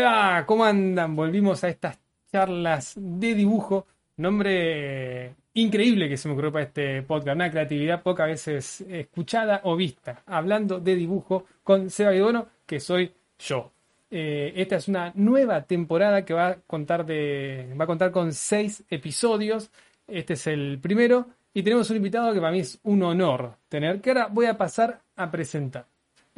Ahí 0.00 0.44
¿cómo 0.44 0.64
andan? 0.64 1.16
Volvimos 1.16 1.64
a 1.64 1.68
estas 1.68 1.98
charlas 2.30 2.94
de 2.96 3.34
dibujo. 3.34 3.86
Nombre 4.18 5.34
increíble 5.54 6.08
que 6.08 6.16
se 6.16 6.28
me 6.28 6.34
ocurrió 6.34 6.52
para 6.52 6.66
este 6.66 7.02
podcast. 7.02 7.34
Una 7.34 7.50
creatividad 7.50 8.02
pocas 8.02 8.28
veces 8.28 8.82
escuchada 8.82 9.60
o 9.64 9.74
vista. 9.74 10.22
Hablando 10.26 10.78
de 10.78 10.94
dibujo 10.94 11.46
con 11.64 11.90
Seba 11.90 12.12
Guidono, 12.12 12.46
que 12.64 12.78
soy 12.78 13.12
yo. 13.40 13.72
Eh, 14.08 14.52
esta 14.54 14.76
es 14.76 14.86
una 14.86 15.10
nueva 15.16 15.62
temporada 15.62 16.24
que 16.24 16.32
va 16.32 16.46
a 16.46 16.54
contar 16.54 17.04
de. 17.04 17.74
va 17.78 17.82
a 17.82 17.88
contar 17.88 18.12
con 18.12 18.32
seis 18.32 18.84
episodios. 18.90 19.68
Este 20.06 20.34
es 20.34 20.46
el 20.46 20.78
primero. 20.80 21.26
Y 21.52 21.64
tenemos 21.64 21.90
un 21.90 21.96
invitado 21.96 22.32
que 22.32 22.40
para 22.40 22.52
mí 22.52 22.60
es 22.60 22.78
un 22.84 23.02
honor 23.02 23.56
tener, 23.68 24.00
que 24.00 24.10
ahora 24.10 24.28
voy 24.30 24.46
a 24.46 24.56
pasar 24.56 25.00
a 25.16 25.28
presentar. 25.28 25.86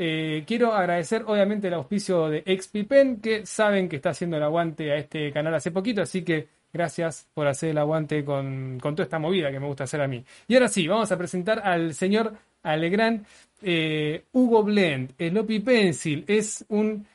Eh, 0.02 0.44
quiero 0.46 0.72
agradecer 0.72 1.24
obviamente 1.26 1.68
el 1.68 1.74
auspicio 1.74 2.30
de 2.30 2.42
XPPen, 2.42 3.20
que 3.20 3.44
saben 3.44 3.86
que 3.86 3.96
está 3.96 4.08
haciendo 4.10 4.38
el 4.38 4.42
aguante 4.42 4.90
a 4.90 4.96
este 4.96 5.30
canal 5.30 5.54
hace 5.54 5.72
poquito, 5.72 6.00
así 6.00 6.22
que 6.24 6.48
gracias 6.72 7.28
por 7.34 7.46
hacer 7.46 7.68
el 7.68 7.76
aguante 7.76 8.24
con, 8.24 8.78
toda 8.80 9.02
esta 9.02 9.18
movida 9.18 9.50
que 9.50 9.60
me 9.60 9.66
gusta 9.66 9.84
hacer 9.84 10.00
a 10.00 10.08
mí. 10.08 10.24
Y 10.48 10.54
ahora 10.54 10.68
sí, 10.68 10.88
vamos 10.88 11.12
a 11.12 11.18
presentar 11.18 11.60
al 11.62 11.92
señor 11.92 12.32
Alegrán 12.62 13.26
eh, 13.60 14.24
Hugo 14.32 14.62
Blend, 14.62 15.12
Sloppy 15.18 15.60
Pencil, 15.60 16.24
es 16.26 16.64
un 16.70 17.06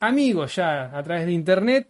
amigo 0.00 0.44
ya 0.44 0.94
a 0.94 1.02
través 1.02 1.24
de 1.24 1.32
internet 1.32 1.88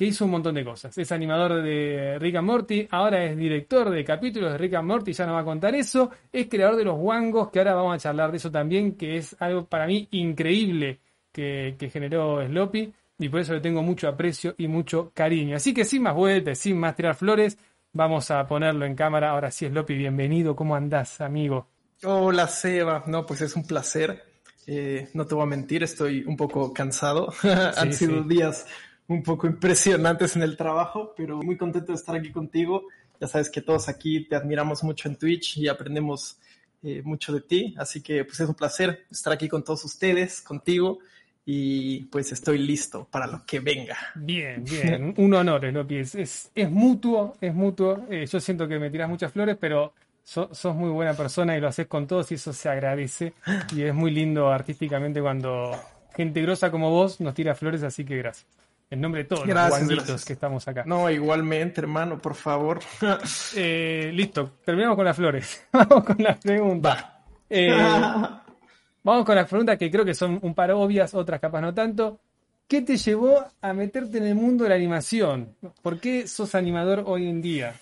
que 0.00 0.06
hizo 0.06 0.24
un 0.24 0.30
montón 0.30 0.54
de 0.54 0.64
cosas. 0.64 0.96
Es 0.96 1.12
animador 1.12 1.62
de 1.62 2.16
Rick 2.18 2.36
and 2.36 2.46
Morty, 2.46 2.88
ahora 2.90 3.22
es 3.22 3.36
director 3.36 3.90
de 3.90 4.02
capítulos 4.02 4.50
de 4.50 4.56
Rick 4.56 4.72
and 4.72 4.88
Morty, 4.88 5.12
ya 5.12 5.26
nos 5.26 5.34
va 5.34 5.40
a 5.40 5.44
contar 5.44 5.74
eso. 5.74 6.10
Es 6.32 6.46
creador 6.46 6.76
de 6.76 6.84
los 6.84 6.96
wangos, 6.98 7.50
que 7.50 7.58
ahora 7.58 7.74
vamos 7.74 7.96
a 7.96 7.98
charlar 7.98 8.30
de 8.30 8.38
eso 8.38 8.50
también, 8.50 8.96
que 8.96 9.18
es 9.18 9.36
algo 9.40 9.66
para 9.66 9.86
mí 9.86 10.08
increíble 10.12 11.00
que, 11.30 11.76
generó 11.92 12.42
Sloppy 12.42 12.90
y 13.18 13.28
por 13.28 13.40
eso 13.40 13.52
le 13.52 13.60
tengo 13.60 13.82
mucho 13.82 14.08
aprecio 14.08 14.54
y 14.56 14.68
mucho 14.68 15.12
cariño. 15.12 15.56
Así 15.56 15.74
que 15.74 15.84
sin 15.84 16.00
más 16.00 16.14
vueltas, 16.14 16.56
sin 16.56 16.78
más 16.78 16.96
tirar 16.96 17.14
flores, 17.14 17.58
vamos 17.92 18.30
a 18.30 18.46
ponerlo 18.46 18.86
en 18.86 18.94
cámara. 18.94 19.32
Ahora 19.32 19.50
sí, 19.50 19.68
Sloppy, 19.68 19.96
bienvenido. 19.96 20.56
¿Cómo 20.56 20.76
andás, 20.76 21.20
amigo? 21.20 21.66
Hola, 22.04 22.48
Seba. 22.48 23.04
No, 23.06 23.26
pues 23.26 23.42
es 23.42 23.54
un 23.54 23.66
placer. 23.66 24.24
Eh, 24.66 25.10
no 25.12 25.26
te 25.26 25.34
voy 25.34 25.42
a 25.42 25.46
mentir, 25.46 25.82
estoy 25.82 26.24
un 26.24 26.38
poco 26.38 26.72
cansado. 26.72 27.34
Han 27.76 27.92
sido 27.92 28.22
días 28.22 28.64
un 29.10 29.24
poco 29.24 29.48
impresionantes 29.48 30.36
en 30.36 30.42
el 30.42 30.56
trabajo, 30.56 31.12
pero 31.16 31.42
muy 31.42 31.56
contento 31.56 31.90
de 31.92 31.98
estar 31.98 32.14
aquí 32.14 32.30
contigo. 32.30 32.86
Ya 33.20 33.26
sabes 33.26 33.50
que 33.50 33.60
todos 33.60 33.88
aquí 33.88 34.24
te 34.24 34.36
admiramos 34.36 34.84
mucho 34.84 35.08
en 35.08 35.16
Twitch 35.16 35.58
y 35.58 35.66
aprendemos 35.66 36.38
eh, 36.82 37.02
mucho 37.04 37.32
de 37.32 37.40
ti, 37.40 37.74
así 37.76 38.00
que 38.00 38.24
pues 38.24 38.38
es 38.38 38.48
un 38.48 38.54
placer 38.54 39.04
estar 39.10 39.32
aquí 39.32 39.48
con 39.48 39.64
todos 39.64 39.84
ustedes, 39.84 40.40
contigo 40.40 41.00
y 41.44 42.04
pues 42.04 42.30
estoy 42.30 42.58
listo 42.58 43.08
para 43.10 43.26
lo 43.26 43.44
que 43.44 43.58
venga. 43.58 43.96
Bien, 44.14 44.62
bien, 44.64 45.12
un 45.18 45.34
honor, 45.34 45.64
es, 45.90 46.14
es, 46.14 46.50
es 46.54 46.70
mutuo, 46.70 47.36
es 47.40 47.52
mutuo. 47.52 48.06
Eh, 48.10 48.26
yo 48.26 48.38
siento 48.38 48.68
que 48.68 48.78
me 48.78 48.90
tiras 48.90 49.08
muchas 49.08 49.32
flores, 49.32 49.56
pero 49.60 49.92
sos 50.22 50.76
muy 50.76 50.90
buena 50.90 51.14
persona 51.14 51.56
y 51.56 51.60
lo 51.60 51.66
haces 51.66 51.88
con 51.88 52.06
todos 52.06 52.30
y 52.30 52.36
eso 52.36 52.52
se 52.52 52.68
agradece 52.68 53.32
y 53.74 53.82
es 53.82 53.92
muy 53.92 54.12
lindo 54.12 54.48
artísticamente 54.52 55.20
cuando 55.20 55.72
gente 56.14 56.40
grosa 56.42 56.70
como 56.70 56.90
vos 56.90 57.20
nos 57.20 57.34
tira 57.34 57.56
flores, 57.56 57.82
así 57.82 58.04
que 58.04 58.16
gracias. 58.16 58.46
En 58.92 59.00
nombre 59.00 59.22
de 59.22 59.28
todos 59.28 59.46
los 59.46 60.24
que 60.24 60.32
estamos 60.32 60.66
acá. 60.66 60.82
No, 60.84 61.08
igualmente, 61.08 61.80
hermano, 61.80 62.18
por 62.18 62.34
favor. 62.34 62.80
Eh, 63.56 64.10
listo, 64.12 64.58
terminamos 64.64 64.96
con 64.96 65.04
las 65.04 65.16
flores. 65.16 65.66
vamos 65.72 66.04
con 66.04 66.16
las 66.18 66.38
preguntas. 66.38 67.04
Eh, 67.48 67.72
vamos 69.02 69.24
con 69.24 69.34
las 69.34 69.48
preguntas 69.48 69.78
que 69.78 69.90
creo 69.90 70.04
que 70.04 70.14
son 70.14 70.38
un 70.42 70.54
par 70.54 70.72
obvias, 70.72 71.14
otras 71.14 71.40
capaz 71.40 71.60
no 71.60 71.72
tanto. 71.72 72.20
¿Qué 72.66 72.82
te 72.82 72.96
llevó 72.96 73.44
a 73.60 73.72
meterte 73.72 74.18
en 74.18 74.26
el 74.26 74.34
mundo 74.34 74.64
de 74.64 74.70
la 74.70 74.76
animación? 74.76 75.56
¿Por 75.82 76.00
qué 76.00 76.26
sos 76.26 76.54
animador 76.54 77.04
hoy 77.06 77.28
en 77.28 77.42
día? 77.42 77.74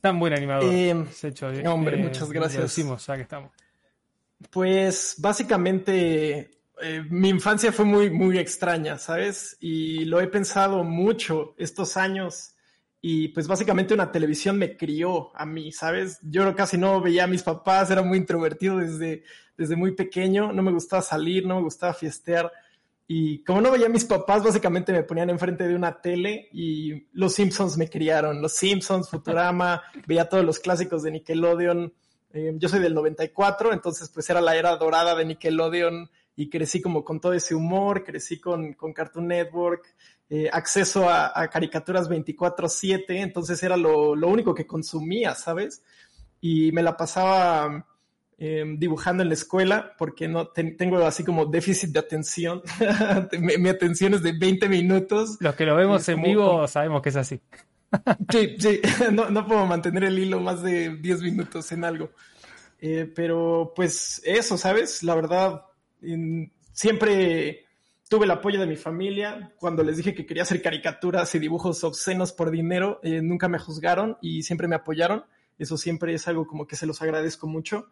Tan 0.00 0.18
buen 0.18 0.34
animador. 0.34 0.72
Eh, 0.72 1.04
hecho, 1.22 1.48
hombre, 1.66 1.96
muchas 1.96 2.30
gracias. 2.30 2.62
Decimos, 2.62 3.06
ya 3.06 3.16
que 3.16 3.22
estamos. 3.22 3.50
Pues 4.50 5.16
básicamente 5.18 6.50
eh, 6.82 7.04
mi 7.08 7.28
infancia 7.28 7.72
fue 7.72 7.84
muy, 7.84 8.10
muy 8.10 8.38
extraña, 8.38 8.98
¿sabes? 8.98 9.56
Y 9.60 10.04
lo 10.06 10.20
he 10.20 10.26
pensado 10.26 10.82
mucho 10.84 11.54
estos 11.56 11.96
años. 11.96 12.54
Y 13.00 13.28
pues 13.28 13.46
básicamente 13.46 13.94
una 13.94 14.10
televisión 14.10 14.58
me 14.58 14.76
crió 14.76 15.30
a 15.36 15.44
mí, 15.44 15.72
¿sabes? 15.72 16.18
Yo 16.22 16.54
casi 16.56 16.78
no 16.78 17.00
veía 17.00 17.24
a 17.24 17.28
mis 17.28 17.42
papás, 17.42 17.90
era 17.90 18.02
muy 18.02 18.16
introvertido 18.18 18.78
desde, 18.78 19.24
desde 19.58 19.76
muy 19.76 19.92
pequeño, 19.92 20.52
no 20.52 20.62
me 20.62 20.72
gustaba 20.72 21.02
salir, 21.02 21.46
no 21.46 21.56
me 21.56 21.62
gustaba 21.62 21.92
fiestear. 21.92 22.50
Y 23.06 23.44
como 23.44 23.60
no 23.60 23.70
veía 23.70 23.86
a 23.86 23.90
mis 23.90 24.06
papás, 24.06 24.42
básicamente 24.42 24.90
me 24.90 25.02
ponían 25.02 25.28
enfrente 25.28 25.68
de 25.68 25.74
una 25.74 26.00
tele 26.00 26.48
y 26.50 27.06
los 27.12 27.34
Simpsons 27.34 27.76
me 27.76 27.90
criaron. 27.90 28.40
Los 28.40 28.54
Simpsons, 28.54 29.10
Futurama, 29.10 29.82
veía 30.06 30.28
todos 30.28 30.44
los 30.44 30.58
clásicos 30.58 31.02
de 31.02 31.10
Nickelodeon. 31.10 31.92
Eh, 32.32 32.54
yo 32.56 32.68
soy 32.70 32.80
del 32.80 32.94
94, 32.94 33.74
entonces 33.74 34.08
pues 34.08 34.28
era 34.30 34.40
la 34.40 34.56
era 34.56 34.76
dorada 34.76 35.14
de 35.14 35.26
Nickelodeon 35.26 36.10
y 36.36 36.48
crecí 36.48 36.80
como 36.80 37.04
con 37.04 37.20
todo 37.20 37.32
ese 37.32 37.54
humor, 37.54 38.04
crecí 38.04 38.40
con, 38.40 38.72
con 38.74 38.92
Cartoon 38.92 39.28
Network, 39.28 39.94
eh, 40.30 40.48
acceso 40.52 41.08
a, 41.08 41.48
caricaturas 41.48 42.08
24/7, 42.08 43.04
entonces 43.08 43.62
era 43.62 43.76
lo, 43.76 44.16
lo, 44.16 44.28
único 44.28 44.54
que 44.54 44.66
consumía, 44.66 45.34
¿sabes? 45.34 45.82
Y 46.40 46.72
me 46.72 46.82
la 46.82 46.96
pasaba 46.96 47.86
em, 48.38 48.78
dibujando 48.78 49.22
en 49.22 49.28
la 49.28 49.34
escuela 49.34 49.94
porque 49.96 50.26
no 50.26 50.48
tengo 50.48 50.98
así 51.04 51.24
como 51.24 51.46
déficit 51.46 51.90
de 51.90 52.00
atención. 52.00 52.62
mi, 53.38 53.68
atención 53.68 54.14
es 54.14 54.22
de 54.22 54.32
20 54.32 54.68
minutos. 54.68 55.36
Los 55.40 55.54
que 55.54 55.66
lo 55.66 55.76
vemos 55.76 56.08
en 56.08 56.22
vivo 56.22 56.66
sabemos 56.66 57.02
que 57.02 57.10
es 57.10 57.16
así. 57.16 57.40
sí, 58.30 58.56
sí, 58.58 58.80
no, 59.12 59.30
no, 59.30 59.46
puedo 59.46 59.66
mantener 59.66 60.04
el 60.04 60.18
hilo 60.18 60.40
más 60.40 60.62
de 60.62 60.96
10 60.96 61.22
minutos 61.22 61.70
en 61.72 61.84
algo. 61.84 62.10
Eh, 62.80 63.10
pero 63.14 63.72
pues 63.74 64.20
eso, 64.24 64.58
¿sabes? 64.58 65.02
La 65.02 65.14
verdad, 65.14 65.62
siempre 66.72 67.66
tuve 68.08 68.24
el 68.26 68.30
apoyo 68.30 68.60
de 68.60 68.66
mi 68.66 68.76
familia. 68.76 69.52
Cuando 69.58 69.82
les 69.82 69.96
dije 69.96 70.14
que 70.14 70.26
quería 70.26 70.42
hacer 70.42 70.62
caricaturas 70.62 71.34
y 71.34 71.38
dibujos 71.38 71.82
obscenos 71.84 72.32
por 72.32 72.50
dinero, 72.50 73.00
eh, 73.02 73.22
nunca 73.22 73.48
me 73.48 73.58
juzgaron 73.58 74.18
y 74.20 74.42
siempre 74.42 74.68
me 74.68 74.76
apoyaron. 74.76 75.24
Eso 75.58 75.76
siempre 75.76 76.14
es 76.14 76.26
algo 76.28 76.46
como 76.46 76.66
que 76.66 76.76
se 76.76 76.86
los 76.86 77.00
agradezco 77.02 77.46
mucho. 77.46 77.88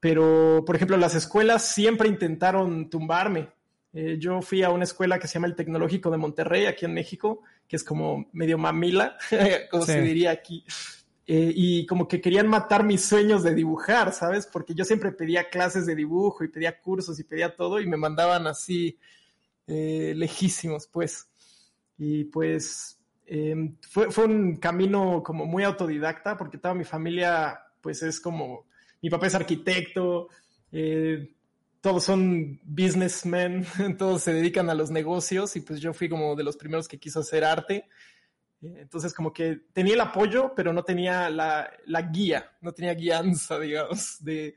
Pero, 0.00 0.62
por 0.66 0.76
ejemplo, 0.76 0.96
las 0.96 1.14
escuelas 1.14 1.66
siempre 1.74 2.08
intentaron 2.08 2.88
tumbarme. 2.88 3.48
Eh, 3.92 4.16
yo 4.18 4.42
fui 4.42 4.62
a 4.62 4.70
una 4.70 4.84
escuela 4.84 5.18
que 5.18 5.26
se 5.26 5.34
llama 5.34 5.46
el 5.46 5.56
Tecnológico 5.56 6.10
de 6.10 6.18
Monterrey, 6.18 6.66
aquí 6.66 6.84
en 6.84 6.94
México, 6.94 7.42
que 7.66 7.76
es 7.76 7.84
como 7.84 8.28
medio 8.32 8.58
mamila, 8.58 9.16
como 9.70 9.84
se 9.84 10.02
diría 10.02 10.30
aquí. 10.30 10.64
Eh, 11.30 11.52
y 11.54 11.84
como 11.84 12.08
que 12.08 12.22
querían 12.22 12.48
matar 12.48 12.84
mis 12.84 13.04
sueños 13.04 13.42
de 13.42 13.54
dibujar, 13.54 14.14
¿sabes? 14.14 14.46
Porque 14.46 14.74
yo 14.74 14.86
siempre 14.86 15.12
pedía 15.12 15.50
clases 15.50 15.84
de 15.84 15.94
dibujo 15.94 16.42
y 16.42 16.48
pedía 16.48 16.80
cursos 16.80 17.20
y 17.20 17.24
pedía 17.24 17.54
todo 17.54 17.80
y 17.80 17.86
me 17.86 17.98
mandaban 17.98 18.46
así 18.46 18.98
eh, 19.66 20.14
lejísimos, 20.16 20.86
pues. 20.86 21.28
Y 21.98 22.24
pues 22.24 22.98
em, 23.26 23.76
fue, 23.82 24.10
fue 24.10 24.24
un 24.24 24.56
camino 24.56 25.22
como 25.22 25.44
muy 25.44 25.64
autodidacta 25.64 26.34
porque 26.38 26.56
toda 26.56 26.72
mi 26.72 26.84
familia 26.84 27.60
pues 27.82 28.02
es 28.02 28.20
como, 28.20 28.64
mi 29.02 29.10
papá 29.10 29.26
es 29.26 29.34
arquitecto, 29.34 30.28
eh, 30.72 31.34
todos 31.82 32.04
son 32.04 32.58
businessmen, 32.64 33.66
todos 33.98 34.22
se 34.22 34.32
dedican 34.32 34.70
a 34.70 34.74
los 34.74 34.90
negocios 34.90 35.56
y 35.56 35.60
pues 35.60 35.78
yo 35.78 35.92
fui 35.92 36.08
como 36.08 36.34
de 36.36 36.44
los 36.44 36.56
primeros 36.56 36.88
que 36.88 36.98
quiso 36.98 37.20
hacer 37.20 37.44
arte 37.44 37.84
entonces, 38.60 39.14
como 39.14 39.32
que 39.32 39.60
tenía 39.72 39.94
el 39.94 40.00
apoyo, 40.00 40.52
pero 40.54 40.72
no 40.72 40.82
tenía 40.82 41.30
la, 41.30 41.70
guía, 42.10 42.50
no 42.60 42.72
tenía 42.72 42.94
guianza, 42.94 43.58
digamos, 43.60 44.22
de, 44.24 44.54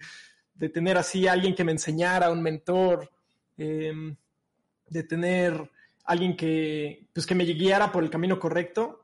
tener 0.74 0.98
así 0.98 1.27
alguien 1.27 1.56
que 1.56 1.63
me 1.63 1.71
enseñara, 1.71 2.31
un 2.31 2.42
mentor, 2.42 3.12
em, 3.57 4.15
de 4.88 5.03
tener 5.03 5.69
alguien 6.06 6.36
que, 6.36 7.07
pues, 7.13 7.25
que 7.25 7.36
me 7.36 7.45
guiara 7.45 7.92
por 7.92 8.03
el 8.03 8.09
camino 8.09 8.39
correcto. 8.39 8.98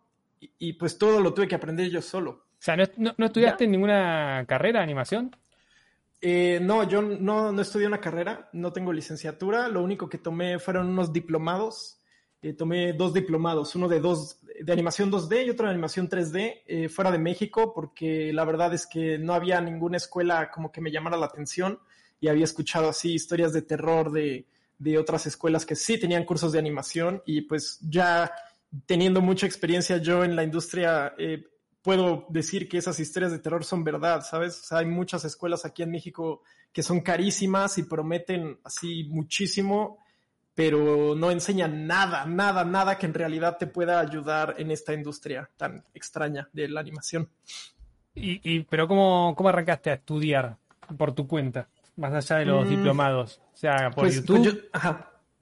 Y, 0.59 0.73
pues 0.73 0.99
todo 0.99 1.19
lo 1.19 1.33
tuve 1.33 1.47
que 1.47 1.55
aprender 1.55 1.89
yo 1.89 1.99
solo. 1.99 2.29
O 2.29 2.59
sea, 2.59 2.75
¿no, 2.75 3.25
estudiaste 3.25 3.65
ninguna 3.65 4.45
carrera 4.47 4.79
de 4.79 4.83
animación? 4.83 5.35
Eh, 6.21 6.59
no, 6.61 6.87
yo 6.87 7.01
no, 7.01 7.51
no 7.51 7.61
estudié 7.61 7.87
una 7.87 7.99
carrera, 7.99 8.49
no 8.53 8.71
tengo 8.71 8.93
licenciatura, 8.93 9.67
lo 9.67 9.81
único 9.81 10.09
que 10.09 10.19
tomé 10.19 10.59
fueron 10.59 10.89
unos 10.89 11.11
diplomados 11.11 11.96
eh, 12.47 12.53
tomé 12.53 12.93
dos 12.93 13.13
diplomados, 13.13 13.75
uno 13.75 13.87
de, 13.87 13.99
dos, 13.99 14.39
de 14.61 14.71
animación 14.71 15.11
2D 15.11 15.45
y 15.45 15.49
otro 15.49 15.65
de 15.65 15.73
animación 15.73 16.09
3D 16.09 16.61
eh, 16.65 16.87
fuera 16.87 17.11
de 17.11 17.17
México, 17.17 17.73
porque 17.73 18.31
la 18.31 18.45
verdad 18.45 18.73
es 18.73 18.87
que 18.87 19.17
no 19.17 19.33
había 19.33 19.59
ninguna 19.59 19.97
escuela 19.97 20.49
como 20.49 20.71
que 20.71 20.79
me 20.79 20.91
llamara 20.91 21.17
la 21.17 21.25
atención 21.25 21.79
y 22.21 22.29
había 22.29 22.45
escuchado 22.45 22.87
así 22.89 23.13
historias 23.13 23.51
de 23.51 23.63
terror 23.63 24.11
de, 24.11 24.47
de 24.79 24.97
otras 24.97 25.25
escuelas 25.25 25.65
que 25.65 25.75
sí 25.75 25.99
tenían 25.99 26.23
cursos 26.23 26.51
de 26.53 26.59
animación 26.59 27.21
y 27.25 27.41
pues 27.41 27.79
ya 27.81 28.31
teniendo 28.85 29.21
mucha 29.21 29.45
experiencia 29.45 29.97
yo 29.97 30.23
en 30.23 30.35
la 30.35 30.43
industria, 30.43 31.15
eh, 31.17 31.43
puedo 31.81 32.27
decir 32.29 32.69
que 32.69 32.77
esas 32.77 32.99
historias 32.99 33.31
de 33.31 33.39
terror 33.39 33.65
son 33.65 33.83
verdad, 33.83 34.21
¿sabes? 34.21 34.71
hay 34.71 34.85
muchas 34.85 35.25
escuelas 35.25 35.65
aquí 35.65 35.83
en 35.83 35.91
México 35.91 36.43
que 36.71 36.83
son 36.83 37.01
carísimas 37.01 37.77
y 37.77 37.83
prometen 37.83 38.59
así 38.63 39.05
muchísimo 39.05 39.99
pero 40.57 41.13
no 41.15 41.29
enseña 41.29 41.67
nada, 41.67 42.25
nada, 42.25 42.65
nada 42.65 42.97
que 42.97 43.05
en 43.05 43.13
realidad 43.13 43.57
te 43.59 43.67
pueda 43.67 43.99
ayudar 43.99 44.55
en 44.57 44.71
esta 44.71 44.91
industria 44.91 45.47
tan 45.55 45.83
extraña 45.93 46.49
de 46.51 46.67
la 46.67 46.79
animación. 46.79 47.29
¿Y, 48.15 48.61
pero 48.61 48.87
cómo, 48.87 49.35
cómo 49.37 49.49
arrancaste 49.49 49.91
a 49.91 49.93
estudiar 49.93 50.57
por 50.97 51.13
tu 51.13 51.27
cuenta, 51.27 51.69
más 51.95 52.11
allá 52.11 52.39
de 52.39 52.45
los 52.47 52.65
mm. 52.65 52.69
diplomados? 52.69 53.39
O 53.53 53.55
sea, 53.57 53.91
por 53.91 54.05
pues, 54.05 54.23
pues 54.25 54.41
YouTube. 54.41 54.71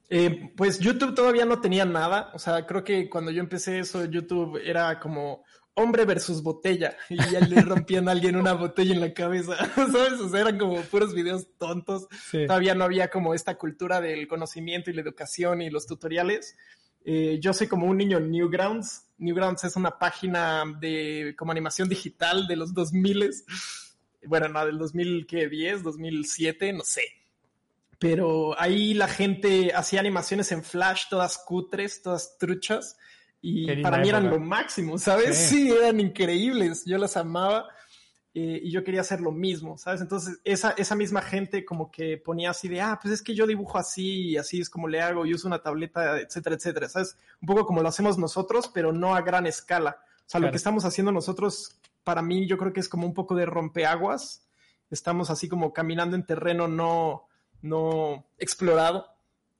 Eh, 0.08 0.52
pues 0.56 0.80
YouTube 0.80 1.16
todavía 1.16 1.46
no 1.46 1.62
tenía 1.62 1.86
nada. 1.86 2.32
O 2.34 2.38
sea, 2.38 2.66
creo 2.66 2.84
que 2.84 3.10
cuando 3.10 3.32
yo 3.32 3.40
empecé 3.40 3.80
eso, 3.80 4.04
YouTube 4.04 4.60
era 4.64 5.00
como 5.00 5.46
hombre 5.76 6.06
versus 6.06 6.42
botella 6.42 6.98
y 7.10 7.18
ya 7.18 7.40
le 7.42 7.62
rompían 7.62 8.08
a 8.08 8.14
alguien 8.14 8.36
una 8.36 8.54
botella 8.54 8.94
en 8.94 9.02
la 9.02 9.14
cabeza, 9.14 9.56
¿sabes? 9.76 10.20
O 10.20 10.30
sea, 10.30 10.42
eran 10.42 10.58
como 10.58 10.82
puros 10.82 11.14
videos 11.14 11.48
tontos. 11.58 12.08
Todavía 12.32 12.76
no 12.76 12.86
había 12.86 13.10
como 13.10 13.34
esta 13.34 13.56
cultura 13.56 14.02
del 14.02 14.28
conocimiento 14.28 14.90
y 14.90 14.94
la 14.94 15.02
educación 15.02 15.62
y 15.62 15.70
los 15.70 15.86
tutoriales. 15.86 16.56
Eh, 17.04 17.38
yo 17.40 17.54
soy 17.54 17.68
como 17.68 17.88
un 17.88 17.98
niño 17.98 18.20
Newgrounds. 18.20 19.06
Newgrounds 19.18 19.64
es 19.66 19.76
una 19.76 20.00
página 20.00 20.64
de 20.80 21.36
como 21.38 21.52
animación 21.52 21.88
digital 21.88 22.48
de 22.48 22.56
los 22.56 22.74
2000 22.74 23.32
bueno, 24.28 24.48
no, 24.48 24.66
del 24.66 24.78
2010, 24.80 25.84
2007, 25.84 26.74
no 26.74 26.84
sé. 26.84 27.04
Pero 28.00 28.60
ahí 28.60 28.94
la 28.94 29.08
gente 29.08 29.72
hacía 29.74 30.00
animaciones 30.00 30.52
en 30.52 30.64
Flash, 30.64 31.06
todas 31.10 31.38
cutres, 31.38 32.02
todas 32.02 32.38
truchas 32.38 32.98
y 33.48 33.84
para 33.84 34.00
mí 34.00 34.10
eran 34.10 34.28
lo 34.28 34.40
máximo, 34.40 34.98
¿sabes? 34.98 35.38
Sí. 35.38 35.72
eran 35.72 36.00
increíbles, 36.00 36.84
yo 36.84 36.98
las 36.98 37.16
amaba 37.16 37.68
eh, 38.34 38.60
y 38.64 38.72
yo 38.72 38.84
quería 38.84 39.02
hacer 39.02 39.22
lo 39.22 39.32
mismo, 39.32 39.78
¿sabes? 39.78 40.02
Entonces 40.02 40.40
esa, 40.44 40.72
esa 40.72 40.96
misma 40.96 41.22
gente 41.22 41.64
como 41.64 41.92
que 41.92 42.18
ponía 42.18 42.50
así 42.50 42.68
de, 42.68 42.82
ah, 42.82 42.98
pues 43.00 43.14
es 43.14 43.22
que 43.22 43.36
yo 43.36 43.46
dibujo 43.46 43.78
así 43.78 44.30
y 44.30 44.38
así 44.38 44.62
es 44.62 44.70
como 44.70 44.88
le 44.88 45.00
hago, 45.00 45.28
y 45.28 45.34
uso 45.36 45.48
una 45.48 45.62
tableta, 45.62 46.20
etcétera, 46.20 46.56
etcétera, 46.56 46.90
¿sabes? 46.90 47.18
Un 47.40 47.48
poco 47.48 47.68
como 47.68 47.84
lo 47.84 47.90
hacemos 47.90 48.18
nosotros, 48.18 48.72
pero 48.74 48.92
no 48.92 49.16
a 49.16 49.22
gran 49.22 49.46
escala. 49.46 50.00
O 50.22 50.30
sea, 50.30 50.40
lo 50.40 50.50
que 50.50 50.58
estamos 50.58 50.84
haciendo 50.86 51.12
nosotros, 51.12 51.80
para 52.04 52.24
mí 52.24 52.48
yo 52.48 52.58
creo 52.58 52.74
que 52.74 52.80
es 52.80 52.90
como 52.90 53.06
un 53.06 53.14
poco 53.14 53.36
de 53.36 53.46
rompeaguas. 53.46 54.48
Estamos 54.90 55.30
así 55.30 55.48
como 55.48 55.72
caminando 55.72 56.16
en 56.16 56.26
terreno 56.26 56.68
no, 56.68 57.28
no 57.62 58.26
explorado 58.40 59.15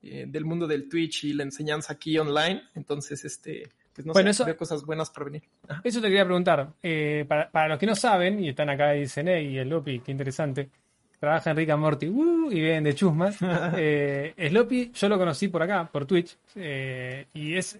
eh, 0.06 0.26
del 0.28 0.46
mundo 0.46 0.68
del 0.68 0.88
Twitch 0.88 1.26
y 1.26 1.34
la 1.34 1.44
enseñanza 1.44 1.94
aquí 1.94 2.18
online. 2.18 2.64
Entonces, 2.76 3.26
este, 3.26 3.70
pues 3.94 4.06
no 4.06 4.14
bueno, 4.14 4.34
sé, 4.34 4.44
eso, 4.44 4.58
cosas 4.58 4.84
buenas 4.84 5.10
para 5.10 5.26
venir. 5.26 5.44
Eso 5.84 6.02
te 6.02 6.08
quería 6.08 6.26
preguntar. 6.26 6.74
Eh, 6.84 7.26
para, 7.28 7.68
los 7.70 7.80
que 7.80 7.86
no 7.86 7.96
saben, 7.96 8.44
y 8.44 8.50
están 8.50 8.70
acá 8.70 8.96
y 8.96 9.02
dicen, 9.02 9.30
hey, 9.30 9.58
el 9.58 9.70
Lopi, 9.70 10.02
qué 10.02 10.12
interesante. 10.12 10.70
Trabaja 11.18 11.52
en 11.52 11.58
Rick 11.58 11.70
and 11.70 11.82
Morty 11.82 12.08
uh, 12.08 12.52
y 12.52 12.62
ven 12.62 12.84
de 12.84 12.94
chusma. 12.94 13.32
eh, 13.78 14.34
Sloppy, 14.50 14.92
yo 14.94 15.10
lo 15.10 15.18
conocí 15.18 15.48
por 15.48 15.64
acá, 15.64 15.90
por 15.90 16.06
Twitch, 16.06 16.38
eh, 16.56 17.28
y 17.34 17.56
es 17.56 17.80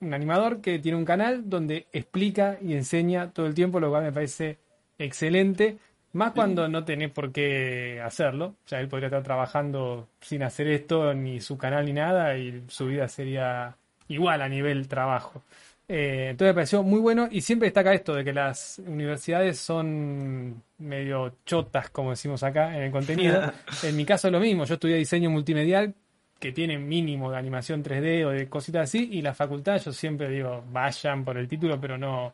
un 0.00 0.14
animador 0.14 0.60
que 0.60 0.78
tiene 0.78 0.96
un 0.96 1.04
canal 1.04 1.48
donde 1.48 1.86
explica 1.92 2.58
y 2.62 2.74
enseña 2.74 3.30
todo 3.32 3.46
el 3.46 3.54
tiempo, 3.54 3.80
lo 3.80 3.90
cual 3.90 4.04
me 4.04 4.12
parece 4.12 4.58
excelente. 4.98 5.78
Más 6.14 6.32
cuando 6.32 6.68
no 6.68 6.84
tenés 6.84 7.10
por 7.10 7.32
qué 7.32 8.00
hacerlo. 8.04 8.54
O 8.64 8.68
sea, 8.68 8.80
él 8.80 8.88
podría 8.88 9.06
estar 9.06 9.22
trabajando 9.22 10.08
sin 10.20 10.42
hacer 10.42 10.68
esto, 10.68 11.14
ni 11.14 11.40
su 11.40 11.56
canal 11.56 11.86
ni 11.86 11.92
nada, 11.92 12.36
y 12.36 12.62
su 12.68 12.86
vida 12.86 13.08
sería 13.08 13.76
igual 14.08 14.42
a 14.42 14.48
nivel 14.48 14.88
trabajo. 14.88 15.42
Eh, 15.88 16.28
entonces 16.30 16.52
me 16.52 16.54
pareció 16.54 16.82
muy 16.82 17.00
bueno 17.00 17.28
y 17.30 17.40
siempre 17.40 17.66
destaca 17.66 17.92
esto 17.92 18.14
de 18.14 18.24
que 18.24 18.32
las 18.32 18.80
universidades 18.86 19.58
son 19.58 20.62
medio 20.78 21.34
chotas, 21.44 21.90
como 21.90 22.10
decimos 22.10 22.42
acá, 22.42 22.76
en 22.76 22.84
el 22.84 22.90
contenido. 22.90 23.52
en 23.82 23.96
mi 23.96 24.04
caso 24.04 24.28
es 24.28 24.32
lo 24.32 24.40
mismo, 24.40 24.64
yo 24.64 24.74
estudié 24.74 24.96
diseño 24.96 25.30
multimedial 25.30 25.94
que 26.38 26.52
tiene 26.52 26.78
mínimo 26.78 27.30
de 27.30 27.36
animación 27.36 27.84
3D 27.84 28.26
o 28.26 28.30
de 28.30 28.48
cositas 28.48 28.88
así 28.88 29.10
y 29.12 29.22
la 29.22 29.32
facultad 29.34 29.80
yo 29.80 29.92
siempre 29.92 30.28
digo, 30.28 30.64
vayan 30.72 31.24
por 31.24 31.36
el 31.36 31.46
título, 31.46 31.80
pero 31.80 31.96
no, 31.98 32.32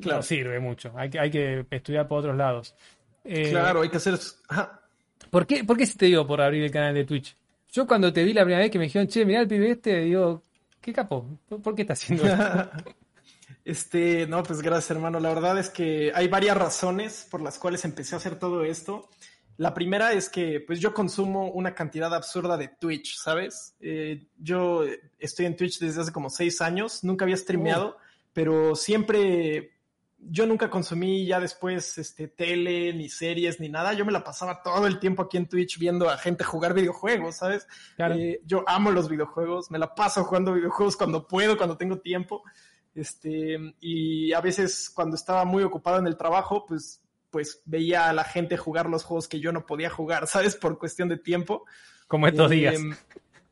Claro. 0.00 0.22
sirve 0.22 0.58
mucho. 0.58 0.92
Hay 0.96 1.10
que, 1.10 1.20
hay 1.20 1.30
que 1.30 1.66
estudiar 1.70 2.08
por 2.08 2.20
otros 2.20 2.36
lados. 2.36 2.74
Eh, 3.24 3.50
claro, 3.50 3.82
hay 3.82 3.88
que 3.88 3.98
hacer. 3.98 4.18
¿Por 5.30 5.46
qué, 5.46 5.64
¿Por 5.64 5.76
qué 5.76 5.86
si 5.86 5.96
te 5.96 6.06
digo 6.06 6.26
por 6.26 6.40
abrir 6.40 6.64
el 6.64 6.70
canal 6.70 6.94
de 6.94 7.04
Twitch? 7.04 7.36
Yo 7.72 7.86
cuando 7.86 8.12
te 8.12 8.24
vi 8.24 8.32
la 8.32 8.42
primera 8.42 8.60
vez 8.60 8.70
que 8.70 8.78
me 8.78 8.84
dijeron, 8.84 9.08
che, 9.08 9.24
mirá 9.24 9.40
el 9.40 9.48
pibe 9.48 9.70
este, 9.70 10.00
digo, 10.00 10.42
¿qué 10.80 10.92
capo? 10.92 11.38
¿Por 11.62 11.74
qué 11.74 11.82
está 11.82 11.94
haciendo 11.94 12.26
esto? 12.26 12.70
este, 13.64 14.26
no, 14.26 14.42
pues 14.42 14.60
gracias, 14.60 14.90
hermano. 14.90 15.20
La 15.20 15.30
verdad 15.30 15.58
es 15.58 15.70
que 15.70 16.12
hay 16.14 16.28
varias 16.28 16.56
razones 16.56 17.26
por 17.30 17.40
las 17.40 17.58
cuales 17.58 17.84
empecé 17.84 18.14
a 18.14 18.18
hacer 18.18 18.38
todo 18.38 18.64
esto. 18.64 19.08
La 19.56 19.72
primera 19.72 20.12
es 20.12 20.28
que 20.28 20.60
pues 20.60 20.80
yo 20.80 20.92
consumo 20.92 21.50
una 21.50 21.74
cantidad 21.74 22.12
absurda 22.14 22.56
de 22.56 22.68
Twitch, 22.68 23.16
¿sabes? 23.16 23.74
Eh, 23.80 24.26
yo 24.38 24.84
estoy 25.18 25.46
en 25.46 25.56
Twitch 25.56 25.78
desde 25.78 26.00
hace 26.00 26.12
como 26.12 26.30
seis 26.30 26.60
años, 26.60 27.04
nunca 27.04 27.24
había 27.24 27.36
streameado, 27.36 27.96
oh. 27.96 27.96
pero 28.32 28.74
siempre 28.74 29.71
yo 30.30 30.46
nunca 30.46 30.70
consumí 30.70 31.26
ya 31.26 31.40
después 31.40 31.98
este, 31.98 32.28
tele, 32.28 32.92
ni 32.92 33.08
series, 33.08 33.60
ni 33.60 33.68
nada. 33.68 33.92
Yo 33.92 34.04
me 34.04 34.12
la 34.12 34.22
pasaba 34.22 34.62
todo 34.62 34.86
el 34.86 34.98
tiempo 34.98 35.22
aquí 35.22 35.36
en 35.36 35.48
Twitch 35.48 35.78
viendo 35.78 36.08
a 36.08 36.16
gente 36.16 36.44
jugar 36.44 36.74
videojuegos, 36.74 37.36
¿sabes? 37.36 37.66
Eh, 37.98 38.40
yo 38.44 38.64
amo 38.66 38.90
los 38.90 39.08
videojuegos, 39.08 39.70
me 39.70 39.78
la 39.78 39.94
paso 39.94 40.24
jugando 40.24 40.52
videojuegos 40.54 40.96
cuando 40.96 41.26
puedo, 41.26 41.56
cuando 41.56 41.76
tengo 41.76 41.98
tiempo. 41.98 42.42
Este, 42.94 43.58
y 43.80 44.32
a 44.32 44.40
veces 44.40 44.90
cuando 44.94 45.16
estaba 45.16 45.44
muy 45.44 45.64
ocupado 45.64 45.98
en 45.98 46.06
el 46.06 46.16
trabajo, 46.16 46.66
pues, 46.66 47.02
pues 47.30 47.62
veía 47.64 48.08
a 48.08 48.12
la 48.12 48.24
gente 48.24 48.56
jugar 48.56 48.88
los 48.88 49.04
juegos 49.04 49.28
que 49.28 49.40
yo 49.40 49.50
no 49.50 49.66
podía 49.66 49.90
jugar, 49.90 50.26
¿sabes? 50.26 50.56
Por 50.56 50.78
cuestión 50.78 51.08
de 51.08 51.16
tiempo. 51.16 51.64
Como 52.06 52.28
estos 52.28 52.52
em, 52.52 52.58
días. 52.58 52.80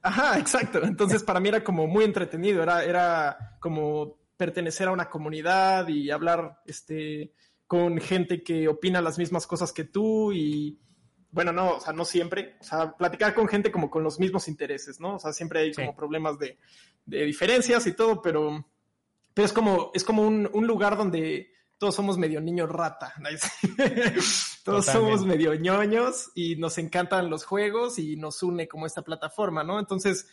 Ajá, 0.03 0.39
exacto. 0.39 0.83
Entonces 0.85 1.23
para 1.23 1.41
mí 1.41 1.49
era 1.49 1.65
como 1.65 1.87
muy 1.87 2.05
entretenido, 2.05 2.63
era, 2.63 2.85
era 2.85 3.57
como 3.61 4.20
pertenecer 4.41 4.89
a 4.89 4.93
una 4.93 5.11
comunidad 5.11 5.87
y 5.89 6.11
hablar 6.11 6.63
este, 6.65 7.35
con 7.67 8.01
gente 8.01 8.43
que 8.43 8.69
opina 8.69 9.03
las 9.03 9.19
mismas 9.19 9.47
cosas 9.47 9.71
que 9.71 9.85
tú 9.85 10.33
y, 10.33 10.81
bueno, 11.31 11.53
no, 11.53 11.73
o 11.77 11.81
sea, 11.81 11.93
no 11.93 12.07
siempre, 12.07 12.57
o 12.59 12.65
sea, 12.65 12.97
platicar 12.97 13.35
con 13.35 13.49
gente 13.49 13.71
como 13.71 13.91
con 13.91 14.03
los 14.03 14.19
mismos 14.19 14.49
intereses, 14.49 14.99
¿no? 14.99 15.17
O 15.17 15.19
sea, 15.19 15.35
siempre 15.35 15.61
hay 15.61 15.75
como 15.75 15.95
problemas 15.95 16.39
de, 16.39 16.57
diferencias 17.05 17.87
y 17.87 17.93
todo, 17.93 18.23
pero, 18.23 18.67
pero 19.35 19.45
es 19.45 19.53
como, 19.53 19.91
es 19.93 20.05
como 20.05 20.23
un, 20.23 20.49
lugar 20.67 20.97
donde 20.97 21.53
todos 21.77 21.95
somos 21.95 22.17
medio 22.17 22.41
niños 22.41 22.71
rata. 22.71 23.13
todos 24.65 24.87
somos 24.87 25.27
medio 25.27 25.55
ñoños 25.55 26.31
y 26.35 26.57
nos 26.57 26.79
encantan 26.79 27.29
los 27.29 27.45
juegos 27.45 27.99
y 27.99 28.17
nos 28.17 28.43
une 28.43 28.67
como 28.69 28.87
esta 28.87 29.03
plataforma, 29.03 29.65
¿no? 29.65 29.79
Entonces, 29.79 30.29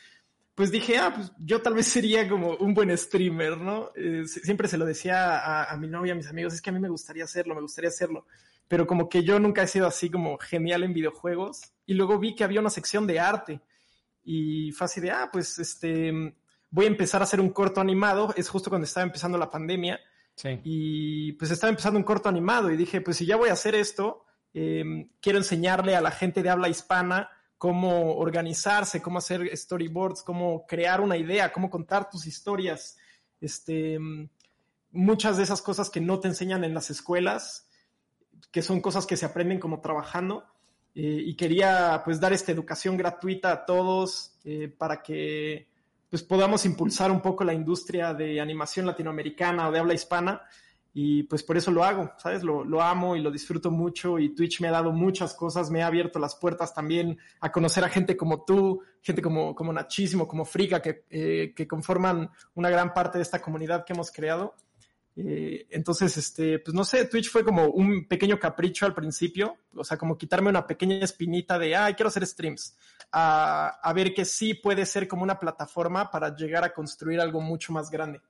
pues 0.57 0.71
dije, 0.71 0.97
ah, 0.97 1.13
pues 1.13 1.31
yo 1.37 1.61
tal 1.61 1.75
vez 1.75 1.85
sería 1.95 2.27
como 2.27 2.55
un 2.55 2.73
buen 2.73 2.97
streamer, 2.97 3.59
¿no? 3.59 3.91
Eh, 3.95 4.23
siempre 4.25 4.67
se 4.67 4.79
lo 4.79 4.87
decía 4.87 5.69
a, 5.71 5.77
mi 5.77 5.87
novia, 5.87 6.13
a 6.13 6.15
mis 6.15 6.27
amigos, 6.27 6.55
es 6.55 6.63
que 6.63 6.71
a 6.71 6.73
mí 6.73 6.79
me 6.79 6.89
gustaría 6.89 7.25
hacerlo, 7.25 7.53
me 7.53 7.61
gustaría 7.61 7.89
hacerlo, 7.89 8.25
pero 8.67 8.87
como 8.87 9.07
que 9.07 9.23
yo 9.23 9.39
nunca 9.39 9.61
he 9.61 9.67
sido 9.67 9.85
así 9.85 10.09
como 10.09 10.39
genial 10.39 10.81
en 10.81 10.95
videojuegos. 10.95 11.61
Y 11.85 11.93
luego 11.93 12.17
vi 12.17 12.33
que 12.33 12.43
había 12.43 12.59
una 12.59 12.71
sección 12.71 13.05
de 13.05 13.19
arte. 13.19 13.61
Y 14.23 14.71
fue 14.71 14.85
así 14.85 14.99
de, 14.99 15.11
ah, 15.11 15.29
pues 15.31 15.59
este, 15.59 16.11
voy 16.71 16.85
a 16.85 16.89
empezar 16.89 17.21
a 17.21 17.25
hacer 17.25 17.39
un 17.39 17.51
corto 17.51 17.79
animado, 17.79 18.33
es 18.35 18.49
justo 18.49 18.71
cuando 18.71 18.85
estaba 18.85 19.05
empezando 19.05 19.37
la 19.37 19.51
pandemia. 19.51 19.99
Sí. 20.33 20.59
y 20.63 21.31
pues 21.33 21.49
estaba 21.49 21.69
empezando 21.69 21.99
un 21.99 22.03
corto 22.03 22.29
animado. 22.29 22.71
Y 22.71 22.77
dije, 22.77 23.01
pues 23.01 23.17
si 23.17 23.27
ya 23.27 23.35
voy 23.35 23.49
a 23.49 23.53
hacer 23.53 23.75
esto, 23.75 24.25
em, 24.55 25.09
quiero 25.21 25.37
enseñarle 25.37 25.95
a 25.95 26.01
la 26.01 26.11
gente 26.11 26.41
de 26.41 26.49
habla 26.49 26.67
hispana 26.67 27.29
cómo 27.57 28.15
organizarse, 28.15 29.01
cómo 29.01 29.17
hacer 29.17 29.55
storyboards, 29.55 30.21
cómo 30.21 30.65
crear 30.67 31.01
una 31.01 31.17
idea, 31.17 31.51
cómo 31.51 31.69
contar 31.69 32.09
tus 32.09 32.27
historias. 32.27 32.97
Este, 33.41 33.97
muchas 34.91 35.37
de 35.37 35.43
esas 35.43 35.61
cosas 35.61 35.89
que 35.89 36.01
no 36.01 36.19
te 36.19 36.27
enseñan 36.27 36.63
en 36.63 36.73
las 36.73 36.89
escuelas, 36.89 37.67
que 38.51 38.61
son 38.61 38.81
cosas 38.81 39.05
que 39.05 39.17
se 39.17 39.25
aprenden 39.25 39.59
como 39.59 39.81
trabajando. 39.81 40.45
Eh, 40.93 41.23
y 41.25 41.35
quería 41.35 42.01
pues 42.03 42.19
dar 42.19 42.33
esta 42.33 42.51
educación 42.51 42.97
gratuita 42.97 43.51
a 43.51 43.65
todos 43.65 44.37
eh, 44.43 44.67
para 44.67 45.01
que 45.03 45.67
pues 46.09 46.23
podamos 46.23 46.65
impulsar 46.65 47.11
un 47.11 47.21
poco 47.21 47.43
la 47.43 47.53
industria 47.53 48.13
de 48.13 48.39
animación 48.39 48.85
latinoamericana 48.85 49.67
o 49.67 49.71
de 49.71 49.79
habla 49.79 49.93
hispana 49.93 50.41
y 50.93 51.23
pues 51.23 51.43
por 51.43 51.57
eso 51.57 51.71
lo 51.71 51.83
hago, 51.83 52.11
¿sabes? 52.17 52.43
Lo, 52.43 52.81
amo 52.81 53.15
y 53.15 53.21
lo 53.21 53.29
disfruto 53.29 53.69
mucho 53.69 54.17
y 54.17 54.33
Twitch 54.33 54.61
me 54.61 54.67
ha 54.67 54.71
dado 54.71 54.91
muchas 54.91 55.33
cosas, 55.33 55.69
me 55.69 55.83
ha 55.83 55.87
abierto 55.87 56.17
las 56.17 56.35
puertas 56.35 56.73
también 56.73 57.17
a 57.39 57.51
conocer 57.51 57.83
a 57.83 57.89
gente 57.89 58.17
como 58.17 58.43
tú, 58.43 58.81
gente 59.01 59.21
como, 59.21 59.53
como 59.53 59.73
como 60.27 60.45
Frica, 60.45 60.81
que, 60.81 61.05
eh, 61.09 61.53
que 61.55 61.67
conforman 61.67 62.31
una 62.55 62.69
gran 62.69 62.93
parte 62.93 63.17
de 63.19 63.21
esta 63.21 63.41
comunidad 63.41 63.85
que 63.85 63.93
hemos 63.93 64.11
creado. 64.11 64.55
Eh, 65.19 65.65
entonces, 65.71 66.15
este, 66.15 66.59
pues 66.59 66.75
no 66.75 66.83
sé, 66.83 67.05
Twitch 67.05 67.31
fue 67.31 67.43
como 67.43 67.65
un 67.69 68.07
pequeño 68.07 68.39
capricho 68.39 68.85
al 68.85 68.93
principio, 68.93 69.57
o 69.75 69.83
sea, 69.83 69.97
como 69.97 70.15
quitarme 70.15 70.49
una 70.49 70.67
pequeña 70.67 71.03
espinita 71.03 71.57
de, 71.57 71.75
ay, 71.75 71.95
quiero 71.95 72.09
hacer 72.09 72.25
streams, 72.25 72.77
a, 73.11 73.79
a 73.81 73.93
ver 73.93 74.13
que 74.13 74.25
sí 74.25 74.53
puede 74.53 74.85
ser 74.85 75.07
como 75.07 75.23
una 75.23 75.39
plataforma 75.39 76.11
para 76.11 76.35
llegar 76.35 76.63
a 76.63 76.73
construir 76.73 77.19
algo 77.19 77.41
mucho 77.41 77.73
más 77.73 77.89
grande. 77.89 78.21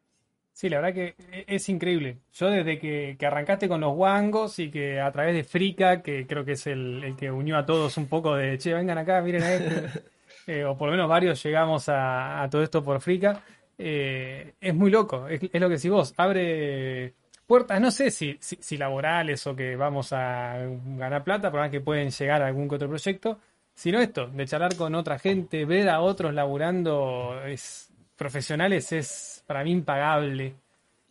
Sí, 0.57 0.69
la 0.69 0.81
verdad 0.81 0.95
que 0.95 1.15
e-, 1.31 1.45
es 1.55 1.69
increíble. 1.69 2.17
Yo 2.33 2.49
desde 2.49 2.79
que, 2.79 3.15
arrancaste 3.21 3.67
con 3.69 3.79
los 3.79 3.95
wangos 3.95 4.57
y 4.57 4.71
que 4.71 4.99
a 4.99 5.11
través 5.11 5.35
de 5.35 5.43
Frika, 5.43 6.01
que 6.01 6.25
creo 6.25 6.43
que 6.43 6.53
es 6.53 6.65
el, 6.65 7.15
que 7.15 7.29
unió 7.29 7.57
a 7.57 7.65
todos 7.65 7.95
un 7.97 8.07
poco 8.07 8.35
de, 8.35 8.57
che, 8.57 8.73
vengan 8.73 8.97
acá, 8.97 9.21
miren 9.21 9.43
a 9.43 9.53
este. 9.53 10.01
eh, 10.47 10.65
o 10.65 10.75
por 10.75 10.87
lo 10.87 10.93
menos 10.93 11.07
varios 11.07 11.43
llegamos 11.43 11.85
a, 11.89 12.47
todo 12.49 12.63
esto 12.63 12.83
por 12.83 12.99
Frica, 13.01 13.43
eh, 13.77 14.55
es 14.59 14.73
muy 14.73 14.89
loco, 14.89 15.27
es, 15.27 15.41
lo 15.43 15.69
que 15.69 15.75
decís 15.75 15.91
vos, 15.91 16.13
abre 16.17 17.13
puertas, 17.45 17.79
no 17.79 17.91
sé 17.91 18.09
si, 18.09 18.37
si, 18.41 18.77
laborales 18.77 19.45
o 19.45 19.55
que 19.55 19.75
vamos 19.75 20.11
a 20.11 20.57
ganar 20.97 21.23
plata, 21.23 21.51
por 21.51 21.59
más 21.59 21.69
que 21.69 21.81
pueden 21.81 22.09
llegar 22.09 22.41
a 22.41 22.47
algún 22.47 22.67
que 22.67 22.75
otro 22.75 22.89
proyecto, 22.89 23.39
sino 23.75 23.99
esto, 24.01 24.25
de 24.27 24.47
charlar 24.47 24.75
con 24.75 24.95
otra 24.95 25.19
gente, 25.19 25.65
ver 25.65 25.87
a 25.87 26.01
otros 26.01 26.33
laburando 26.33 27.39
es, 27.45 27.87
profesionales 28.17 28.91
es 28.91 29.43
para 29.47 29.63
mí 29.63 29.71
impagable. 29.71 30.55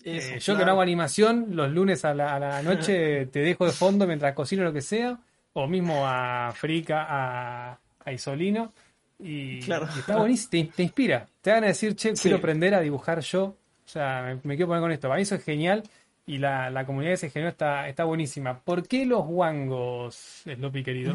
Eh, 0.05 0.39
yo 0.41 0.57
que 0.57 0.65
no 0.65 0.73
hago 0.73 0.83
animación, 0.83 1.47
los 1.51 1.71
lunes 1.73 2.05
a 2.05 2.15
la, 2.15 2.35
a 2.35 2.39
la 2.39 2.63
noche 2.63 3.27
te 3.33 3.41
dejo 3.41 3.65
de 3.67 3.73
fondo 3.73 4.07
mientras 4.07 4.35
cocino 4.35 4.63
lo 4.63 4.73
que 4.73 4.83
sea, 4.83 5.19
o 5.55 5.67
mismo 5.67 6.07
a 6.07 6.53
Frica, 6.55 7.07
a, 7.09 7.79
a 8.05 8.13
Isolino. 8.13 8.73
Y, 9.19 9.59
está 9.59 10.17
buenísimo, 10.17 10.71
te, 10.77 10.83
inspira. 10.83 11.27
Te 11.41 11.51
van 11.51 11.65
a 11.65 11.69
decir, 11.69 11.97
che, 11.97 12.13
quiero 12.13 12.37
aprender 12.37 12.75
a 12.75 12.81
dibujar 12.81 13.21
yo. 13.21 13.45
O 13.45 13.89
sea, 13.89 14.39
me, 14.43 14.57
quiero 14.57 14.69
poner 14.69 14.83
con 14.83 14.93
esto. 14.93 15.09
Para 15.09 15.17
mí 15.17 15.23
eso 15.23 15.37
es 15.37 15.45
genial. 15.45 15.83
Y 16.27 16.39
la, 16.39 16.71
la 16.71 16.85
comunidad 16.85 17.11
de 17.11 17.15
ese 17.15 17.31
género 17.31 17.51
está, 17.51 17.89
está 17.89 18.05
buenísima. 18.05 18.59
¿Por 18.59 18.87
qué 18.87 19.07
los 19.07 19.25
guangos, 19.25 20.43
Sloppy 20.45 20.83
querido? 20.83 21.15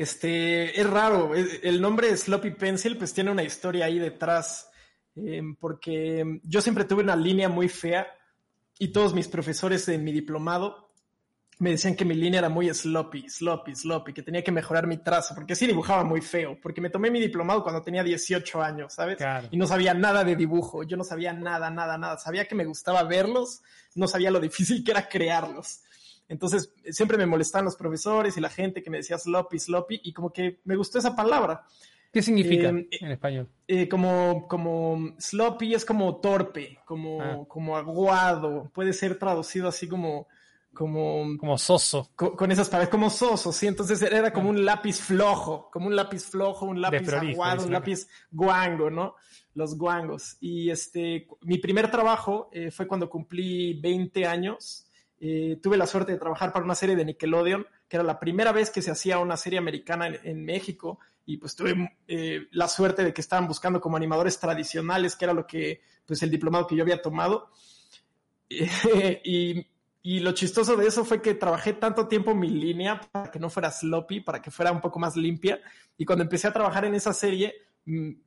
Este, 0.00 0.80
es 0.80 0.88
raro. 0.88 1.32
El 1.34 1.78
nombre 1.78 2.16
Sloppy 2.16 2.52
Pencil, 2.52 2.96
pues 2.96 3.12
tiene 3.12 3.30
una 3.30 3.42
historia 3.42 3.84
ahí 3.84 3.98
detrás. 3.98 4.70
Em, 5.14 5.56
porque 5.56 6.40
yo 6.42 6.62
siempre 6.62 6.86
tuve 6.86 7.02
una 7.02 7.16
línea 7.16 7.50
muy 7.50 7.68
fea. 7.68 8.06
Y 8.78 8.88
todos 8.92 9.12
mis 9.12 9.28
profesores 9.28 9.86
en 9.88 10.02
mi 10.02 10.10
diplomado 10.10 10.90
me 11.58 11.72
decían 11.72 11.94
que 11.94 12.06
mi 12.06 12.14
línea 12.14 12.38
era 12.38 12.48
muy 12.48 12.72
sloppy, 12.72 13.28
sloppy, 13.28 13.76
sloppy, 13.76 14.14
que 14.14 14.22
tenía 14.22 14.42
que 14.42 14.50
mejorar 14.50 14.86
mi 14.86 14.96
trazo, 14.96 15.34
porque 15.34 15.54
sí 15.54 15.66
dibujaba 15.66 16.02
muy 16.02 16.22
feo, 16.22 16.58
porque 16.62 16.80
me 16.80 16.88
tomé 16.88 17.10
mi 17.10 17.20
diplomado 17.20 17.62
cuando 17.62 17.82
tenía 17.82 18.02
18 18.02 18.62
años, 18.62 18.94
¿sabes? 18.94 19.18
Y 19.50 19.58
no 19.58 19.66
sabía 19.66 19.92
nada 19.92 20.24
de 20.24 20.34
dibujo, 20.34 20.82
yo 20.82 20.96
no 20.96 21.04
sabía 21.04 21.34
nada, 21.34 21.68
nada, 21.70 21.98
nada. 21.98 22.16
Sabía 22.16 22.46
que 22.46 22.54
me 22.54 22.64
gustaba 22.64 23.02
verlos, 23.02 23.60
no 23.94 24.08
sabía 24.08 24.30
lo 24.30 24.40
difícil 24.40 24.82
que 24.82 24.92
era 24.92 25.06
crearlos. 25.06 25.82
Entonces, 26.30 26.72
siempre 26.90 27.18
me 27.18 27.26
molestaban 27.26 27.64
los 27.66 27.76
profesores 27.76 28.36
y 28.36 28.40
la 28.40 28.48
gente 28.48 28.82
que 28.82 28.88
me 28.88 28.98
decía 28.98 29.18
sloppy, 29.18 29.58
sloppy, 29.58 30.00
y 30.04 30.12
como 30.12 30.32
que 30.32 30.60
me 30.64 30.76
gustó 30.76 30.98
esa 30.98 31.14
palabra. 31.14 31.66
¿Qué 32.12 32.22
significa 32.22 32.68
em, 32.68 32.86
en 32.90 33.10
español? 33.10 33.48
Eh, 33.66 33.88
como, 33.88 34.46
como 34.48 35.14
sloppy 35.18 35.74
es 35.74 35.84
como 35.84 36.16
torpe, 36.16 36.78
como, 36.84 37.20
ah. 37.20 37.44
como 37.48 37.76
aguado, 37.76 38.70
puede 38.72 38.92
ser 38.92 39.18
traducido 39.18 39.68
así 39.68 39.88
como 39.88 40.28
como... 40.72 41.36
Como 41.38 41.58
soso. 41.58 42.10
Con, 42.14 42.52
esas 42.52 42.68
palabras, 42.68 42.90
como 42.90 43.10
soso, 43.10 43.52
sí. 43.52 43.66
Entonces 43.66 44.00
era 44.02 44.32
como 44.32 44.50
un 44.50 44.64
lápiz 44.64 45.00
flojo, 45.00 45.68
como 45.72 45.88
un 45.88 45.96
lápiz 45.96 46.24
flojo, 46.24 46.66
un 46.66 46.80
lápiz 46.80 47.12
aguado, 47.12 47.64
un 47.64 47.72
lápiz 47.72 48.06
guango, 48.30 48.88
¿no? 48.88 49.16
Los 49.54 49.76
guangos. 49.76 50.36
Y 50.40 50.70
este, 50.70 51.26
mi 51.42 51.58
primer 51.58 51.90
trabajo 51.90 52.50
eh, 52.52 52.70
fue 52.70 52.86
cuando 52.86 53.10
cumplí 53.10 53.74
20 53.80 54.26
años. 54.26 54.86
Eh, 55.20 55.58
tuve 55.62 55.76
la 55.76 55.86
suerte 55.86 56.12
de 56.12 56.18
trabajar 56.18 56.52
para 56.52 56.64
una 56.64 56.74
serie 56.74 56.96
de 56.96 57.04
Nickelodeon, 57.04 57.66
que 57.88 57.96
era 57.96 58.04
la 58.04 58.18
primera 58.18 58.52
vez 58.52 58.70
que 58.70 58.82
se 58.82 58.90
hacía 58.90 59.18
una 59.18 59.36
serie 59.36 59.58
americana 59.58 60.08
en, 60.08 60.44
México. 60.44 60.98
Y 61.26 61.36
pues 61.36 61.54
tuve 61.54 61.98
eh, 62.08 62.48
la 62.52 62.66
suerte 62.66 63.04
de 63.04 63.12
que 63.12 63.20
estaban 63.20 63.46
buscando 63.46 63.80
como 63.80 63.96
animadores 63.96 64.38
tradicionales, 64.40 65.14
que 65.14 65.26
era 65.26 65.34
lo 65.34 65.46
que, 65.46 65.82
pues 66.06 66.22
el 66.22 66.30
diplomado 66.30 66.66
que 66.66 66.76
yo 66.76 66.82
había 66.82 67.02
tomado. 67.02 67.50
y 68.48 69.66
y 70.02 70.20
lo 70.20 70.32
chistoso 70.32 70.76
de 70.76 70.86
eso 70.86 71.04
fue 71.04 71.20
que 71.20 71.34
trabajé 71.34 71.74
tanto 71.74 72.08
tiempo 72.08 72.34
mi 72.34 72.48
línea 72.48 73.00
para 73.12 73.30
que 73.30 73.38
no 73.38 73.50
fuera 73.50 73.70
sloppy, 73.70 74.20
para 74.20 74.40
que 74.40 74.50
fuera 74.50 74.72
un 74.72 74.80
poco 74.80 74.98
más 74.98 75.14
limpia. 75.14 75.60
Y 75.98 76.06
cuando 76.06 76.22
empecé 76.22 76.48
a 76.48 76.52
trabajar 76.52 76.86
en 76.86 76.94
esa 76.94 77.12
serie, 77.12 77.54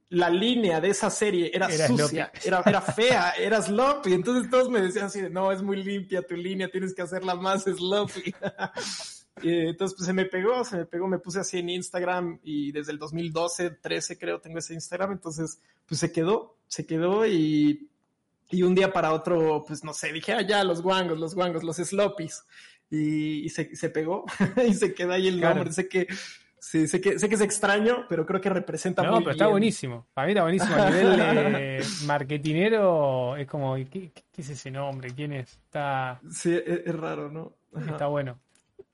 la 0.10 0.30
línea 0.30 0.82
de 0.82 0.90
esa 0.90 1.10
serie 1.10 1.52
era, 1.54 1.70
sucia, 1.70 2.32
era, 2.44 2.62
era, 2.66 2.82
fea, 2.82 3.32
era 3.32 3.62
sloppy. 3.62 4.14
Entonces 4.14 4.50
todos 4.50 4.70
me 4.70 4.82
decían 4.82 5.06
así, 5.06 5.22
no, 5.32 5.52
es 5.52 5.62
muy 5.62 5.82
limpia 5.84 6.26
tu 6.26 6.36
línea, 6.36 6.70
tienes 6.70 6.94
que 6.94 7.02
hacerla 7.02 7.36
más 7.36 7.64
sloppy. 7.64 8.34
y 9.42 9.68
entonces 9.68 9.96
pues 9.98 10.06
se 10.06 10.14
me 10.14 10.26
pegó, 10.26 10.64
se 10.66 10.78
me 10.78 10.86
pegó, 10.86 11.08
me 11.08 11.20
puse 11.20 11.40
así 11.40 11.60
en 11.60 11.70
Instagram 11.70 12.40
y 12.44 12.72
desde 12.72 12.92
el 12.92 13.00
2012, 13.00 13.72
13 13.72 14.18
creo 14.18 14.40
tengo 14.40 14.60
ese 14.60 14.74
Instagram. 14.74 15.14
Entonces 15.14 15.60
pues 15.86 16.00
se 16.00 16.12
quedó, 16.12 16.58
se 16.68 16.86
quedó 16.86 17.26
y 17.26 17.90
y 18.54 18.62
un 18.62 18.76
día 18.76 18.94
para 18.94 19.14
otro, 19.14 19.64
pues 19.68 19.84
no 19.84 19.94
sé, 19.94 20.14
dije, 20.14 20.34
ah, 20.34 20.42
ya, 20.42 20.64
los 20.64 20.82
guangos, 20.82 21.18
los 21.18 21.34
guangos, 21.34 21.64
los 21.64 21.78
sloppies. 21.78 22.46
Y, 22.90 23.50
se, 23.50 23.76
se, 23.76 23.90
pegó 23.90 24.26
y 24.68 24.76
se 24.76 24.94
queda 24.94 25.16
ahí 25.16 25.28
el 25.28 25.40
nombre. 25.40 25.72
Sé 25.74 25.88
que, 25.90 26.08
sí, 26.64 26.88
sé 26.88 27.02
que 27.02 27.20
sé 27.20 27.28
que 27.28 27.36
es 27.36 27.42
extraño, 27.42 28.06
pero 28.08 28.26
creo 28.26 28.40
que 28.40 28.50
representa 28.50 29.04
no, 29.04 29.20
pero 29.20 29.32
está 29.32 29.48
buenísimo. 29.48 30.08
Para 30.14 30.28
mí 30.28 30.34
está 30.34 30.44
buenísimo. 30.44 30.76
A 30.76 30.90
nivel 30.90 31.20
eh, 31.20 31.84
marketinero, 32.06 33.36
es 33.36 33.48
como, 33.48 33.76
¿qué, 33.76 34.12
es 34.38 34.50
ese 34.50 34.72
nombre? 34.72 35.12
¿Quién 35.14 35.34
es? 35.34 35.52
Está... 35.52 36.20
Sí, 36.30 36.58
es, 36.66 36.96
raro, 36.96 37.30
¿no? 37.30 37.54
Está 37.90 38.08
bueno. 38.08 38.40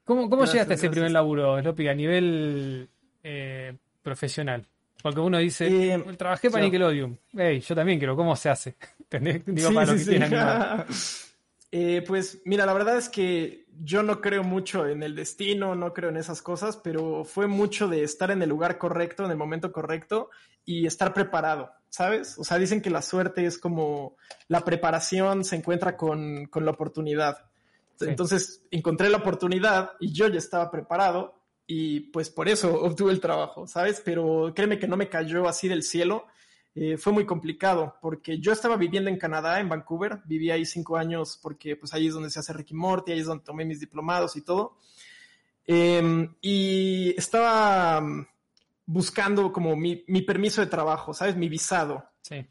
¿Cómo, 0.04 0.30
cómo 0.30 0.46
llegaste 0.46 0.74
a 0.74 0.76
ese 0.76 0.90
primer 0.90 1.12
laburo, 1.12 1.62
Sloppy, 1.62 1.88
a 1.88 1.94
nivel 1.94 2.90
eh, 3.24 3.76
profesional? 4.02 4.66
Porque 5.02 5.20
uno 5.20 5.38
dice, 5.38 5.94
eh, 5.94 6.04
trabajé 6.18 6.50
para 6.50 6.64
Nickelodeon. 6.64 7.18
Hey, 7.34 7.62
yo 7.62 7.76
también 7.76 8.00
quiero, 8.00 8.16
¿cómo 8.16 8.36
se 8.36 8.50
hace? 8.50 8.76
Digo, 9.46 9.74
para 9.74 9.96
eh, 11.72 12.04
pues 12.06 12.42
mira, 12.46 12.66
la 12.66 12.74
verdad 12.74 12.98
es 12.98 13.08
que 13.10 13.66
yo 13.82 14.04
no 14.04 14.22
creo 14.22 14.44
mucho 14.44 14.88
en 14.88 15.04
el 15.04 15.16
destino, 15.16 15.76
no 15.76 15.94
creo 15.94 16.10
en 16.10 16.18
esas 16.18 16.42
cosas, 16.42 16.78
pero 16.78 17.24
fue 17.24 17.48
mucho 17.48 17.88
de 17.88 18.04
estar 18.04 18.32
en 18.32 18.42
el 18.42 18.50
lugar 18.50 18.78
correcto, 18.78 19.26
en 19.26 19.32
el 19.32 19.38
momento 19.38 19.72
correcto 19.72 20.30
y 20.66 20.86
estar 20.86 21.14
preparado, 21.14 21.72
¿sabes? 21.90 22.38
O 22.38 22.44
sea, 22.44 22.58
dicen 22.58 22.82
que 22.82 22.90
la 22.90 23.02
suerte 23.02 23.46
es 23.46 23.58
como 23.58 24.18
la 24.48 24.62
preparación 24.62 25.44
se 25.44 25.56
encuentra 25.56 25.96
con, 25.96 26.46
con 26.48 26.66
la 26.66 26.72
oportunidad. 26.72 27.38
Entonces 28.02 28.64
encontré 28.72 29.10
la 29.10 29.18
oportunidad 29.18 29.92
y 30.00 30.14
yo 30.14 30.28
ya 30.28 30.38
estaba 30.38 30.72
preparado 30.72 31.36
y 31.68 32.00
pues 32.12 32.30
por 32.30 32.50
eso 32.50 32.82
obtuve 32.82 33.12
el 33.12 33.20
trabajo, 33.20 33.68
¿sabes? 33.68 34.02
Pero 34.04 34.54
créeme 34.56 34.80
que 34.80 34.88
no 34.88 34.98
me 34.98 35.10
cayó 35.10 35.48
así 35.48 35.68
del 35.68 35.84
cielo. 35.84 36.26
Eh, 36.82 36.96
fue 36.96 37.12
muy 37.12 37.26
complicado 37.26 37.98
porque 38.02 38.40
yo 38.40 38.54
estaba 38.54 38.78
viviendo 38.78 39.10
en 39.10 39.18
Canadá, 39.18 39.60
en 39.60 39.68
Vancouver, 39.68 40.22
viví 40.24 40.50
ahí 40.50 40.64
cinco 40.64 40.96
años 40.96 41.38
porque 41.44 41.76
pues 41.76 41.94
ahí 41.94 42.08
es 42.08 42.14
donde 42.14 42.30
se 42.30 42.40
hace 42.40 42.54
Ricky 42.54 42.74
Morty, 42.74 43.12
ahí 43.12 43.20
es 43.20 43.26
donde 43.26 43.44
tomé 43.44 43.66
mis 43.66 43.82
diplomados 43.82 44.38
y 44.38 44.44
todo. 44.44 44.78
Em, 45.68 46.34
y 46.40 47.14
estaba 47.18 48.00
mm, 48.00 48.28
buscando 48.86 49.52
como 49.52 49.76
mi, 49.76 49.98
permiso 50.26 50.62
de 50.62 50.68
trabajo, 50.68 51.14
¿sabes? 51.14 51.36
Mi 51.36 51.50
visado. 51.50 52.06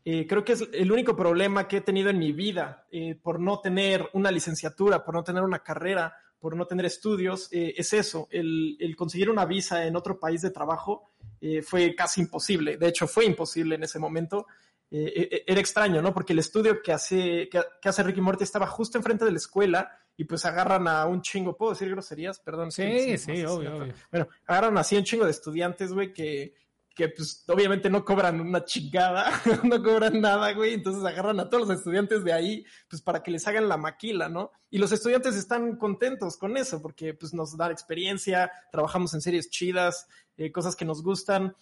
Eh, 0.04 0.26
creo 0.28 0.44
que 0.44 0.52
es 0.52 0.68
el 0.75 0.92
único 0.92 1.16
problema 1.16 1.66
que 1.66 1.78
he 1.78 1.80
tenido 1.80 2.11
en 2.11 2.18
mi 2.18 2.32
vida 2.32 2.85
eh, 2.90 3.14
por 3.14 3.40
no 3.40 3.61
tener 3.61 4.11
una 4.12 4.30
licenciatura, 4.30 5.06
por 5.06 5.14
no 5.14 5.25
tener 5.25 5.42
una 5.42 5.61
carrera, 5.61 6.14
por 6.38 6.56
no 6.56 6.66
tener 6.66 6.87
estudios, 6.87 7.49
eh, 7.52 7.75
es 7.76 7.92
eso, 7.92 8.28
el, 8.30 8.94
conseguir 8.97 9.30
una 9.30 9.44
visa 9.44 9.87
en 9.87 9.97
otro 9.97 10.20
país 10.20 10.42
de 10.42 10.50
trabajo 10.50 11.11
eh, 11.40 11.62
fue 11.62 11.95
casi 11.95 12.23
imposible. 12.23 12.76
De 12.76 12.88
hecho, 12.88 13.07
fue 13.07 13.25
imposible 13.25 13.76
en 13.76 13.85
ese 13.85 13.99
momento. 13.99 14.47
Eh, 14.90 15.45
era 15.47 15.61
extraño, 15.61 16.00
¿no? 16.00 16.14
Porque 16.14 16.33
el 16.33 16.38
estudio 16.38 16.80
que 16.83 16.92
hace, 16.92 17.49
que, 17.49 17.88
hace 17.88 18.02
Ricky 18.02 18.21
Morty 18.21 18.45
estaba 18.45 18.66
justo 18.66 18.97
enfrente 18.99 19.25
de 19.25 19.33
la 19.33 19.37
escuela 19.37 19.90
y 20.16 20.25
pues 20.25 20.45
agarran 20.45 20.88
a 20.88 21.07
un 21.07 21.21
chingo, 21.21 21.57
¿puedo 21.57 21.73
decir 21.73 21.90
groserías? 21.90 22.40
Perdón. 22.40 22.73
Sí, 22.73 23.18
sí, 23.18 23.45
obvio, 23.45 23.76
obvio. 23.76 23.95
Bueno, 24.11 24.28
agarran 24.47 24.78
así 24.78 24.97
un 24.97 25.04
chingo 25.04 25.25
de 25.25 25.30
estudiantes, 25.30 25.92
güey, 25.92 26.12
que, 26.12 26.54
que 26.99 27.09
pues 27.11 27.45
obviamente 27.47 27.88
no 27.88 28.05
cobran 28.05 28.40
una 28.40 28.64
chingada, 28.64 29.31
no 29.62 29.81
cobran 29.81 30.21
nada, 30.21 30.52
güey, 30.52 30.75
entonces 30.75 31.05
agarran 31.05 31.38
a 31.38 31.49
todos 31.49 31.69
los 31.69 31.78
estudiantes 31.78 32.25
de 32.25 32.33
ahí, 32.33 32.64
pues 32.90 33.00
para 33.00 33.23
que 33.23 33.31
les 33.31 33.47
hagan 33.47 33.69
la 33.69 33.76
maquila, 33.76 34.28
¿no? 34.28 34.50
Y 34.69 34.78
los 34.78 34.90
estudiantes 34.90 35.37
están 35.37 35.76
contentos 35.76 36.37
con 36.37 36.57
eso, 36.57 36.83
porque 36.83 37.14
pues 37.14 37.33
nos 37.33 37.57
da 37.57 37.71
experiencia, 37.71 38.50
trabajamos 38.73 39.14
en 39.14 39.21
series 39.21 39.49
chidas, 39.49 40.09
eh, 40.37 40.50
cosas 40.50 40.75
que 40.75 40.85
nos 40.85 41.05
gustan, 41.05 41.55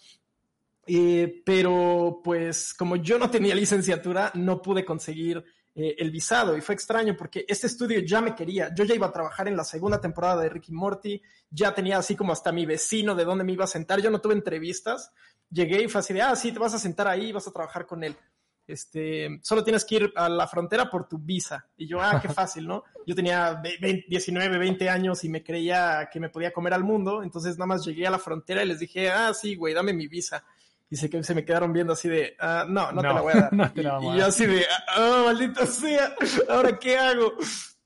eh, 0.87 1.43
pero 1.45 2.19
pues 2.23 2.73
como 2.73 2.95
yo 2.95 3.19
no 3.19 3.29
tenía 3.29 3.53
licenciatura, 3.53 4.31
no 4.33 4.63
pude 4.63 4.85
conseguir 4.85 5.45
eh, 5.79 5.95
el 5.99 6.09
visado 6.09 6.57
y 6.57 6.61
fue 6.61 6.73
extraño 6.73 7.15
porque 7.15 7.45
este 7.47 7.67
estudio 7.67 7.99
ya 7.99 8.19
me 8.19 8.33
quería. 8.33 8.73
Yo 8.73 8.83
ya 8.83 8.95
iba 8.95 9.05
a 9.05 9.11
trabajar 9.11 9.47
en 9.47 9.55
la 9.55 9.63
segunda 9.63 10.01
temporada 10.01 10.41
de 10.41 10.49
Ricky 10.49 10.71
Morty, 10.71 11.21
ya 11.51 11.71
tenía 11.71 11.99
así 11.99 12.15
como 12.15 12.33
hasta 12.33 12.51
mi 12.51 12.65
vecino 12.65 13.13
de 13.13 13.23
dónde 13.23 13.43
me 13.43 13.51
iba 13.51 13.65
a 13.65 13.67
sentar. 13.67 14.01
Yo 14.01 14.09
no 14.09 14.19
tuve 14.19 14.33
entrevistas. 14.33 15.11
Llegué 15.51 15.83
y 15.83 15.87
fue 15.87 15.99
así 15.99 16.15
de, 16.15 16.23
ah, 16.23 16.35
sí, 16.35 16.51
te 16.51 16.57
vas 16.57 16.73
a 16.73 16.79
sentar 16.79 17.07
ahí, 17.07 17.31
vas 17.31 17.47
a 17.47 17.51
trabajar 17.51 17.85
con 17.85 18.03
él. 18.03 18.17
Este, 18.65 19.39
solo 19.43 19.63
tienes 19.63 19.85
que 19.85 19.97
ir 19.97 20.13
a 20.15 20.27
la 20.27 20.47
frontera 20.47 20.89
por 20.89 21.07
tu 21.07 21.19
visa. 21.19 21.67
Y 21.77 21.87
yo, 21.87 22.01
ah, 22.01 22.19
qué 22.19 22.29
fácil, 22.29 22.65
¿no? 22.65 22.83
Yo 23.05 23.13
tenía 23.13 23.61
19, 24.09 24.57
20 24.57 24.89
años 24.89 25.23
y 25.25 25.29
me 25.29 25.43
creía 25.43 26.09
que 26.11 26.19
me 26.19 26.29
podía 26.29 26.51
comer 26.51 26.73
al 26.73 26.85
mundo. 26.85 27.21
Entonces 27.21 27.55
nada 27.55 27.67
más 27.67 27.85
llegué 27.85 28.07
a 28.07 28.11
la 28.11 28.17
frontera 28.17 28.63
y 28.63 28.67
les 28.67 28.79
dije, 28.79 29.11
ah, 29.11 29.31
sí, 29.31 29.53
güey, 29.53 29.75
dame 29.75 29.93
mi 29.93 30.07
visa 30.07 30.43
y 30.89 30.95
se, 30.95 31.23
se 31.23 31.35
me 31.35 31.43
quedaron 31.43 31.73
viendo 31.73 31.93
así 31.93 32.07
de, 32.07 32.35
ah, 32.39 32.65
no, 32.67 32.91
no, 32.91 33.01
te 33.01 33.07
la 33.07 33.21
voy 33.21 33.33
a 33.33 33.49
dar. 33.51 33.73
y, 33.75 34.17
yo 34.17 34.25
así 34.25 34.45
de, 34.45 34.65
oh, 34.97 35.25
maldito 35.25 35.65
sea, 35.65 36.15
¿ahora 36.49 36.79
qué 36.79 36.97
hago? 36.97 37.33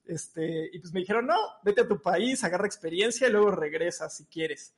Este, 0.05 0.69
y 0.71 0.79
pues 0.79 0.93
me 0.93 0.99
dijeron, 0.99 1.25
no, 1.25 1.37
vete 1.63 1.81
a 1.81 1.87
tu 1.87 2.01
país, 2.01 2.43
agarra 2.43 2.67
experiencia 2.67 3.27
y 3.27 3.31
luego 3.31 3.51
regresa 3.51 4.09
si 4.09 4.25
quieres. 4.25 4.75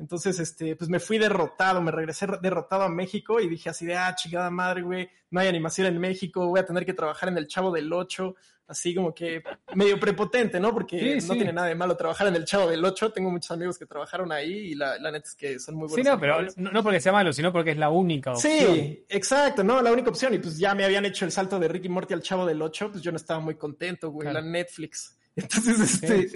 Entonces, 0.00 0.40
este, 0.40 0.76
pues 0.76 0.88
me 0.88 0.98
fui 0.98 1.18
derrotado, 1.18 1.82
me 1.82 1.90
regresé 1.90 2.26
derrotado 2.40 2.84
a 2.84 2.88
México 2.88 3.38
y 3.38 3.48
dije 3.48 3.68
así 3.68 3.84
de, 3.84 3.96
ah, 3.96 4.14
chingada 4.14 4.50
madre, 4.50 4.80
güey, 4.80 5.10
no 5.30 5.40
hay 5.40 5.48
animación 5.48 5.88
en 5.88 5.98
México, 5.98 6.46
voy 6.46 6.58
a 6.58 6.64
tener 6.64 6.86
que 6.86 6.94
trabajar 6.94 7.28
en 7.28 7.36
el 7.36 7.46
Chavo 7.46 7.70
del 7.70 7.92
Ocho, 7.92 8.34
así 8.66 8.94
como 8.94 9.14
que 9.14 9.42
medio 9.74 10.00
prepotente, 10.00 10.58
¿no? 10.58 10.72
Porque 10.72 11.18
no 11.26 11.34
tiene 11.34 11.52
nada 11.52 11.68
de 11.68 11.74
malo 11.74 11.98
trabajar 11.98 12.28
en 12.28 12.36
el 12.36 12.46
Chavo 12.46 12.70
del 12.70 12.82
Ocho, 12.82 13.12
tengo 13.12 13.30
muchos 13.30 13.50
amigos 13.50 13.78
que 13.78 13.84
trabajaron 13.84 14.32
ahí 14.32 14.70
y 14.70 14.74
la, 14.74 14.98
neta 14.98 15.28
es 15.28 15.34
que 15.34 15.58
son 15.58 15.74
muy 15.74 15.86
buenos. 15.86 16.06
Sí, 16.06 16.10
no, 16.10 16.18
pero 16.18 16.46
no, 16.56 16.82
porque 16.82 17.00
sea 17.00 17.12
malo, 17.12 17.30
sino 17.34 17.52
porque 17.52 17.72
es 17.72 17.76
la 17.76 17.90
única 17.90 18.32
opción. 18.32 18.74
Sí, 18.74 19.04
exacto, 19.06 19.62
no, 19.62 19.82
la 19.82 19.92
única 19.92 20.08
opción. 20.08 20.32
Y 20.32 20.38
pues 20.38 20.56
ya 20.56 20.74
me 20.74 20.86
habían 20.86 21.04
hecho 21.04 21.26
el 21.26 21.30
salto 21.30 21.58
de 21.58 21.68
Ricky 21.68 21.90
Morty 21.90 22.14
al 22.14 22.22
Chavo 22.22 22.46
del 22.46 22.62
Ocho, 22.62 22.90
pues 22.90 23.02
yo 23.02 23.10
no 23.10 23.18
estaba 23.18 23.38
muy 23.38 23.56
contento, 23.56 24.10
güey, 24.10 24.32
la 24.32 24.40
Netflix. 24.40 25.19
Entonces, 25.36 25.80
este, 25.80 26.30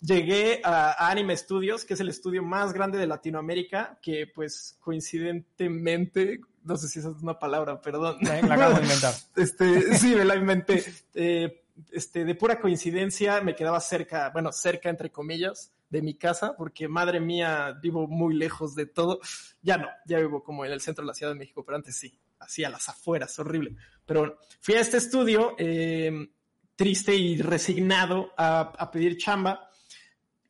llegué 0.00 0.60
a, 0.64 1.10
Anime 1.10 1.36
Studios, 1.36 1.84
que 1.84 1.94
es 1.94 2.00
el 2.00 2.08
estudio 2.08 2.42
más 2.42 2.72
grande 2.72 2.98
de 2.98 3.06
Latinoamérica, 3.06 3.98
que 4.02 4.26
pues 4.26 4.76
coincidentemente, 4.80 6.40
no 6.64 6.76
sé 6.76 6.88
si 6.88 6.98
esa 6.98 7.10
es 7.10 7.22
una 7.22 7.38
palabra, 7.38 7.80
perdón. 7.80 8.18
La, 8.22 8.38
acabo 8.38 8.74
de 8.74 8.82
inventar. 8.82 9.14
Este, 9.36 9.94
sí, 9.96 10.14
me 10.14 10.24
la 10.24 10.36
inventé. 10.36 10.84
Eh, 11.14 11.62
este, 11.92 12.24
de 12.24 12.34
pura 12.34 12.60
coincidencia 12.60 13.40
me 13.40 13.54
quedaba 13.54 13.80
cerca, 13.80 14.30
bueno, 14.30 14.52
cerca 14.52 14.88
entre 14.88 15.12
comillas, 15.12 15.72
de 15.90 16.02
mi 16.02 16.14
casa, 16.14 16.54
porque 16.56 16.88
madre 16.88 17.20
mía, 17.20 17.78
vivo 17.80 18.06
muy 18.06 18.34
lejos 18.34 18.74
de 18.74 18.86
todo. 18.86 19.20
Ya 19.62 19.78
no, 19.78 19.88
ya 20.06 20.18
vivo 20.18 20.42
como 20.42 20.64
en 20.64 20.72
el 20.72 20.80
centro 20.80 21.02
de 21.02 21.08
la 21.08 21.14
Ciudad 21.14 21.32
de 21.32 21.38
México, 21.38 21.64
pero 21.64 21.76
antes 21.76 21.96
sí, 21.96 22.18
así 22.38 22.64
a 22.64 22.70
las 22.70 22.88
afueras, 22.88 23.38
horrible. 23.38 23.76
Pero 24.04 24.38
fui 24.60 24.74
a 24.74 24.80
este 24.80 24.96
estudio, 24.96 25.54
eh, 25.58 26.30
triste 26.78 27.12
y 27.16 27.42
resignado 27.42 28.32
a, 28.36 28.88
pedir 28.92 29.18
chamba. 29.18 29.68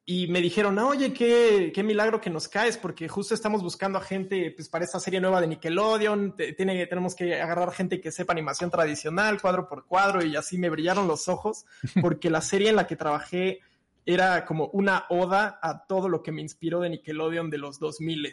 Y 0.04 0.28
me 0.28 0.42
dijeron, 0.42 0.78
oye, 0.78 1.12
qué, 1.14 1.72
qué, 1.74 1.82
milagro 1.82 2.20
que 2.20 2.28
nos 2.28 2.48
caes, 2.48 2.76
porque 2.76 3.08
justo 3.08 3.34
estamos 3.34 3.62
buscando 3.62 3.98
a 3.98 4.02
gente 4.02 4.52
pues, 4.54 4.68
para 4.68 4.84
esta 4.84 5.00
serie 5.00 5.22
nueva 5.22 5.40
de 5.40 5.46
Nickelodeon. 5.46 6.36
Tiene, 6.54 6.86
tenemos 6.86 7.14
que 7.14 7.40
agarrar 7.40 7.72
gente 7.72 8.00
que 8.00 8.12
sepa 8.12 8.34
animación 8.34 8.70
tradicional, 8.70 9.40
cuadro 9.40 9.68
por 9.68 9.86
cuadro, 9.86 10.22
y 10.22 10.36
así 10.36 10.58
me 10.58 10.68
brillaron 10.68 11.08
los 11.08 11.28
ojos, 11.28 11.64
porque 12.02 12.28
la 12.28 12.42
serie 12.42 12.68
en 12.68 12.76
la 12.76 12.86
que 12.86 12.96
trabajé 12.96 13.60
era 14.04 14.44
como 14.44 14.66
una 14.68 15.06
oda 15.08 15.58
a 15.62 15.86
todo 15.86 16.10
lo 16.10 16.22
que 16.22 16.32
me 16.32 16.42
inspiró 16.42 16.80
de 16.80 16.90
Nickelodeon 16.90 17.48
de 17.48 17.58
los 17.58 17.78
2000 17.78 18.32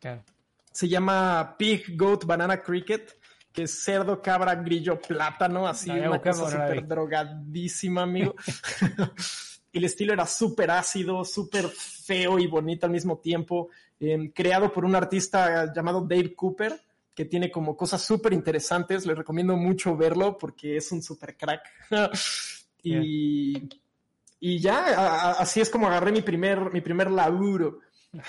claro. 0.00 0.24
Se 0.72 0.88
llama 0.88 1.56
Pig, 1.58 1.94
Goat, 1.96 2.24
Banana, 2.24 2.62
Cricket 2.62 3.18
que 3.54 3.62
es 3.62 3.84
cerdo, 3.84 4.20
cabra, 4.20 4.56
grillo, 4.56 5.00
plátano, 5.00 5.68
así 5.68 5.88
una 5.88 6.20
cosa 6.20 6.50
súper 6.50 6.88
drogadísima, 6.88 8.02
amigo. 8.02 8.34
el 9.72 9.84
estilo 9.84 10.12
era 10.12 10.26
súper 10.26 10.72
ácido, 10.72 11.24
súper 11.24 11.68
feo 11.68 12.40
y 12.40 12.48
bonito 12.48 12.86
al 12.86 12.92
mismo 12.92 13.18
tiempo, 13.18 13.68
em, 14.00 14.32
creado 14.32 14.72
por 14.72 14.84
un 14.84 14.96
artista 14.96 15.72
llamado 15.72 16.00
Dave 16.00 16.34
Cooper, 16.34 16.82
que 17.14 17.26
tiene 17.26 17.48
como 17.48 17.76
cosas 17.76 18.02
súper 18.02 18.32
interesantes. 18.32 19.06
Le 19.06 19.14
recomiendo 19.14 19.56
mucho 19.56 19.96
verlo 19.96 20.36
porque 20.36 20.76
es 20.76 20.90
un 20.90 21.00
súper 21.00 21.36
crack. 21.36 21.62
y, 22.82 23.68
y 24.40 24.58
ya, 24.58 25.30
así 25.30 25.60
es 25.60 25.70
como 25.70 25.86
agarré 25.86 26.10
mi 26.10 26.22
primer, 26.22 26.72
mi 26.72 26.80
primer 26.80 27.08
laburo. 27.08 27.78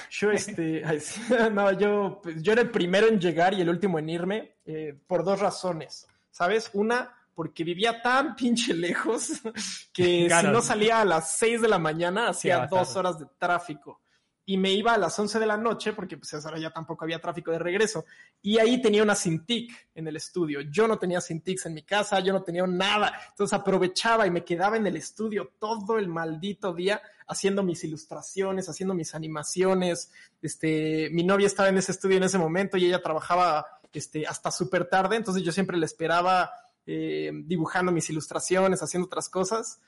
Yo, 0.10 0.32
este, 0.32 0.84
no, 1.52 1.72
yo, 1.74 2.22
yo 2.38 2.54
era 2.54 2.62
el 2.62 2.70
primero 2.70 3.08
en 3.08 3.20
llegar 3.20 3.54
y 3.54 3.62
el 3.62 3.70
último 3.70 4.00
en 4.00 4.10
irme 4.10 4.56
eh, 4.66 4.98
por 5.08 5.24
dos 5.24 5.40
razones, 5.40 6.08
¿sabes? 6.32 6.70
Una, 6.74 7.14
porque 7.34 7.64
vivía 7.64 8.02
tan 8.02 8.36
pinche 8.36 8.74
lejos 8.74 9.42
que 9.94 10.30
si 10.30 10.48
no 10.48 10.62
salía 10.62 11.02
a 11.02 11.06
las 11.06 11.38
6 11.38 11.62
de 11.62 11.68
la 11.68 11.80
mañana 11.80 12.30
hacía 12.30 12.68
dos 12.68 12.96
horas 12.96 13.20
de 13.20 13.26
tráfico 13.38 14.02
y 14.48 14.58
me 14.58 14.72
iba 14.72 14.94
a 14.94 14.98
las 14.98 15.18
11 15.18 15.40
de 15.40 15.46
la 15.46 15.58
noche 15.58 15.94
porque 15.94 16.18
pues 16.18 16.34
ahora 16.34 16.60
ya 16.60 16.72
tampoco 16.72 17.04
había 17.04 17.20
tráfico 17.20 17.52
de 17.52 17.60
regreso 17.60 18.06
y 18.42 18.60
ahí 18.60 18.82
tenía 18.82 19.02
una 19.02 19.16
Cintiq 19.16 19.72
en 19.96 20.08
el 20.08 20.16
estudio. 20.16 20.62
Yo 20.62 20.88
no 20.88 21.00
tenía 21.00 21.20
Cintiqs 21.20 21.66
en 21.66 21.74
mi 21.74 21.82
casa, 21.82 22.20
yo 22.20 22.32
no 22.32 22.44
tenía 22.44 22.66
nada. 22.68 23.12
Entonces 23.30 23.54
aprovechaba 23.54 24.28
y 24.28 24.32
me 24.32 24.46
quedaba 24.46 24.78
en 24.78 24.86
el 24.86 24.98
estudio 24.98 25.54
todo 25.60 25.98
el 25.98 26.08
maldito 26.08 26.74
día 26.74 27.02
haciendo 27.28 27.64
mis 27.64 27.84
ilustraciones, 27.84 28.70
haciendo 28.70 28.94
mis 28.94 29.16
animaciones. 29.16 30.12
Este, 30.42 31.10
mi 31.12 31.24
novia 31.24 31.48
estaba 31.48 31.70
en 31.70 31.78
ese 31.78 31.92
estudio 31.92 32.18
en 32.18 32.24
ese 32.24 32.38
momento 32.38 32.78
y 32.78 32.86
ella 32.86 33.02
trabajaba 33.02 33.66
este, 33.94 34.28
hasta 34.28 34.52
súper 34.52 34.90
tarde, 34.90 35.16
entonces 35.16 35.42
yo 35.42 35.52
siempre 35.52 35.78
le 35.78 35.86
esperaba 35.86 36.52
eh, 36.86 37.32
dibujando 37.34 37.92
mis 37.92 38.10
ilustraciones, 38.10 38.84
haciendo 38.84 39.08
otras 39.08 39.30
cosas. 39.30 39.80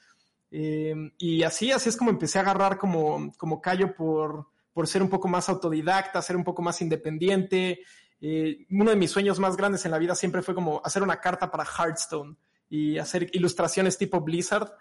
Em, 0.50 1.12
y 1.18 1.44
así, 1.44 1.72
así 1.72 1.90
es 1.90 1.98
como 1.98 2.10
empecé 2.10 2.40
a 2.40 2.42
agarrar 2.42 2.78
como, 2.78 3.34
como 3.38 3.62
callo 3.62 3.94
por, 3.96 4.48
por 4.74 4.88
ser 4.88 5.02
un 5.02 5.10
poco 5.10 5.28
más 5.28 5.50
autodidacta, 5.50 6.22
ser 6.22 6.36
un 6.36 6.44
poco 6.44 6.62
más 6.62 6.82
independiente. 6.82 7.82
Eh, 8.20 8.66
uno 8.72 8.92
de 8.92 8.96
mis 8.96 9.12
sueños 9.12 9.40
más 9.40 9.58
grandes 9.58 9.86
en 9.86 9.92
la 9.92 9.98
vida 9.98 10.16
siempre 10.16 10.42
fue 10.42 10.56
como 10.56 10.82
hacer 10.84 11.04
una 11.04 11.20
carta 11.20 11.52
para 11.52 11.66
Hearthstone 11.66 12.36
y 12.70 12.98
hacer 12.98 13.30
ilustraciones 13.34 13.98
tipo 13.98 14.22
Blizzard. 14.22 14.72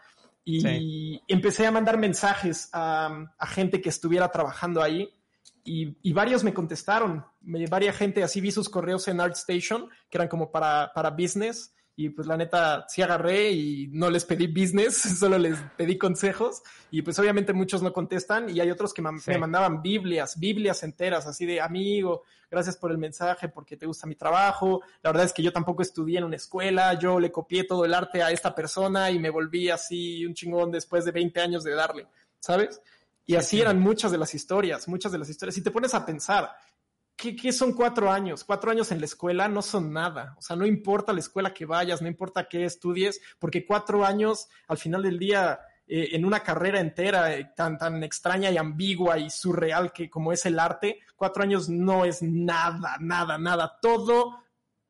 Y 0.48 1.20
empecé 1.26 1.66
a 1.66 1.72
mandar 1.72 1.98
mensajes 1.98 2.68
a, 2.72 3.34
a, 3.36 3.46
gente 3.48 3.80
que 3.80 3.88
estuviera 3.88 4.30
trabajando 4.30 4.80
ahí. 4.80 5.12
Y, 5.64 5.96
y, 6.02 6.12
varios 6.12 6.44
me 6.44 6.54
contestaron. 6.54 7.26
Me, 7.40 7.66
varias 7.66 7.96
gente 7.96 8.22
así 8.22 8.40
vi 8.40 8.52
sus 8.52 8.68
correos 8.68 9.08
en 9.08 9.20
ArtStation, 9.20 9.88
que 10.08 10.18
eran 10.18 10.28
como 10.28 10.52
para, 10.52 10.92
para 10.94 11.10
business 11.10 11.74
y 11.98 12.10
pues 12.10 12.28
la 12.28 12.36
neta 12.36 12.84
sí 12.88 13.00
agarré 13.00 13.50
y 13.50 13.88
no 13.88 14.10
les 14.10 14.26
pedí 14.26 14.46
business, 14.46 14.96
solo 15.18 15.38
les 15.38 15.58
pedí 15.76 15.96
consejos 15.96 16.62
y 16.90 17.00
pues 17.00 17.18
obviamente 17.18 17.54
muchos 17.54 17.82
no 17.82 17.92
contestan 17.92 18.50
y 18.50 18.60
hay 18.60 18.70
otros 18.70 18.92
que 18.92 19.00
me 19.00 19.38
mandaban 19.38 19.80
Biblias, 19.80 20.38
Biblias 20.38 20.82
enteras, 20.82 21.26
así 21.26 21.46
de 21.46 21.60
amigo, 21.60 22.22
gracias 22.50 22.76
por 22.76 22.90
el 22.90 22.98
mensaje 22.98 23.48
porque 23.48 23.78
te 23.78 23.86
gusta 23.86 24.06
mi 24.06 24.14
trabajo, 24.14 24.82
la 25.02 25.10
verdad 25.10 25.24
es 25.24 25.32
que 25.32 25.42
yo 25.42 25.52
tampoco 25.52 25.80
estudié 25.80 26.18
en 26.18 26.24
una 26.24 26.36
escuela, 26.36 26.92
yo 26.98 27.18
le 27.18 27.32
copié 27.32 27.64
todo 27.64 27.86
el 27.86 27.94
arte 27.94 28.22
a 28.22 28.30
esta 28.30 28.54
persona 28.54 29.10
y 29.10 29.18
me 29.18 29.30
volví 29.30 29.70
así 29.70 30.26
un 30.26 30.34
chingón 30.34 30.70
después 30.70 31.06
de 31.06 31.12
20 31.12 31.40
años 31.40 31.64
de 31.64 31.72
darle, 31.72 32.06
¿sabes? 32.38 32.82
Y 33.24 33.34
así 33.34 33.60
eran 33.60 33.80
muchas 33.80 34.12
de 34.12 34.18
las 34.18 34.34
historias, 34.34 34.86
muchas 34.86 35.10
de 35.10 35.18
las 35.18 35.28
historias. 35.28 35.54
Si 35.56 35.62
te 35.62 35.72
pones 35.72 35.94
a 35.94 36.06
pensar, 36.06 36.54
¿qué, 37.16 37.52
son 37.52 37.72
cuatro 37.72 38.10
años? 38.10 38.44
Cuatro 38.44 38.70
años 38.70 38.92
en 38.92 39.00
la 39.00 39.06
escuela 39.06 39.48
no 39.48 39.62
son 39.62 39.92
nada. 39.92 40.34
O 40.38 40.42
sea, 40.42 40.56
no 40.56 40.66
importa 40.66 41.12
la 41.12 41.20
escuela 41.20 41.54
que 41.54 41.66
vayas, 41.66 42.02
no 42.02 42.08
importa 42.08 42.48
qué 42.48 42.64
estudies, 42.64 43.20
porque 43.38 43.66
cuatro 43.66 44.04
años 44.04 44.48
al 44.68 44.78
final 44.78 45.02
del 45.02 45.18
día 45.18 45.58
eh, 45.88 46.08
en 46.12 46.24
una 46.24 46.40
carrera 46.40 46.80
entera 46.80 47.34
eh, 47.34 47.52
tan, 47.54 47.78
tan 47.78 48.02
extraña 48.02 48.50
y 48.50 48.56
ambigua 48.56 49.18
y 49.18 49.30
surreal 49.30 49.92
que 49.92 50.10
como 50.10 50.32
es 50.32 50.44
el 50.44 50.58
arte, 50.58 51.00
cuatro 51.14 51.42
años 51.42 51.68
no 51.68 52.04
es 52.04 52.22
nada, 52.22 52.96
nada, 53.00 53.38
nada. 53.38 53.78
Todo, 53.80 54.42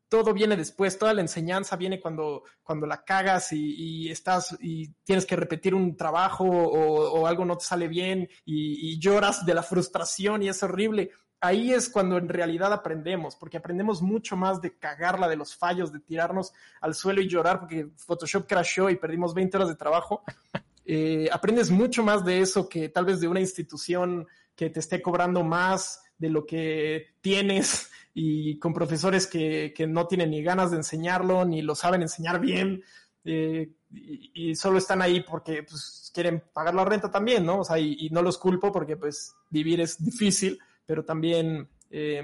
todo 0.08 0.32
viene 0.32 0.56
después, 0.56 0.98
toda 0.98 1.12
la 1.12 1.20
enseñanza 1.20 1.76
viene 1.76 2.00
cuando, 2.00 2.44
cuando 2.62 2.86
la 2.86 3.04
cagas 3.04 3.52
y, 3.52 4.10
estás 4.10 4.56
y 4.60 4.88
tienes 5.04 5.26
que 5.26 5.36
repetir 5.36 5.74
un 5.74 5.96
trabajo 5.96 6.44
o, 6.44 7.26
algo 7.26 7.44
no 7.44 7.58
te 7.58 7.64
sale 7.64 7.88
bien 7.88 8.28
y, 8.44 8.98
lloras 8.98 9.44
de 9.44 9.54
la 9.54 9.62
frustración 9.62 10.42
y 10.42 10.48
es 10.48 10.62
horrible 10.62 11.10
ahí 11.40 11.72
es 11.72 11.88
cuando 11.88 12.18
en 12.18 12.28
realidad 12.28 12.72
aprendemos, 12.72 13.36
porque 13.36 13.56
aprendemos 13.56 14.02
mucho 14.02 14.36
más 14.36 14.60
de 14.60 14.76
cagarla, 14.76 15.28
de 15.28 15.36
los 15.36 15.54
fallos, 15.54 15.92
de 15.92 16.00
tirarnos 16.00 16.52
al 16.80 16.94
suelo 16.94 17.20
y 17.20 17.28
llorar 17.28 17.60
porque 17.60 17.88
Photoshop 17.96 18.46
crashó 18.46 18.90
y 18.90 18.96
perdimos 18.96 19.34
20 19.34 19.56
horas 19.56 19.68
de 19.68 19.76
trabajo. 19.76 20.22
Eh, 20.88 21.28
aprendes 21.32 21.68
mucho 21.68 22.04
más 22.04 22.24
de 22.24 22.40
eso 22.40 22.68
que 22.68 22.88
tal 22.88 23.06
vez 23.06 23.20
de 23.20 23.26
una 23.26 23.40
institución 23.40 24.24
que 24.54 24.70
te 24.70 24.78
esté 24.78 25.02
cobrando 25.02 25.42
más 25.42 26.00
de 26.16 26.30
lo 26.30 26.46
que 26.46 27.16
tienes 27.20 27.90
y 28.14 28.56
con 28.60 28.72
profesores 28.72 29.26
que, 29.26 29.74
no 29.88 30.06
tienen 30.06 30.30
ni 30.30 30.44
ganas 30.44 30.70
de 30.70 30.76
enseñarlo, 30.76 31.44
ni 31.44 31.60
lo 31.60 31.74
saben 31.74 32.02
enseñar 32.02 32.38
bien. 32.38 32.84
Eh, 33.24 33.68
y, 33.90 34.54
solo 34.54 34.78
están 34.78 35.02
ahí 35.02 35.24
porque 35.24 35.64
pues, 35.64 36.12
quieren 36.14 36.44
pagar 36.52 36.74
la 36.76 36.84
renta 36.84 37.10
también, 37.10 37.44
¿no? 37.44 37.62
O 37.62 37.64
sea, 37.64 37.80
y, 37.80 37.96
y 37.98 38.10
no 38.10 38.22
los 38.22 38.38
culpo 38.38 38.70
porque 38.70 38.96
pues 38.96 39.34
vivir 39.50 39.80
es 39.80 40.00
difícil, 40.00 40.60
pero 40.86 41.04
también 41.04 41.68
eh, 41.90 42.22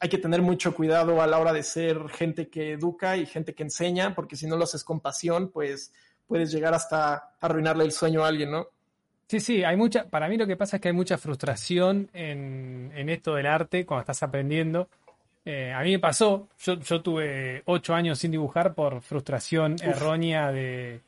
hay 0.00 0.08
que 0.08 0.18
tener 0.18 0.42
mucho 0.42 0.74
cuidado 0.74 1.22
a 1.22 1.26
la 1.26 1.38
hora 1.38 1.52
de 1.52 1.62
ser 1.62 2.08
gente 2.10 2.48
que 2.48 2.72
educa 2.72 3.16
y 3.16 3.26
gente 3.26 3.54
que 3.54 3.62
enseña, 3.62 4.14
porque 4.14 4.36
si 4.36 4.46
no 4.46 4.56
lo 4.56 4.64
haces 4.64 4.84
con 4.84 5.00
pasión, 5.00 5.50
pues 5.50 5.92
puedes 6.26 6.52
llegar 6.52 6.74
hasta 6.74 7.36
arruinarle 7.40 7.84
el 7.84 7.92
sueño 7.92 8.24
a 8.24 8.28
alguien, 8.28 8.50
¿no? 8.50 8.68
Sí, 9.26 9.40
sí, 9.40 9.64
hay 9.64 9.76
mucha, 9.76 10.04
para 10.04 10.28
mí 10.28 10.36
lo 10.36 10.46
que 10.46 10.56
pasa 10.56 10.76
es 10.76 10.82
que 10.82 10.88
hay 10.88 10.94
mucha 10.94 11.16
frustración 11.16 12.10
en, 12.12 13.08
esto 13.08 13.34
del 13.34 13.46
arte 13.46 13.86
cuando 13.86 14.02
estás 14.02 14.22
aprendiendo. 14.22 14.88
Eh, 15.46 15.72
a 15.72 15.82
mí 15.82 15.92
me 15.92 15.98
pasó, 15.98 16.48
yo, 16.60 16.74
yo, 16.80 17.02
tuve 17.02 17.62
ocho 17.66 17.94
años 17.94 18.18
sin 18.18 18.30
dibujar 18.30 18.74
por 18.74 19.00
frustración 19.00 19.76
errónea 19.82 20.52
de, 20.52 21.00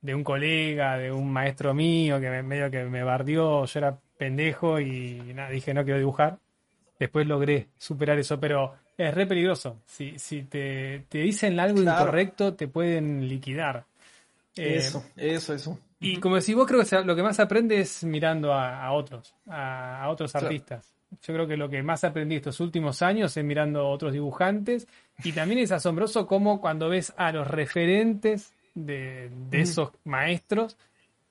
de, 0.00 0.14
un 0.14 0.24
colega, 0.24 0.96
de 0.96 1.12
un 1.12 1.32
maestro 1.32 1.74
mío 1.74 2.20
que 2.20 2.30
me, 2.30 2.42
medio 2.42 2.70
que 2.70 2.84
me 2.84 3.02
bardió, 3.02 3.64
yo 3.64 3.78
era 3.78 3.98
pendejo 4.16 4.80
y 4.80 5.32
nada, 5.34 5.50
dije 5.50 5.74
no 5.74 5.84
quiero 5.84 5.98
dibujar. 5.98 6.38
Después 6.98 7.26
logré 7.26 7.68
superar 7.78 8.18
eso, 8.18 8.40
pero 8.40 8.74
es 8.96 9.14
re 9.14 9.26
peligroso. 9.26 9.78
Si, 9.86 10.18
si 10.18 10.42
te, 10.42 11.04
te 11.08 11.18
dicen 11.18 11.58
algo 11.60 11.80
incorrecto, 11.80 12.54
te 12.54 12.66
pueden 12.66 13.28
liquidar. 13.28 13.84
eso, 14.56 15.04
eso, 15.16 15.54
eso. 15.54 15.78
Y 16.00 16.18
como 16.18 16.36
decís 16.36 16.54
vos, 16.54 16.66
creo 16.66 16.84
que 16.84 17.04
lo 17.04 17.16
que 17.16 17.22
más 17.22 17.40
aprende 17.40 17.80
es 17.80 18.04
mirando 18.04 18.52
a, 18.52 18.92
otros, 18.92 19.34
a, 19.48 20.06
otros 20.08 20.34
artistas. 20.34 20.92
Yo 21.22 21.34
creo 21.34 21.46
que 21.46 21.56
lo 21.56 21.68
que 21.68 21.82
más 21.82 22.04
aprendí 22.04 22.36
estos 22.36 22.60
últimos 22.60 23.02
años 23.02 23.36
es 23.36 23.44
mirando 23.44 23.80
a 23.80 23.88
otros 23.88 24.12
dibujantes. 24.12 24.86
Y 25.24 25.32
también 25.32 25.60
es 25.60 25.72
asombroso 25.72 26.26
cómo 26.26 26.60
cuando 26.60 26.88
ves 26.88 27.12
a 27.16 27.32
los 27.32 27.48
referentes 27.48 28.52
de, 28.86 29.30
esos 29.52 29.90
maestros, 30.04 30.76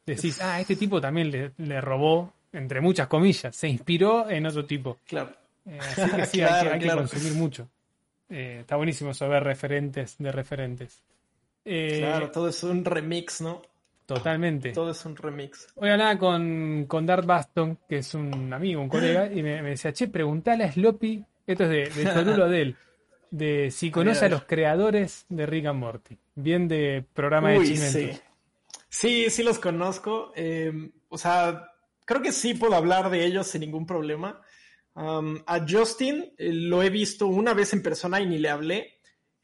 decís, 0.06 0.42
ah, 0.42 0.60
este 0.60 0.76
tipo 0.76 1.02
también 1.02 1.54
le, 1.58 1.82
robó, 1.82 2.34
entre 2.52 2.82
muchas 2.82 3.08
comillas, 3.08 3.56
se 3.56 3.68
inspiró 3.68 4.30
en 4.30 4.46
otro 4.46 4.66
tipo. 4.66 4.98
Claro. 5.06 5.32
Eh, 5.66 5.80
así 5.80 6.16
que 6.16 6.26
sí, 6.26 6.42
hay, 6.42 6.80
que, 6.80 6.90
consumir 6.90 7.34
mucho. 7.34 7.68
Eh, 8.30 8.60
está 8.62 8.76
buenísimo 8.76 9.14
saber 9.14 9.44
referentes 9.44 10.16
de 10.18 10.32
referentes. 10.32 11.02
Eh, 11.66 11.98
claro, 12.00 12.32
todo 12.32 12.50
es 12.50 12.64
un 12.64 12.86
remix, 12.86 13.42
¿no? 13.42 13.62
Totalmente. 14.06 14.72
Todo 14.72 14.92
es 14.92 15.06
un 15.06 15.18
remix. 15.18 15.68
Hoy 15.76 15.90
hablaba 15.90 16.18
con, 16.18 16.86
con 16.88 17.06
Dart 17.06 17.26
Baston, 17.26 17.78
que 17.90 17.98
es 17.98 18.14
un 18.14 18.54
amigo, 18.54 18.82
un 18.82 18.88
colega, 18.88 19.32
y 19.32 19.44
me, 19.44 19.62
decía, 19.62 19.92
che, 19.92 20.08
preguntale 20.08 20.64
a 20.64 20.72
Sloppy, 20.72 21.24
esto 21.46 21.66
es 21.66 21.70
de, 21.70 22.04
de 22.04 22.14
Cholulo 22.14 22.48
de 22.48 22.62
él, 22.62 22.78
de 23.32 23.72
si 23.72 23.92
conoce 23.92 24.26
a, 24.26 24.30
los 24.30 24.46
creadores 24.46 25.26
de 25.30 25.46
Rick 25.46 25.66
and 25.66 25.80
Morty. 25.80 26.18
Bien 26.36 26.68
de 26.68 27.06
programa 27.14 27.52
de 27.52 27.64
Chimento. 27.64 28.20
Sí. 28.90 29.30
sí, 29.30 29.44
los 29.44 29.60
conozco. 29.60 30.32
Eh, 30.36 30.92
o 31.10 31.18
sea, 31.18 31.72
creo 32.06 32.22
que 32.22 32.32
sí 32.32 32.54
puedo 32.54 32.76
hablar 32.76 33.10
de 33.10 33.26
ellos 33.26 33.48
sin 33.48 33.62
ningún 33.62 33.86
problema. 33.86 34.42
Um, 34.94 35.44
a 35.46 35.64
Justin 35.68 36.34
eh, 36.38 36.52
lo 36.52 36.82
he 36.82 36.90
visto 36.90 37.28
una 37.28 37.54
vez 37.54 37.74
en 37.74 37.84
persona 37.84 38.20
y 38.20 38.26
ni 38.26 38.40
le 38.40 38.50
hablé. 38.50 38.97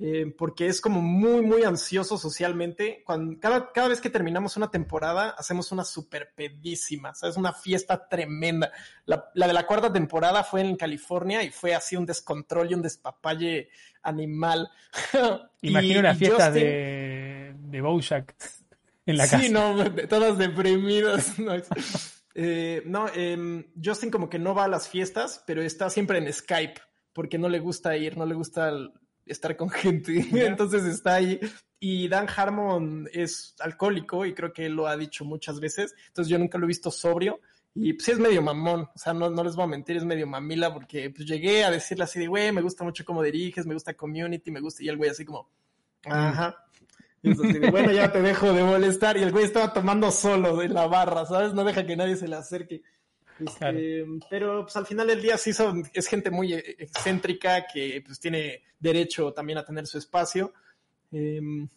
Eh, 0.05 0.35
porque 0.37 0.67
es 0.67 0.81
como 0.81 1.01
muy, 1.01 1.41
muy 1.43 1.63
ansioso 1.63 2.17
socialmente. 2.17 3.03
Cuando, 3.05 3.39
cada, 3.39 3.71
cada 3.71 3.87
vez 3.87 4.01
que 4.01 4.09
terminamos 4.09 4.57
una 4.57 4.69
temporada, 4.69 5.29
hacemos 5.37 5.71
una 5.71 5.85
super 5.85 6.33
pedísima, 6.35 7.15
¿sabes? 7.15 7.37
Una 7.37 7.53
fiesta 7.53 8.09
tremenda. 8.09 8.69
La, 9.05 9.31
de 9.33 9.53
la 9.53 9.65
cuarta 9.65 9.93
temporada 9.93 10.43
fue 10.43 10.59
en 10.59 10.75
California 10.75 11.41
y 11.41 11.51
fue 11.51 11.73
así 11.73 11.95
un 11.95 12.05
descontrol 12.05 12.69
y 12.69 12.73
un 12.73 12.81
despapalle 12.81 13.69
animal. 14.01 14.69
Imagino 15.61 16.01
una 16.01 16.15
fiesta 16.15 16.51
de, 16.51 17.55
de 17.57 17.81
Bojack 17.81 18.35
en 19.05 19.15
la 19.15 19.23
casa. 19.23 19.39
Sí, 19.39 19.49
no, 19.49 19.89
todas 20.09 20.37
deprimidas. 20.37 21.39
No, 21.39 21.53
eh, 22.35 22.81
no 22.85 23.07
em, 23.13 23.63
Justin 23.81 24.11
como 24.11 24.29
que 24.29 24.39
no 24.39 24.53
va 24.53 24.65
a 24.65 24.67
las 24.67 24.89
fiestas, 24.89 25.41
pero 25.47 25.61
está 25.61 25.89
siempre 25.89 26.17
en 26.17 26.33
Skype 26.33 26.81
porque 27.13 27.37
no 27.37 27.47
le 27.47 27.59
gusta 27.59 27.95
ir, 27.95 28.17
no 28.17 28.25
le 28.25 28.33
gusta 28.33 28.71
estar 29.25 29.55
con 29.55 29.69
gente. 29.69 30.25
Entonces 30.31 30.83
está 30.85 31.15
ahí. 31.15 31.39
Y 31.79 32.07
Dan 32.07 32.27
Harmon 32.33 33.09
es 33.11 33.55
alcohólico 33.59 34.25
y 34.25 34.33
creo 34.33 34.53
que 34.53 34.67
él 34.67 34.73
lo 34.73 34.87
ha 34.87 34.95
dicho 34.95 35.25
muchas 35.25 35.59
veces. 35.59 35.93
Entonces 36.07 36.29
yo 36.29 36.39
nunca 36.39 36.57
lo 36.57 36.65
he 36.65 36.67
visto 36.67 36.91
sobrio. 36.91 37.41
Y 37.75 37.93
pues 37.93 38.05
sí 38.05 38.11
es 38.11 38.19
medio 38.19 38.41
mamón, 38.43 38.81
o 38.81 38.97
sea, 38.99 39.13
no, 39.13 39.31
no 39.31 39.43
les 39.43 39.55
voy 39.55 39.63
a 39.63 39.67
mentir, 39.67 39.97
es 39.97 40.05
medio 40.05 40.27
mamila 40.27 40.71
porque 40.71 41.09
pues 41.09 41.27
llegué 41.27 41.63
a 41.63 41.71
decirle 41.71 42.03
así 42.03 42.19
de, 42.19 42.27
güey, 42.27 42.51
me 42.51 42.61
gusta 42.61 42.83
mucho 42.83 43.03
cómo 43.03 43.23
diriges, 43.23 43.65
me 43.65 43.73
gusta 43.73 43.95
Community, 43.95 44.51
me 44.51 44.59
gusta, 44.59 44.83
y 44.83 44.89
el 44.89 44.97
güey 44.97 45.09
así 45.09 45.25
como, 45.25 45.49
ajá. 46.05 46.55
Y 47.23 47.29
entonces, 47.29 47.71
bueno, 47.71 47.91
ya 47.91 48.11
te 48.11 48.21
dejo 48.21 48.51
de 48.51 48.63
molestar. 48.63 49.17
Y 49.17 49.23
el 49.23 49.31
güey 49.31 49.45
estaba 49.45 49.71
tomando 49.71 50.11
solo 50.11 50.57
de 50.57 50.67
la 50.67 50.87
barra, 50.87 51.25
¿sabes? 51.25 51.53
No 51.53 51.63
deja 51.63 51.85
que 51.85 51.95
nadie 51.95 52.17
se 52.17 52.27
le 52.27 52.35
acerque. 52.35 52.83
Este, 53.39 54.05
pero 54.29 54.63
pues 54.63 54.75
al 54.75 54.85
final 54.85 55.07
del 55.07 55.21
día 55.21 55.37
sí 55.37 55.53
son, 55.53 55.83
es 55.93 56.07
gente 56.07 56.29
muy 56.29 56.53
excéntrica 56.53 57.65
que 57.65 58.03
pues 58.05 58.19
tiene 58.19 58.63
derecho 58.79 59.33
también 59.33 59.57
a 59.57 59.65
tener 59.65 59.87
su 59.87 59.97
espacio. 59.97 60.53
Em, 61.11 61.67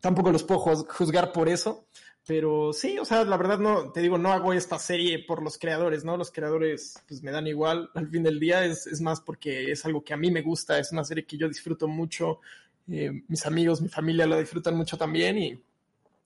tampoco 0.00 0.32
los 0.32 0.42
puedo 0.42 0.60
juzgar 0.60 1.32
por 1.32 1.48
eso, 1.48 1.86
pero 2.26 2.72
sí, 2.72 2.98
o 2.98 3.04
sea, 3.04 3.24
la 3.24 3.36
verdad 3.36 3.58
no, 3.58 3.92
te 3.92 4.00
digo, 4.00 4.18
no 4.18 4.32
hago 4.32 4.52
esta 4.52 4.78
serie 4.78 5.24
por 5.26 5.42
los 5.42 5.58
creadores, 5.58 6.04
¿no? 6.04 6.16
Los 6.16 6.30
creadores 6.30 7.02
pues 7.08 7.22
me 7.22 7.30
dan 7.30 7.46
igual 7.46 7.90
al 7.94 8.08
fin 8.08 8.22
del 8.22 8.38
día, 8.38 8.64
es, 8.64 8.86
es 8.86 9.00
más 9.00 9.20
porque 9.20 9.70
es 9.70 9.84
algo 9.84 10.04
que 10.04 10.14
a 10.14 10.16
mí 10.16 10.30
me 10.30 10.42
gusta, 10.42 10.78
es 10.78 10.92
una 10.92 11.04
serie 11.04 11.24
que 11.24 11.36
yo 11.36 11.48
disfruto 11.48 11.88
mucho, 11.88 12.40
eh, 12.88 13.22
mis 13.28 13.46
amigos, 13.46 13.80
mi 13.80 13.88
familia 13.88 14.26
lo 14.26 14.38
disfrutan 14.38 14.76
mucho 14.76 14.96
también 14.96 15.38
y, 15.38 15.62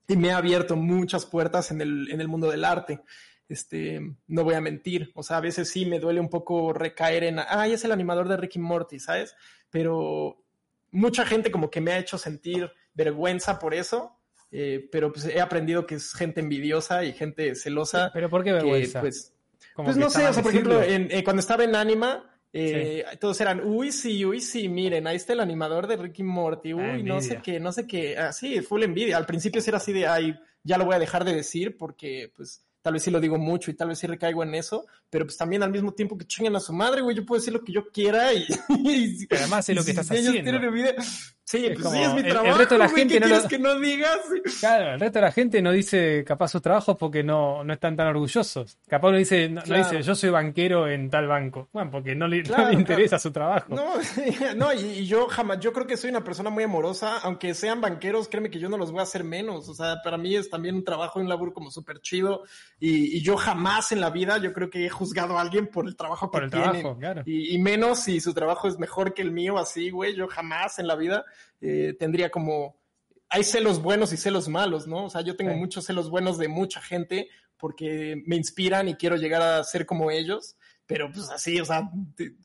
y 0.09 0.17
me 0.17 0.33
ha 0.33 0.39
abierto 0.39 0.77
muchas 0.77 1.27
puertas 1.27 1.71
en 1.71 1.81
el, 1.81 2.11
en 2.11 2.21
el 2.21 2.29
mundo 2.29 2.51
del 2.51 2.65
arte 2.65 3.01
este, 3.49 4.01
no 4.27 4.45
voy 4.45 4.55
a 4.55 4.61
mentir, 4.61 5.13
o 5.15 5.23
sea, 5.23 5.39
a 5.39 5.41
veces 5.41 5.69
sí 5.69 5.87
me 5.87 6.01
duele 6.01 6.21
un 6.21 6.31
poco 6.31 6.73
recaer 6.73 7.25
en, 7.25 7.39
ay, 7.47 7.73
es 7.73 7.85
el 7.85 7.93
animador 7.93 8.29
de 8.29 8.37
Ricky 8.37 8.59
Morty, 8.59 8.99
¿sabes? 8.99 9.37
Pero 9.71 10.43
mucha 10.91 11.27
gente 11.27 11.51
como 11.51 11.71
que 11.71 11.81
me 11.81 11.93
ha 11.93 11.99
hecho 11.99 12.19
sentir 12.19 12.71
vergüenza 12.95 13.59
por 13.59 13.75
eso, 13.75 14.19
eh, 14.51 14.89
pero 14.91 15.13
pues 15.13 15.27
he 15.27 15.41
aprendido 15.41 15.87
que 15.87 15.97
es 15.97 16.13
gente 16.15 16.41
envidiosa 16.41 17.05
y 17.05 17.13
gente 17.13 17.55
celosa. 17.55 18.11
¿Pero 18.15 18.31
por 18.31 18.45
qué 18.45 18.53
vergüenza? 18.53 19.01
pues, 19.01 19.35
pues 19.75 19.97
no 19.97 20.09
sé, 20.09 20.27
o 20.27 20.33
sea, 20.33 20.43
por 20.43 20.53
ejemplo, 20.53 20.81
eh, 20.83 21.23
cuando 21.25 21.41
estaba 21.41 21.65
en 21.65 21.75
Anima, 21.75 22.31
eh, 22.53 23.05
todos 23.19 23.41
eran, 23.41 23.67
uy, 23.67 23.91
sí, 23.91 24.25
uy, 24.25 24.41
sí, 24.41 24.69
miren, 24.69 25.09
ahí 25.09 25.17
está 25.17 25.33
el 25.33 25.41
animador 25.41 25.89
de 25.89 25.97
Ricky 25.97 26.23
Morty, 26.23 26.71
ah, 26.71 26.77
uy, 26.77 27.03
no 27.03 27.21
sé 27.21 27.41
qué, 27.43 27.59
no 27.59 27.73
sé 27.73 27.85
qué, 27.87 28.17
así, 28.17 28.59
ah, 28.59 28.63
full 28.63 28.85
envidia. 28.85 29.17
Al 29.17 29.27
principio 29.27 29.61
era 29.67 29.79
así 29.79 29.93
de, 29.93 30.07
ay, 30.07 30.39
ya 30.63 30.79
lo 30.79 30.85
voy 30.85 30.95
a 30.95 31.01
dejar 31.01 31.25
de 31.25 31.35
decir 31.35 31.77
porque, 31.77 32.33
pues, 32.37 32.64
tal 32.85 32.93
vez 32.93 33.03
sí 33.03 33.11
lo 33.11 33.19
digo 33.19 33.39
mucho 33.39 33.71
y 33.71 33.75
tal 33.75 33.89
vez 33.89 33.99
sí 33.99 34.07
recaigo 34.07 34.43
en 34.43 34.55
eso, 34.55 34.85
pero 35.09 35.25
pues 35.25 35.39
también 35.39 35.63
al 35.63 35.71
mismo 35.71 35.95
tiempo 35.95 36.19
que 36.19 36.27
chinguen 36.27 36.55
a 36.55 36.61
su 36.61 36.75
madre, 36.75 37.01
güey, 37.01 37.17
yo 37.17 37.25
puedo 37.25 37.41
decir 37.41 37.55
lo 37.55 37.65
que 37.65 37.73
yo 37.73 37.89
quiera 37.91 38.31
y... 38.35 38.47
además 39.31 39.65
sé 39.65 39.75
lo 39.75 39.83
que 39.83 39.93
estás 39.93 40.11
haciendo. 40.11 40.51
Sí, 41.47 41.71
pues 41.75 41.93
sí, 41.93 41.99
es 42.01 42.15
mi 42.15 42.23
trabajo. 42.23 42.53
El 42.53 42.59
resto 42.59 42.75
de 42.75 42.79
la 42.79 42.89
gente 42.89 43.21
no 43.21 43.27
lo... 43.29 43.49
que 43.49 43.59
no 43.59 43.79
digas? 43.79 44.19
Claro, 44.61 44.95
el 44.95 45.01
resto 45.01 45.19
de 45.19 45.25
la 45.27 45.33
gente 45.33 45.61
no 45.61 45.73
dice 45.73 46.25
capaz 46.27 46.49
sus 46.49 46.63
trabajos 46.63 46.97
porque 46.99 47.23
no, 47.23 47.63
no 47.63 47.75
están 47.75 47.97
tan 47.97 48.07
orgullosos. 48.07 48.79
Capaz 48.89 49.11
no 49.11 49.19
dice, 49.19 49.51
no, 49.51 49.61
dice, 49.63 50.03
yo 50.03 50.15
soy 50.15 50.31
banquero 50.31 50.89
en 50.89 51.11
tal 51.11 51.29
banco. 51.29 51.69
Bueno, 51.71 51.91
porque 51.91 52.15
no 52.15 52.27
le, 52.27 52.43
interesa 52.73 53.19
su 53.19 53.31
trabajo. 53.31 53.75
No, 53.75 53.97
no 54.57 54.73
y, 54.73 55.07
yo 55.07 55.29
jamás, 55.29 55.61
yo 55.61 55.75
creo 55.75 55.87
que 55.87 55.99
soy 55.99 56.09
una 56.09 56.25
persona 56.25 56.49
muy 56.49 56.65
amorosa, 56.65 57.19
aunque 57.19 57.53
sean 57.53 57.83
banqueros, 57.83 58.29
créeme 58.29 58.49
que 58.49 58.59
yo 58.59 58.71
no 58.71 58.79
los 58.79 58.91
voy 58.91 59.01
a 59.01 59.03
hacer 59.03 59.23
menos. 59.23 59.69
O 59.69 59.75
sea, 59.75 59.97
para 60.03 60.17
mí 60.17 60.35
es 60.35 60.49
también 60.49 60.77
un 60.77 60.85
trabajo, 60.85 61.21
un 61.21 61.29
laburo 61.29 61.53
como 61.53 61.71
súper 61.71 62.01
chido. 62.01 62.45
Y, 62.81 63.23
yo 63.23 63.37
jamás 63.37 63.93
en 63.93 64.01
la 64.01 64.11
vida, 64.11 64.39
yo 64.39 64.53
creo 64.53 64.69
que 64.69 64.87
he 64.87 64.91
juzgado 64.91 65.39
a 65.39 65.41
alguien 65.41 65.69
por 65.69 65.87
el 65.87 65.97
trabajo 65.97 66.31
que 66.31 66.49
tiene. 66.49 66.85
y, 67.25 67.55
y 67.55 67.59
menos 67.59 68.01
si 68.01 68.21
su 68.21 68.35
trabajo 68.35 68.69
es 68.69 68.79
mejor 68.79 69.15
que 69.15 69.23
el 69.23 69.31
mío, 69.31 69.59
así, 69.59 69.91
güey, 69.91 70.15
yo 70.15 70.27
jamás 70.29 70.79
en 70.79 70.87
la 70.87 70.97
vida 70.97 71.25
eh, 71.61 71.95
tendría 71.99 72.31
como, 72.31 72.77
hay 73.29 73.45
celos 73.45 73.81
buenos 73.81 74.13
y 74.13 74.17
celos 74.17 74.49
malos, 74.49 74.87
¿no? 74.87 75.07
O 75.07 75.11
sea, 75.11 75.23
yo 75.23 75.37
tengo 75.37 75.55
muchos 75.55 75.87
celos 75.87 76.11
buenos 76.11 76.39
de 76.39 76.49
mucha 76.49 76.81
gente 76.81 77.29
porque 77.57 78.23
me 78.27 78.37
inspiran 78.37 78.89
y 78.89 78.95
quiero 78.95 79.17
llegar 79.17 79.41
a 79.41 79.65
ser 79.65 79.87
como 79.87 80.11
ellos, 80.11 80.57
pero 80.87 81.11
pues 81.11 81.31
así, 81.31 81.61
o 81.61 81.65
sea, 81.65 81.91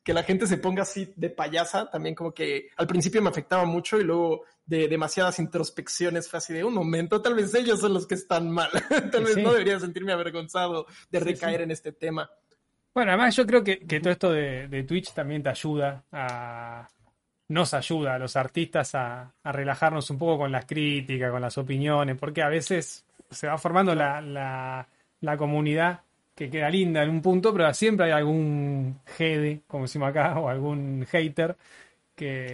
que 0.04 0.14
la 0.14 0.24
gente 0.24 0.48
se 0.48 0.58
ponga 0.58 0.84
así 0.84 1.12
de 1.16 1.30
payasa, 1.30 1.90
también 1.90 2.16
como 2.16 2.34
que 2.34 2.70
al 2.78 2.88
principio 2.88 3.22
me 3.22 3.30
afectaba 3.30 3.66
mucho 3.66 4.00
y 4.00 4.04
luego 4.04 4.44
de 4.66 4.88
demasiadas 4.88 5.40
introspecciones 5.40 6.30
fue 6.30 6.38
así 6.38 6.54
de 6.54 6.64
un 6.64 6.74
momento, 6.74 7.22
tal 7.22 7.34
vez 7.34 7.54
ellos 7.56 7.80
son 7.80 7.94
los 7.94 8.08
que 8.08 8.16
están 8.16 8.50
mal, 8.50 8.70
tal 9.12 9.24
vez 9.24 9.38
no 9.38 9.52
debería 9.52 9.80
sentirme 9.80 10.14
avergonzado 10.14 10.86
de 11.10 11.20
recaer 11.20 11.62
en 11.62 11.72
este 11.72 11.92
tema. 11.92 12.30
Bueno, 12.94 13.12
además 13.12 13.36
yo 13.36 13.46
creo 13.46 13.64
que, 13.64 13.78
todo 13.78 14.12
esto 14.12 14.32
de, 14.32 14.84
Twitch 14.88 15.14
también 15.14 15.44
te 15.44 15.50
ayuda 15.50 16.04
a, 16.12 16.88
nos 17.50 17.74
ayuda 17.74 18.16
a 18.16 18.20
los 18.20 18.36
artistas 18.36 18.96
a, 18.96 19.34
relajarnos 19.44 20.10
un 20.10 20.18
poco 20.18 20.40
con 20.40 20.52
las 20.52 20.66
críticas, 20.66 21.32
con 21.32 21.42
las 21.42 21.58
opiniones, 21.58 22.18
porque 22.18 22.42
a 22.42 22.50
veces 22.50 23.06
se 23.30 23.48
va 23.48 23.58
formando 23.58 23.94
la, 23.94 24.88
comunidad 25.38 26.02
que 26.40 26.50
queda 26.50 26.70
linda 26.70 27.04
en 27.04 27.10
un 27.10 27.22
punto, 27.22 27.52
pero 27.52 27.74
siempre 27.74 28.06
hay 28.06 28.14
algún 28.14 29.02
jede, 29.18 29.64
como 29.68 29.84
decimos 29.84 30.10
acá, 30.10 30.40
o 30.40 30.48
algún 30.48 31.06
hater 31.06 31.58
que 32.16 32.54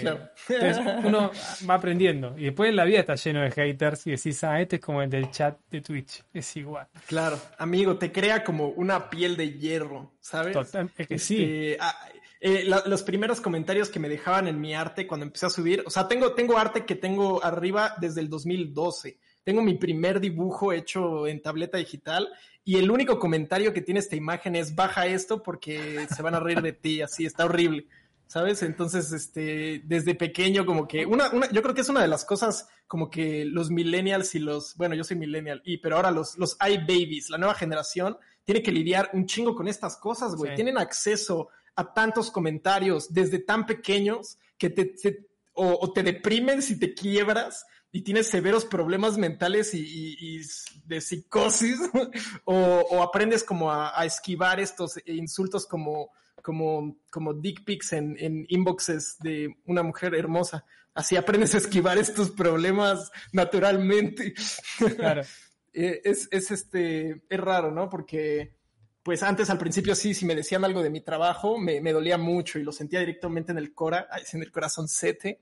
uno 1.04 1.30
va 1.70 1.76
aprendiendo 1.76 2.36
y 2.36 2.46
después 2.46 2.74
la 2.74 2.84
vida 2.84 3.02
está 3.02 3.14
lleno 3.14 3.42
de 3.42 3.52
haters 3.52 4.08
y 4.08 4.12
decís, 4.12 4.44
ah, 4.44 4.60
este 4.60 4.78
es 4.78 4.82
como 4.82 5.04
el 5.04 5.10
del 5.12 5.30
chat 5.30 5.60
de 5.70 5.82
Twitch, 5.82 6.24
es 6.34 6.58
igual. 6.58 6.88
Claro, 7.06 7.40
amigo, 7.60 7.96
te 7.96 8.12
crea 8.12 8.44
como 8.44 8.70
una 8.70 9.08
piel 9.08 9.38
de 9.38 9.52
hierro, 9.52 10.14
¿sabes? 10.20 10.54
Total, 10.54 10.90
es 10.98 11.08
que 11.08 11.20
sí. 11.20 11.44
Este, 11.44 11.78
ah, 11.80 11.96
eh, 12.42 12.64
los 12.66 13.04
primeros 13.04 13.40
comentarios 13.40 13.90
que 13.90 14.00
me 14.00 14.10
dejaban 14.10 14.48
en 14.48 14.60
mi 14.60 14.74
arte 14.74 15.06
cuando 15.06 15.28
empecé 15.28 15.46
a 15.46 15.52
subir, 15.52 15.84
o 15.86 15.92
sea, 15.92 16.08
tengo, 16.08 16.34
tengo 16.34 16.58
arte 16.58 16.86
que 16.86 16.96
tengo 16.96 17.44
arriba 17.44 17.94
desde 18.02 18.22
el 18.22 18.30
2012. 18.30 19.20
Tengo 19.46 19.62
mi 19.62 19.76
primer 19.76 20.20
dibujo 20.20 20.74
hecho 20.74 21.26
en 21.28 21.42
tableta 21.42 21.78
digital 21.78 22.28
y 22.66 22.76
el 22.76 22.92
único 22.92 23.20
comentario 23.20 23.74
que 23.74 23.82
tiene 23.82 24.02
esta 24.02 24.18
imagen 24.18 24.56
es 24.58 24.76
baja 24.76 25.06
esto 25.06 25.42
porque 25.42 26.08
se 26.14 26.22
van 26.22 26.36
a 26.36 26.42
reír 26.42 26.62
de 26.62 26.74
ti, 26.74 27.02
así 27.02 27.26
está 27.26 27.46
horrible. 27.46 27.88
¿Sabes? 28.28 28.64
Entonces, 28.64 29.12
este, 29.12 29.84
desde 29.86 30.16
pequeño, 30.16 30.66
como 30.66 30.88
que 30.88 31.06
una, 31.06 31.30
una, 31.30 31.50
yo 31.52 31.62
creo 31.62 31.76
que 31.76 31.82
es 31.82 31.90
una 31.90 32.02
de 32.02 32.08
las 32.08 32.26
cosas 32.26 32.68
como 32.88 33.10
que 33.12 33.46
los 33.46 33.70
millennials 33.70 34.34
y 34.34 34.40
los, 34.40 34.76
bueno, 34.78 34.96
yo 34.96 35.04
soy 35.04 35.16
millennial, 35.16 35.62
y 35.64 35.78
pero 35.78 35.96
ahora 35.96 36.10
los, 36.10 36.36
los 36.40 36.58
iBabies, 36.60 37.30
la 37.30 37.38
nueva 37.38 37.54
generación, 37.54 38.18
tiene 38.44 38.64
que 38.64 38.72
lidiar 38.72 39.12
un 39.14 39.28
chingo 39.28 39.56
con 39.56 39.68
estas 39.68 39.98
cosas, 39.98 40.36
güey. 40.36 40.56
Tienen 40.56 40.80
acceso 40.80 41.50
a 41.76 41.94
tantos 41.94 42.32
comentarios 42.32 43.14
desde 43.14 43.40
tan 43.40 43.68
pequeños 43.68 44.38
que 44.58 44.70
te, 44.70 44.96
o, 45.54 45.92
te 45.92 46.04
deprimen 46.04 46.62
si 46.62 46.80
te 46.80 46.94
quiebras 46.94 47.66
y 47.96 48.02
tienes 48.02 48.28
severos 48.28 48.66
problemas 48.66 49.18
mentales 49.18 49.74
y, 49.74 50.42
de 50.84 51.00
psicosis, 51.00 51.80
o, 52.44 53.02
aprendes 53.02 53.42
como 53.42 53.72
a, 53.72 54.06
esquivar 54.06 54.60
estos 54.60 55.00
insultos 55.06 55.66
como, 55.66 56.12
como, 56.42 56.98
como 57.10 57.34
dick 57.34 57.64
pics 57.64 57.94
en, 57.94 58.18
en 58.20 58.46
inboxes 58.50 59.16
de 59.22 59.56
una 59.64 59.82
mujer 59.82 60.14
hermosa. 60.14 60.66
Así 60.94 61.16
aprendes 61.16 61.56
a 61.56 61.60
esquivar 61.60 61.98
estos 61.98 62.32
problemas 62.32 63.14
naturalmente. 63.32 64.34
Claro. 64.98 65.22
Eh, 65.78 66.00
es, 66.06 66.30
es, 66.32 66.52
este, 66.52 67.22
es 67.30 67.38
raro, 67.38 67.70
¿no? 67.70 67.90
Porque 67.90 68.56
pues 69.04 69.22
antes 69.24 69.50
al 69.50 69.58
principio 69.58 69.94
sí, 69.94 70.14
si 70.14 70.26
me 70.26 70.34
decían 70.34 70.64
algo 70.64 70.82
de 70.82 70.90
mi 70.90 71.02
trabajo, 71.02 71.58
me, 71.58 71.82
dolía 71.92 72.18
mucho 72.18 72.58
y 72.60 72.64
lo 72.64 72.72
sentía 72.72 73.02
directamente 73.02 73.52
en 73.52 73.58
el 73.58 73.74
cora, 73.74 74.08
en 74.32 74.42
el 74.42 74.54
corazón 74.54 74.88
sete, 74.88 75.42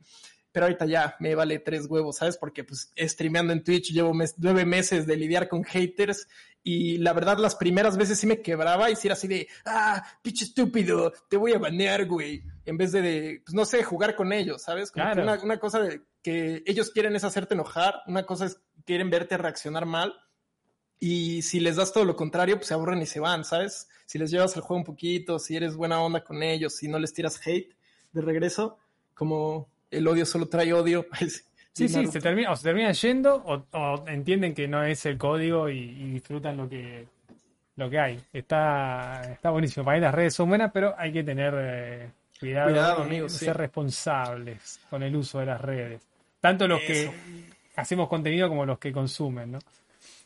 pero 0.54 0.68
ahorita 0.68 0.86
ya 0.86 1.18
me 1.20 1.36
vale 1.36 1.60
tres 1.60 1.88
huevos, 1.88 2.18
¿sabes? 2.18 2.38
Porque 2.38 2.63
pues 2.63 2.94
streameando 2.96 3.52
en 3.52 3.63
Twitch 3.63 3.92
llevo 3.92 4.13
nueve 4.38 4.66
meses 4.66 5.06
de 5.06 5.18
lidiar 5.18 5.50
con 5.50 5.63
haters 5.63 6.28
y 6.63 7.00
la 7.00 7.12
verdad 7.12 7.39
las 7.39 7.56
primeras 7.56 7.98
veces 7.98 8.20
sí 8.20 8.28
me 8.28 8.42
quebraba 8.42 8.89
y 8.89 8.96
si 8.96 9.08
era 9.08 9.13
así 9.13 9.28
de, 9.28 9.48
ah, 9.66 10.06
pinche 10.22 10.46
estúpido, 10.46 11.12
te 11.28 11.36
voy 11.36 11.54
a 11.54 11.58
banear, 11.58 12.06
güey, 12.06 12.44
en 12.66 12.78
vez 12.78 12.92
de, 12.92 13.42
pues 13.44 13.54
no 13.56 13.66
sé, 13.66 13.84
jugar 13.84 14.16
con 14.16 14.32
ellos, 14.32 14.62
¿sabes? 14.62 14.92
claro. 14.92 15.24
una, 15.24 15.42
una 15.44 15.60
cosa 15.60 15.82
de 15.82 16.04
que 16.22 16.63
ellos 16.68 16.92
quieren 16.92 17.16
es 17.16 17.24
hacerte 17.24 17.56
enojar, 17.56 17.96
una 18.08 18.26
cosa 18.26 18.46
es 18.46 18.62
quieren 18.86 19.10
verte 19.10 19.38
reaccionar 19.38 19.86
mal 19.86 20.13
y 21.00 21.42
si 21.42 21.60
les 21.60 21.76
das 21.76 21.92
todo 21.92 22.06
lo 22.06 22.16
contrario, 22.16 22.56
pues 22.58 22.68
se 22.68 22.76
aburren 22.76 23.02
y 23.02 23.08
se 23.08 23.20
van, 23.20 23.44
¿sabes? 23.44 23.89
Si 24.06 24.18
les 24.20 24.32
llevas 24.32 24.56
el 24.56 24.62
juego 24.62 24.78
un 24.78 24.86
poquito, 24.86 25.39
si 25.39 25.56
eres 25.56 25.76
buena 25.76 26.00
onda 26.00 26.24
con 26.24 26.44
ellos, 26.44 26.76
si 26.76 26.88
no 26.88 27.00
les 27.00 27.12
tiras 27.12 27.46
hate 27.46 27.76
de 28.13 28.22
regreso, 28.22 28.78
como 29.13 29.72
el 29.97 30.08
odio 30.08 30.25
solo 30.25 30.47
trae 30.47 30.73
odio. 30.73 31.08
sí, 31.73 31.88
sí, 31.88 32.08
se 32.08 32.19
termina, 32.19 32.51
o 32.51 32.56
se 32.56 32.63
terminan 32.63 32.93
yendo 32.93 33.36
o, 33.45 34.03
entienden 34.08 34.53
que 34.53 34.67
no 34.67 34.84
es 34.84 35.06
el 35.06 35.17
código 35.17 35.69
y, 35.69 36.12
disfrutan 36.12 36.58
lo 36.58 36.69
que, 36.69 37.06
lo 37.75 37.89
que 37.89 37.99
hay. 37.99 38.19
Está, 38.32 39.21
está 39.32 39.49
buenísimo. 39.49 39.86
Para 39.86 39.97
mí 39.97 40.01
las 40.01 40.13
redes 40.13 40.34
son 40.34 40.49
buenas, 40.49 40.71
pero 40.71 40.95
hay 40.97 41.12
que 41.12 41.23
tener 41.23 41.53
eh, 41.58 42.10
cuidado, 42.39 42.69
cuidado 43.03 43.29
ser 43.29 43.58
responsables 43.58 44.79
con 44.89 45.03
el 45.03 45.15
uso 45.15 45.39
de 45.39 45.45
las 45.45 45.62
redes. 45.62 46.01
Tanto 46.39 46.67
los 46.67 46.82
que 46.82 47.10
hacemos 47.75 48.10
contenido 48.10 48.49
como 48.49 48.65
los 48.65 48.79
que 48.79 48.91
consumen, 48.91 49.53
¿no? 49.53 49.60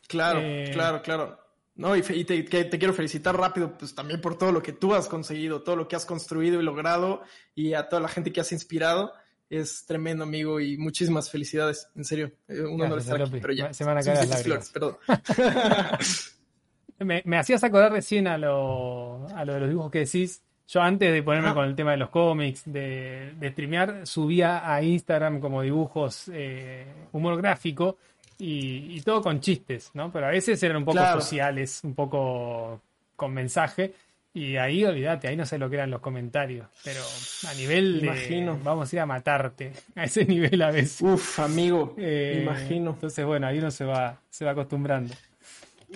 Claro, 0.08 0.39
eh, 0.41 0.69
claro, 0.73 1.01
claro. 1.01 1.47
No, 1.75 1.95
y, 1.95 2.01
te, 2.01 2.43
quiero 2.43 2.93
felicitar 2.93 3.38
rápido, 3.38 3.77
pues 3.77 3.93
también 3.93 4.19
por 4.19 4.36
todo 4.36 4.51
lo 4.51 4.63
que 4.63 4.73
tú 4.73 4.95
has 4.95 5.08
conseguido, 5.08 5.62
todo 5.62 5.75
lo 5.75 5.88
que 5.88 5.95
has 5.95 6.08
construido 6.08 6.60
y 6.60 6.63
logrado, 6.63 7.21
y 7.53 7.73
a 7.73 7.88
toda 7.88 8.01
la 8.01 8.08
gente 8.08 8.34
que 8.34 8.41
has 8.41 8.51
inspirado. 8.51 9.13
Es 9.49 9.86
tremendo, 9.86 10.23
amigo, 10.23 10.60
y 10.60 10.77
muchísimas 10.77 11.29
felicidades. 11.29 11.88
En 11.95 12.03
serio, 12.03 12.31
eh, 12.47 12.62
un 12.62 12.81
honor 12.81 12.99
estar 12.99 13.21
aquí, 13.21 13.39
pero 13.39 13.53
ya. 13.53 13.73
Se 13.73 13.83
van 13.83 13.97
a 13.97 14.01
caer 14.01 14.27
las 14.27 14.43
flores, 14.43 14.71
perdón. 14.71 14.97
me, 16.99 17.38
hacías 17.38 17.63
acordar 17.63 17.91
recién 17.91 18.27
a 18.27 18.38
lo, 18.38 19.27
a 19.27 19.45
lo 19.45 19.53
de 19.53 19.60
los 19.62 19.69
dibujos 19.69 19.91
que 19.91 19.99
decís. 19.99 20.43
Yo 20.67 20.81
antes 20.81 21.13
de 21.13 21.23
ponerme 21.23 21.53
con 21.53 21.63
el 21.63 21.75
tema 21.75 21.91
de 21.91 21.97
los 21.97 22.10
cómics, 22.10 22.63
de, 22.65 23.33
de 23.39 23.51
streamear, 23.51 24.05
subía 24.05 24.69
a 24.69 24.83
Instagram 24.83 25.39
como 25.39 25.62
dibujos 25.62 26.29
eh, 26.33 26.86
humor 27.13 27.38
gráfico 27.38 27.97
y, 28.38 28.99
todo 29.01 29.21
con 29.21 29.39
chistes, 29.39 29.91
¿no? 29.93 30.12
Pero 30.12 30.27
a 30.27 30.29
veces 30.29 30.62
eran 30.62 30.77
un 30.77 30.86
poco 30.86 30.99
sociales, 31.13 31.81
un 31.83 31.95
poco 31.95 32.81
con 33.15 33.33
mensaje. 33.33 33.93
Y 34.38 34.56
ahí, 34.56 34.86
olvídate, 34.86 35.28
ahí 35.28 35.36
no 35.36 35.47
sé 35.47 35.58
lo 35.58 35.67
que 35.67 35.78
eran 35.78 35.89
los 35.89 36.00
comentarios. 36.00 36.67
Pero 36.84 37.00
a 37.50 37.54
nivel 37.56 38.04
imagino. 38.04 38.60
vamos 38.63 38.93
a 38.93 38.95
ir 38.95 39.00
a 39.00 39.08
matarte. 39.08 39.73
A 39.95 40.04
ese 40.04 40.26
nivel 40.26 40.62
a 40.62 40.69
veces. 40.69 41.02
Uf, 41.02 41.39
amigo, 41.39 41.95
eh, 41.97 42.41
imagino. 42.43 42.91
Entonces, 42.91 43.26
bueno, 43.26 43.47
ahí 43.47 43.58
uno 43.58 43.71
se 43.71 43.84
va, 43.84 44.21
se 44.30 44.45
va 44.45 44.52
acostumbrando. 44.52 45.12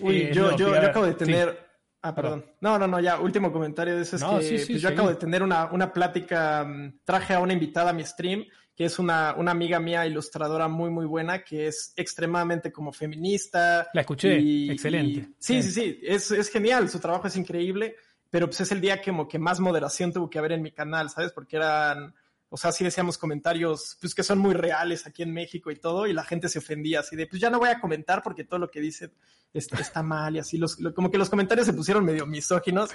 Uy, 0.02 0.22
eh, 0.24 0.32
yo, 0.34 0.58
yo, 0.58 0.74
acabo 0.74 1.06
de 1.06 1.14
tener. 1.14 1.68
Ah, 2.02 2.16
perdón. 2.16 2.44
No, 2.62 2.80
no, 2.80 2.88
no, 2.88 3.00
ya, 3.00 3.20
último 3.20 3.52
comentario 3.52 3.96
de 3.96 4.02
eso 4.02 4.16
es 4.16 4.24
que 4.24 4.66
pues, 4.66 4.82
yo 4.82 4.90
acabo 4.90 5.10
de 5.10 5.18
tener 5.18 5.44
una, 5.44 5.72
una 5.72 5.94
plática, 5.94 6.64
mm, 6.64 7.02
traje 7.04 7.36
a 7.36 7.40
una 7.40 7.54
invitada 7.54 7.92
a 7.92 7.94
mi 7.94 8.04
stream 8.04 8.44
que 8.76 8.86
es 8.86 8.98
una, 8.98 9.36
una, 9.38 9.52
amiga 9.52 9.80
mía 9.80 10.08
ilustradora 10.08 10.68
muy, 10.68 10.90
muy 10.90 11.06
buena, 11.06 11.44
que 11.44 11.68
es 11.68 11.94
extremadamente 11.96 12.72
como 12.72 12.92
feminista. 12.92 13.88
La 13.94 14.02
escuché, 14.02 14.72
excelente. 14.72 15.28
sí, 15.38 15.62
sí, 15.62 15.72
sí, 15.72 16.00
es, 16.02 16.32
es, 16.32 16.50
genial, 16.50 16.90
su 16.90 17.00
trabajo 17.00 17.28
es 17.28 17.36
increíble, 17.36 17.96
pero 18.32 18.48
pues 18.48 18.62
es 18.62 18.72
el 18.72 18.82
día 18.82 19.00
que, 19.00 19.12
como 19.12 19.28
que 19.28 19.38
más 19.38 19.60
moderación 19.60 20.12
tuvo 20.12 20.30
que 20.30 20.40
haber 20.40 20.54
en 20.54 20.64
mi 20.64 20.72
canal, 20.72 21.12
¿sabes? 21.12 21.32
Porque 21.32 21.58
eran, 21.58 22.16
o 22.50 22.58
sea, 22.58 22.72
sí 22.72 22.84
decíamos 22.84 23.20
comentarios, 23.20 23.98
pues 24.02 24.16
que 24.16 24.24
son 24.24 24.40
muy 24.40 24.56
reales 24.56 25.06
aquí 25.06 25.22
en 25.22 25.32
México 25.32 25.70
y 25.70 25.76
todo, 25.76 26.08
y 26.08 26.14
la 26.14 26.24
gente 26.24 26.50
se 26.50 26.58
ofendía 26.58 27.02
así 27.02 27.16
de, 27.16 27.28
pues 27.28 27.40
ya 27.40 27.52
no 27.52 27.60
voy 27.60 27.70
a 27.70 27.80
comentar 27.80 28.24
porque 28.24 28.46
todo 28.46 28.60
lo 28.60 28.72
que 28.72 28.82
dice 28.82 29.12
está, 29.54 30.02
mal 30.02 30.36
y 30.36 30.40
así, 30.40 30.58
los, 30.58 30.78
como 30.96 31.12
que 31.12 31.20
los 31.20 31.30
comentarios 31.30 31.68
se 31.68 31.74
pusieron 31.74 32.04
medio 32.06 32.26
misóginos. 32.26 32.90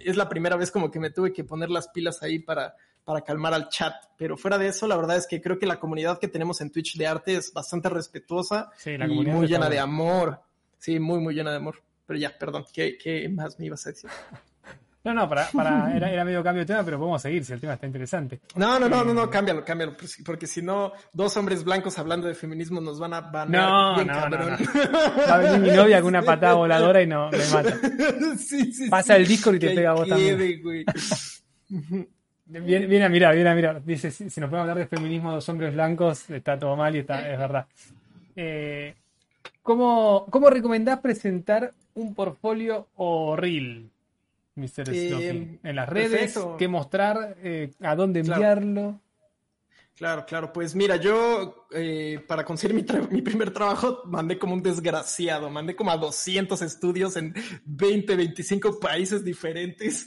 Es 0.00 0.16
la 0.16 0.28
primera 0.28 0.54
vez 0.54 0.70
como 0.70 0.90
que 0.90 1.00
me 1.00 1.10
tuve 1.10 1.32
que 1.32 1.42
poner 1.42 1.70
las 1.70 1.88
pilas 1.88 2.22
ahí 2.22 2.38
para 2.38 2.76
para 3.06 3.20
calmar 3.20 3.54
al 3.54 3.68
chat. 3.68 3.94
Pero 4.18 4.36
fuera 4.36 4.58
de 4.58 4.66
eso, 4.66 4.88
la 4.88 4.96
verdad 4.96 5.16
es 5.16 5.28
que 5.28 5.40
creo 5.40 5.58
que 5.60 5.64
la 5.64 5.78
comunidad 5.78 6.18
que 6.18 6.26
tenemos 6.26 6.60
en 6.60 6.70
Twitch 6.72 6.96
de 6.96 7.06
arte 7.06 7.36
es 7.36 7.52
bastante 7.52 7.88
respetuosa 7.88 8.72
y 8.84 8.98
muy 8.98 9.46
llena 9.46 9.70
de 9.70 9.78
amor. 9.78 10.42
Sí, 10.76 10.98
muy, 10.98 11.20
muy 11.20 11.32
llena 11.32 11.52
de 11.52 11.58
amor. 11.58 11.80
Pero 12.04 12.18
ya, 12.18 12.36
perdón, 12.36 12.66
¿qué, 12.72 13.30
más 13.32 13.60
me 13.60 13.66
ibas 13.66 13.86
a 13.86 13.90
decir? 13.90 14.10
No, 15.06 15.14
no, 15.14 15.28
para, 15.28 15.48
para 15.50 15.96
era, 15.96 16.10
era, 16.10 16.24
medio 16.24 16.42
cambio 16.42 16.62
de 16.62 16.66
tema, 16.66 16.82
pero 16.82 16.98
podemos 16.98 17.22
seguir 17.22 17.44
si 17.44 17.52
el 17.52 17.60
tema 17.60 17.74
está 17.74 17.86
interesante. 17.86 18.40
No, 18.56 18.80
no, 18.80 18.88
no, 18.88 19.04
no, 19.04 19.14
no, 19.14 19.30
cámbialo, 19.30 19.64
cámbialo, 19.64 19.94
porque 20.24 20.48
si 20.48 20.62
no, 20.62 20.94
dos 21.12 21.36
hombres 21.36 21.62
blancos 21.62 21.96
hablando 22.00 22.26
de 22.26 22.34
feminismo 22.34 22.80
nos 22.80 22.98
van 22.98 23.14
a 23.14 23.20
van 23.20 23.52
no, 23.52 24.02
no, 24.04 24.28
no, 24.28 24.36
Va 24.36 25.34
a 25.34 25.38
venir 25.38 25.60
mi 25.60 25.70
novia 25.70 26.00
con 26.00 26.08
una 26.08 26.22
patada 26.22 26.54
voladora 26.54 27.00
y 27.00 27.06
no 27.06 27.30
me 27.30 27.38
mata. 27.52 27.76
Sí, 28.36 28.72
sí, 28.72 28.90
Pasa 28.90 29.14
el 29.14 29.28
Discord 29.28 29.54
y 29.54 29.58
te 29.60 29.70
pega 29.70 29.90
a 29.90 29.94
vos 29.94 30.08
también. 30.08 30.36
Viene, 32.46 33.04
a 33.04 33.08
mirar, 33.08 33.32
viene 33.32 33.50
a 33.50 33.54
mirar. 33.54 33.84
Dice, 33.84 34.10
si, 34.10 34.24
nos 34.24 34.50
podemos 34.50 34.68
hablar 34.68 34.78
de 34.78 34.86
feminismo 34.86 35.30
dos 35.30 35.48
hombres 35.48 35.72
blancos, 35.72 36.28
está 36.30 36.58
todo 36.58 36.74
mal 36.74 36.96
y 36.96 36.98
está, 36.98 37.30
es 37.30 37.38
verdad. 37.38 37.66
Eh, 38.34 38.96
¿cómo, 39.62 40.26
¿Cómo 40.30 40.50
recomendás 40.50 40.98
presentar 40.98 41.72
un 41.94 42.12
portfolio 42.12 42.88
o 42.96 43.36
reel, 43.36 43.88
Mr. 44.56 44.90
Eh, 44.90 45.58
en 45.62 45.76
las 45.76 45.88
redes, 45.88 46.38
qué 46.58 46.66
mostrar, 46.66 47.36
eh, 47.42 47.72
a 47.80 47.94
dónde 47.94 48.20
enviarlo. 48.20 49.00
Claro, 49.94 50.26
claro. 50.26 50.52
Pues 50.52 50.74
mira, 50.74 50.96
yo 50.96 51.66
eh, 51.72 52.22
para 52.26 52.44
conseguir 52.44 52.74
mi, 52.74 52.84
mi, 53.10 53.22
primer 53.22 53.50
trabajo 53.50 54.02
mandé 54.06 54.38
como 54.38 54.54
un 54.54 54.62
desgraciado, 54.62 55.48
mandé 55.48 55.76
como 55.76 55.90
a 55.90 55.96
200 55.96 56.60
estudios 56.62 57.16
en 57.16 57.34
20, 57.64 58.16
25 58.16 58.80
países 58.80 59.24
diferentes 59.24 60.06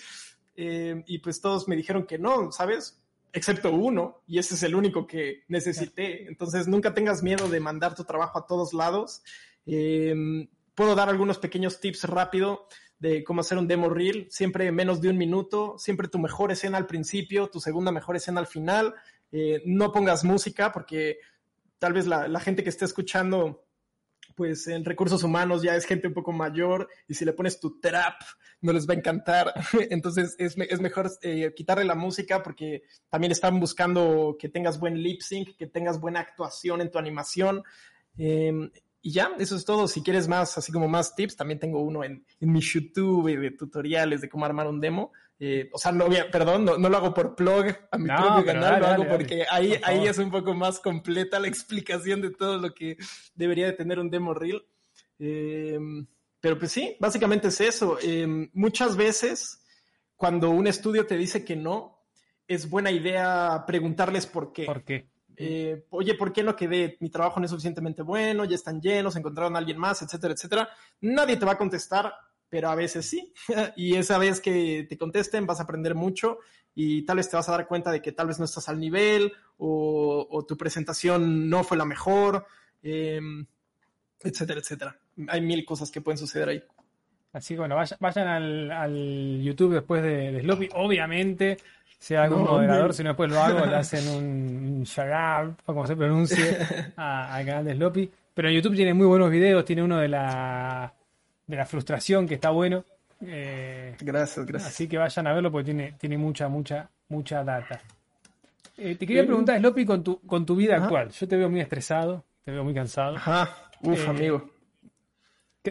eh, 0.55 1.03
y 1.07 1.19
pues 1.19 1.41
todos 1.41 1.67
me 1.67 1.75
dijeron 1.75 2.05
que 2.05 2.19
no, 2.19 2.51
¿sabes? 2.51 2.99
Excepto 3.31 3.71
uno, 3.71 4.23
y 4.27 4.39
ese 4.39 4.55
es 4.55 4.63
el 4.63 4.73
único 4.75 5.05
que 5.05 5.43
necesité. 5.47 6.27
Entonces, 6.27 6.67
nunca 6.67 6.95
tengas 6.95 7.21
miedo 7.21 7.47
de 7.47 7.59
mandar 7.59 7.93
tu 7.93 8.03
trabajo 8.03 8.39
a 8.39 8.47
todos 8.47 8.73
lados. 8.73 9.21
Puedo 9.65 10.95
dar 10.95 11.09
algunos 11.09 11.37
pequeños 11.37 11.79
tips 11.79 12.05
rápido 12.05 12.67
de 12.99 13.23
cómo 13.23 13.41
hacer 13.41 13.57
un 13.57 13.67
demo 13.67 13.89
reel, 13.89 14.27
siempre 14.29 14.71
menos 14.71 15.01
de 15.01 15.09
un 15.09 15.17
minuto, 15.17 15.75
siempre 15.77 16.07
tu 16.07 16.19
mejor 16.19 16.51
escena 16.51 16.77
al 16.77 16.85
principio, 16.87 17.49
tu 17.49 17.59
segunda 17.59 17.91
mejor 17.91 18.15
escena 18.15 18.39
al 18.39 18.47
final. 18.47 18.93
Eh, 19.31 19.61
no 19.65 19.91
pongas 19.91 20.23
música 20.23 20.71
porque 20.71 21.19
tal 21.77 21.93
vez 21.93 22.07
la, 22.07 22.27
la 22.27 22.39
gente 22.39 22.63
que 22.63 22.69
esté 22.69 22.85
escuchando 22.85 23.65
pues 24.35 24.67
en 24.67 24.85
recursos 24.85 25.23
humanos 25.23 25.61
ya 25.61 25.75
es 25.75 25.85
gente 25.85 26.07
un 26.07 26.13
poco 26.13 26.31
mayor 26.31 26.87
y 27.09 27.13
si 27.13 27.25
le 27.25 27.33
pones 27.33 27.59
tu 27.59 27.79
trap 27.81 28.21
no 28.61 28.71
les 28.73 28.87
va 28.87 28.93
a 28.93 28.97
encantar. 28.97 29.53
Entonces 29.89 30.35
es, 30.37 30.55
es 30.57 30.79
mejor 30.79 31.11
eh, 31.21 31.53
quitarle 31.55 31.83
la 31.83 31.95
música 31.95 32.41
porque 32.41 32.83
también 33.09 33.31
están 33.31 33.59
buscando 33.59 34.37
que 34.39 34.49
tengas 34.49 34.79
buen 34.79 35.01
lip 35.01 35.21
sync, 35.21 35.57
que 35.57 35.67
tengas 35.67 35.99
buena 35.99 36.21
actuación 36.21 36.81
en 36.81 36.91
tu 36.91 36.97
animación. 36.97 37.63
Em, 38.17 38.71
y 39.01 39.11
ya, 39.11 39.31
eso 39.39 39.55
es 39.55 39.65
todo. 39.65 39.87
Si 39.87 40.03
quieres 40.03 40.27
más, 40.27 40.57
así 40.57 40.71
como 40.71 40.87
más 40.87 41.15
tips, 41.15 41.37
también 41.37 41.59
tengo 41.59 41.81
uno 41.81 42.03
en, 42.03 42.25
en 42.39 42.51
mi 42.51 42.59
YouTube 42.59 43.39
de 43.39 43.51
tutoriales 43.51 44.21
de 44.21 44.29
cómo 44.29 44.45
armar 44.45 44.67
un 44.67 44.79
demo. 44.79 45.11
Eh, 45.41 45.69
o 45.71 45.77
sea, 45.77 45.93
no, 45.93 46.07
perdón, 46.31 46.65
no, 46.65 46.77
lo 46.77 46.97
hago 46.97 47.13
por 47.13 47.33
plug 47.33 47.67
a 47.91 47.97
mi 47.97 48.07
propio 48.07 48.45
canal, 48.45 48.81
lo 48.81 48.87
hago 48.87 49.07
porque 49.07 49.45
ahí, 49.49 49.79
ahí 49.83 50.05
es 50.05 50.17
un 50.17 50.29
poco 50.29 50.53
más 50.53 50.81
completa 50.81 51.39
la 51.39 51.47
explicación 51.47 52.21
de 52.21 52.31
todo 52.31 52.57
lo 52.57 52.73
que 52.73 52.97
debería 53.35 53.67
de 53.67 53.73
tener 53.73 53.99
un 53.99 54.09
demo 54.09 54.33
reel. 54.33 54.61
Em, 55.17 56.05
pero 56.41 56.59
pues 56.59 56.73
sí, 56.73 56.97
básicamente 56.99 57.47
es 57.47 57.61
eso. 57.61 57.97
Em, 58.01 58.49
muchas 58.53 58.97
veces, 58.97 59.63
cuando 60.17 60.49
un 60.49 60.67
estudio 60.67 61.05
te 61.05 61.15
dice 61.15 61.45
que 61.45 61.55
no, 61.55 62.03
es 62.45 62.69
buena 62.69 62.91
idea 62.91 63.63
preguntarles 63.65 64.25
por 64.25 64.51
qué. 64.51 64.65
¿Por 64.65 64.83
qué? 64.83 65.08
Eh, 65.41 65.85
oye, 65.91 66.15
¿por 66.15 66.33
qué 66.33 66.43
no 66.43 66.55
quedé? 66.55 66.97
Mi 66.99 67.09
trabajo 67.09 67.39
no 67.39 67.45
es 67.45 67.51
suficientemente 67.51 68.01
bueno, 68.01 68.45
ya 68.45 68.55
están 68.55 68.81
llenos, 68.81 69.15
encontraron 69.15 69.55
a 69.55 69.59
alguien 69.59 69.77
más, 69.77 70.01
etcétera, 70.01 70.33
etcétera. 70.33 70.69
Nadie 71.01 71.37
te 71.37 71.45
va 71.45 71.53
a 71.53 71.57
contestar 71.57 72.13
pero 72.49 72.69
a 72.69 72.75
veces 72.75 73.05
sí. 73.05 73.33
y 73.75 73.95
esa 73.95 74.17
vez 74.17 74.41
que 74.41 74.85
te 74.89 74.97
contesten 74.97 75.45
vas 75.45 75.59
a 75.59 75.63
aprender 75.63 75.95
mucho 75.95 76.39
y 76.75 77.03
tal 77.03 77.17
vez 77.17 77.29
te 77.29 77.37
vas 77.37 77.47
a 77.49 77.53
dar 77.53 77.67
cuenta 77.67 77.91
de 77.91 78.01
que 78.01 78.11
tal 78.11 78.27
vez 78.27 78.39
no 78.39 78.45
estás 78.45 78.69
al 78.69 78.79
nivel 78.79 79.31
o, 79.57 80.45
tu 80.47 80.57
presentación 80.57 81.49
no 81.49 81.63
fue 81.63 81.77
la 81.77 81.85
mejor, 81.85 82.45
em, 82.81 83.45
etcétera, 84.21 84.59
etcétera. 84.59 84.97
Hay 85.27 85.41
mil 85.41 85.65
cosas 85.65 85.91
que 85.91 86.01
pueden 86.01 86.17
suceder 86.17 86.49
ahí. 86.49 86.63
Así 87.33 87.53
que 87.53 87.59
bueno, 87.59 87.75
vayan, 87.99 88.27
al, 88.71 89.41
YouTube 89.41 89.73
después 89.73 90.01
de, 90.01 90.31
de 90.31 90.41
Sloppy. 90.41 90.69
Obviamente, 90.73 91.57
sea 91.99 92.23
algún 92.23 92.43
moderador, 92.43 92.93
si 92.93 93.03
no 93.03 93.09
después 93.09 93.29
lo 93.29 93.39
hago, 93.39 93.65
le 93.65 93.75
hacen 93.75 94.07
un 94.07 94.83
shagab, 94.83 95.53
o 95.65 95.73
como 95.73 95.85
se 95.85 95.97
pronuncie, 95.97 96.57
al 96.95 97.45
canal 97.45 97.65
de 97.65 97.75
Sloppy. 97.75 98.09
Pero 98.33 98.47
en 98.47 98.55
YouTube 98.55 98.75
tiene 98.75 98.93
muy 98.93 99.05
buenos 99.05 99.29
videos, 99.29 99.65
tiene 99.65 99.83
uno 99.83 99.97
de 99.97 100.07
la, 100.07 100.93
de 101.45 101.55
la 101.57 101.65
frustración 101.65 102.25
que 102.25 102.35
está 102.35 102.51
bueno. 102.51 102.85
Eh, 103.21 103.97
gracias, 103.99 104.45
gracias. 104.45 104.71
Así 104.71 104.87
que 104.87 104.97
vayan 104.97 105.27
a 105.27 105.33
verlo 105.33 105.51
porque 105.51 105.65
tiene, 105.65 105.95
tiene 105.99 106.17
mucha, 106.17 106.47
mucha, 106.47 106.89
mucha 107.09 107.43
data. 107.43 107.81
Eh, 108.77 108.95
te 108.95 109.05
quería 109.05 109.25
preguntar, 109.25 109.59
Sloppy, 109.59 109.85
con 109.85 110.01
tu, 110.01 110.21
con 110.21 110.45
tu 110.45 110.55
vida 110.55 110.77
actual. 110.77 111.09
Yo 111.09 111.27
te 111.27 111.35
veo 111.35 111.49
muy 111.49 111.59
estresado, 111.59 112.23
te 112.45 112.51
veo 112.51 112.63
muy 112.63 112.73
cansado. 112.73 113.17
Ajá, 113.17 113.49
uf, 113.81 113.99
eh, 113.99 114.07
amigo. 114.07 114.49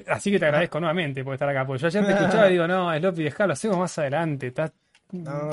así 0.09 0.31
que 0.31 0.39
te 0.39 0.45
agradezco 0.45 0.79
nuevamente 0.79 1.25
por 1.25 1.33
estar 1.33 1.49
acá. 1.49 1.67
Porque 1.67 1.81
yo 1.81 1.87
ayer 1.87 2.05
te 2.05 2.13
escuchaba 2.21 2.49
y 2.49 2.53
digo, 2.53 2.69
no, 2.69 2.95
Sloppy, 2.95 3.23
dejalo, 3.23 3.55
hacemos 3.55 3.79
más 3.79 3.99
adelante. 3.99 4.49
Estás 4.49 4.73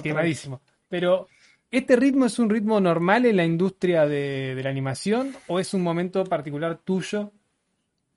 quemadísimo. 0.01 0.61
Pero, 0.89 1.27
¿este 1.71 1.95
ritmo 1.95 2.25
es 2.25 2.39
un 2.39 2.49
ritmo 2.49 2.79
normal 2.79 3.25
en 3.25 3.37
la 3.37 3.45
industria 3.45 4.05
de, 4.05 4.59
la 4.63 4.69
animación 4.69 5.35
o 5.47 5.59
es 5.59 5.73
un 5.73 5.81
momento 5.81 6.23
particular 6.23 6.79
tuyo? 6.83 7.31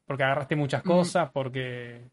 Porque 0.06 0.24
agarraste 0.24 0.56
muchas 0.56 0.84
mm. 0.84 0.88
cosas, 0.88 1.30
porque... 1.32 2.10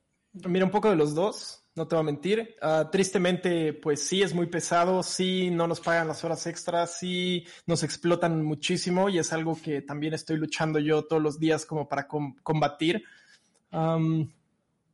Mira, 0.47 0.65
un 0.65 0.71
poco 0.71 0.89
de 0.89 0.97
los 0.97 1.15
dos, 1.15 1.65
no 1.75 1.87
te 1.87 1.95
voy 1.95 2.03
a 2.03 2.05
mentir. 2.05 2.55
Ah, 2.61 2.89
tristemente, 2.91 3.73
pues 3.73 4.01
sí, 4.01 4.21
es 4.21 4.33
muy 4.33 4.47
pesado, 4.47 5.03
sí, 5.03 5.49
no 5.49 5.67
nos 5.67 5.79
pagan 5.81 6.07
las 6.07 6.23
horas 6.23 6.47
extras, 6.47 6.97
sí, 6.97 7.45
nos 7.65 7.83
explotan 7.83 8.43
muchísimo 8.43 9.09
y 9.09 9.19
es 9.19 9.31
algo 9.33 9.57
que 9.61 9.81
también 9.81 10.13
estoy 10.13 10.37
luchando 10.37 10.79
yo 10.79 11.03
todos 11.03 11.21
los 11.21 11.39
días 11.39 11.65
como 11.65 11.87
para 11.87 12.07
combatir. 12.07 13.03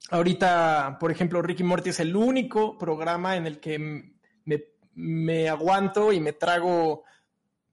ahorita, 0.09 0.97
por 0.99 1.11
ejemplo, 1.11 1.41
Ricky 1.41 1.63
Morty 1.63 1.91
es 1.91 1.99
el 1.99 2.15
único 2.15 2.77
programa 2.77 3.35
en 3.35 3.45
el 3.45 3.59
que 3.59 4.11
me 4.45 4.71
me 4.93 5.49
aguanto 5.49 6.11
y 6.11 6.19
me 6.19 6.33
trago 6.33 7.03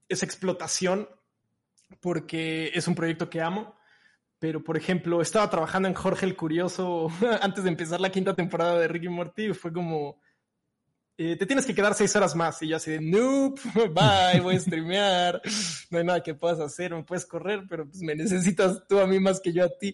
esa 0.07 0.25
explotación 0.25 1.07
porque 1.99 2.71
es 2.73 2.87
un 2.87 2.95
proyecto 2.95 3.29
que 3.29 3.41
amo. 3.41 3.75
Pero, 4.39 4.63
por 4.63 4.77
ejemplo, 4.77 5.21
estaba 5.21 5.49
trabajando 5.49 5.89
en 5.89 5.93
Jorge 5.93 6.25
el 6.25 6.37
Curioso 6.37 7.09
antes 7.41 7.63
de 7.63 7.69
empezar 7.69 7.99
la 7.99 8.11
quinta 8.11 8.33
temporada 8.35 8.79
de 8.79 8.87
Ricky 8.87 9.09
Morty 9.09 9.53
fue 9.53 9.73
como, 9.73 10.21
eh, 11.17 11.35
te 11.35 11.45
tienes 11.45 11.65
que 11.65 11.75
quedar 11.75 11.93
seis 11.93 12.15
horas 12.15 12.35
más. 12.35 12.61
Y 12.61 12.69
yo 12.69 12.77
así 12.77 12.91
de, 12.91 13.01
nope, 13.01 13.61
bye, 13.93 14.39
voy 14.41 14.55
a 14.55 14.59
streamear, 14.59 15.41
no 15.89 15.97
hay 15.97 16.05
nada 16.05 16.23
que 16.23 16.35
puedas 16.35 16.61
hacer, 16.61 16.95
me 16.95 17.03
puedes 17.03 17.25
correr, 17.25 17.65
pero 17.69 17.85
pues 17.85 18.01
me 18.01 18.15
necesitas 18.15 18.87
tú 18.87 18.99
a 18.99 19.07
mí 19.07 19.19
más 19.19 19.41
que 19.41 19.51
yo 19.51 19.65
a 19.65 19.69
ti. 19.77 19.93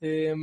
Eh, 0.00 0.34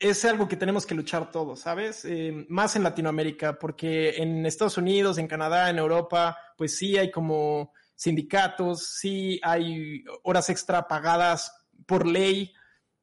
es 0.00 0.24
algo 0.24 0.46
que 0.46 0.56
tenemos 0.56 0.86
que 0.86 0.94
luchar 0.94 1.30
todos, 1.30 1.60
¿sabes? 1.60 2.04
Eh, 2.04 2.46
más 2.48 2.76
en 2.76 2.84
Latinoamérica, 2.84 3.58
porque 3.58 4.16
en 4.16 4.46
Estados 4.46 4.78
Unidos, 4.78 5.18
en 5.18 5.26
Canadá, 5.26 5.70
en 5.70 5.78
Europa, 5.78 6.38
pues 6.56 6.76
sí 6.76 6.96
hay 6.96 7.10
como 7.10 7.72
sindicatos, 7.96 8.86
sí 8.86 9.40
hay 9.42 10.04
horas 10.22 10.50
extra 10.50 10.86
pagadas 10.86 11.52
por 11.84 12.06
ley. 12.06 12.52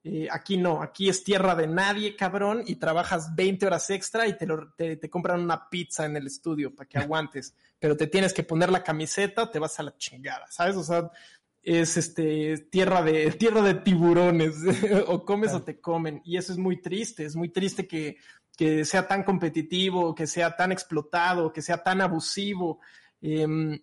Eh, 0.04 0.28
aquí 0.32 0.56
no, 0.56 0.82
aquí 0.82 1.10
es 1.10 1.24
tierra 1.24 1.56
de 1.56 1.68
nadie, 1.68 2.16
cabrón, 2.16 2.64
y 2.66 2.76
trabajas 2.76 3.36
20 3.36 3.66
horas 3.66 3.90
extra 3.90 4.28
y 4.28 4.38
te, 4.38 4.48
te, 4.78 4.96
te 4.98 5.10
compran 5.10 5.42
una 5.42 5.70
pizza 5.70 6.06
en 6.06 6.16
el 6.16 6.28
estudio 6.28 6.74
para 6.74 6.88
que 6.88 6.98
aguantes, 7.00 7.56
pero 7.78 7.98
te 7.98 8.08
tienes 8.08 8.32
que 8.32 8.44
poner 8.44 8.70
la 8.72 8.84
camiseta, 8.84 9.52
te 9.52 9.60
vas 9.60 9.78
a 9.80 9.84
la 9.84 9.98
chingada, 9.98 10.46
¿sabes? 10.50 10.78
O 10.78 10.84
sea, 10.84 11.12
es 11.66 11.98
este 11.98 12.58
tierra 12.70 13.02
de 13.02 13.32
tierra 13.40 13.62
de 13.62 13.74
tiburones 13.74 14.56
o 15.08 15.26
comes 15.26 15.54
o 15.54 15.64
te 15.64 15.82
comen 15.82 16.22
y 16.24 16.38
eso 16.38 16.54
es 16.54 16.60
muy 16.60 16.82
triste 16.82 17.26
es 17.26 17.36
muy 17.36 17.50
triste 17.50 17.88
que, 17.88 18.18
que 18.56 18.86
sea 18.86 19.08
tan 19.08 19.24
competitivo 19.24 20.14
que 20.14 20.28
sea 20.28 20.56
tan 20.56 20.72
explotado 20.72 21.52
que 21.52 21.64
sea 21.64 21.84
tan 21.84 22.02
abusivo 22.02 22.80
em, 23.20 23.80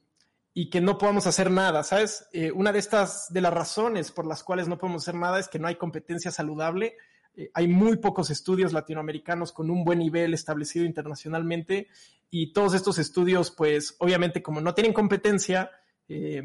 y 0.54 0.70
que 0.70 0.80
no 0.80 0.96
podamos 0.96 1.26
hacer 1.26 1.50
nada 1.50 1.82
sabes 1.82 2.28
eh, 2.32 2.52
una 2.52 2.72
de 2.72 2.78
estas 2.78 3.32
de 3.32 3.40
las 3.40 3.52
razones 3.52 4.12
por 4.12 4.26
las 4.26 4.44
cuales 4.44 4.68
no 4.68 4.78
podemos 4.78 5.02
hacer 5.02 5.16
nada 5.16 5.40
es 5.40 5.48
que 5.48 5.58
no 5.58 5.66
hay 5.66 5.76
competencia 5.76 6.30
saludable. 6.30 6.96
Eh, 7.34 7.50
hay 7.54 7.66
muy 7.66 7.96
pocos 7.96 8.28
estudios 8.28 8.74
latinoamericanos 8.74 9.52
con 9.52 9.70
un 9.70 9.84
buen 9.84 9.98
nivel 9.98 10.34
establecido 10.34 10.84
internacionalmente 10.84 11.88
y 12.30 12.52
todos 12.52 12.74
estos 12.74 12.98
estudios 12.98 13.50
pues 13.50 13.96
obviamente 13.98 14.42
como 14.42 14.60
no 14.60 14.74
tienen 14.74 14.92
competencia 14.92 15.70
eh, 16.08 16.42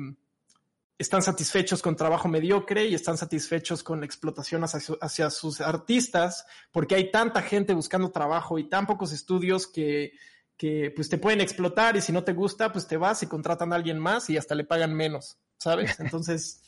están 0.97 1.21
satisfechos 1.21 1.81
con 1.81 1.95
trabajo 1.95 2.27
mediocre 2.27 2.87
y 2.87 2.95
están 2.95 3.17
satisfechos 3.17 3.83
con 3.83 3.99
la 3.99 4.05
explotación 4.05 4.63
hacia, 4.63 5.29
sus 5.29 5.61
artistas, 5.61 6.45
porque 6.71 6.95
hay 6.95 7.11
tanta 7.11 7.41
gente 7.43 7.73
buscando 7.73 8.09
trabajo 8.09 8.57
y 8.57 8.67
tan 8.67 8.87
pocos 8.87 9.11
estudios 9.11 9.67
que, 9.67 10.13
que, 10.57 10.91
pues 10.95 11.07
te 11.07 11.19
pueden 11.19 11.41
explotar 11.41 11.95
y 11.95 12.01
si 12.01 12.11
no 12.11 12.23
te 12.23 12.33
gusta, 12.33 12.71
pues 12.71 12.87
te 12.87 12.97
vas 12.97 13.21
y 13.21 13.27
contratan 13.27 13.71
a 13.73 13.75
alguien 13.75 13.99
más 13.99 14.29
y 14.29 14.37
hasta 14.37 14.55
le 14.55 14.63
pagan 14.63 14.93
menos, 14.93 15.37
¿sabes? 15.57 15.99
Entonces, 15.99 16.63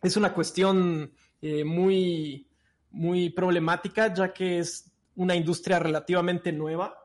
es 0.00 0.16
una 0.16 0.32
cuestión 0.32 1.12
eh, 1.42 1.64
muy, 1.64 2.48
muy 2.90 3.30
problemática, 3.30 4.14
ya 4.14 4.32
que 4.32 4.60
es 4.60 4.90
una 5.14 5.36
industria 5.36 5.78
relativamente 5.78 6.52
nueva 6.52 7.01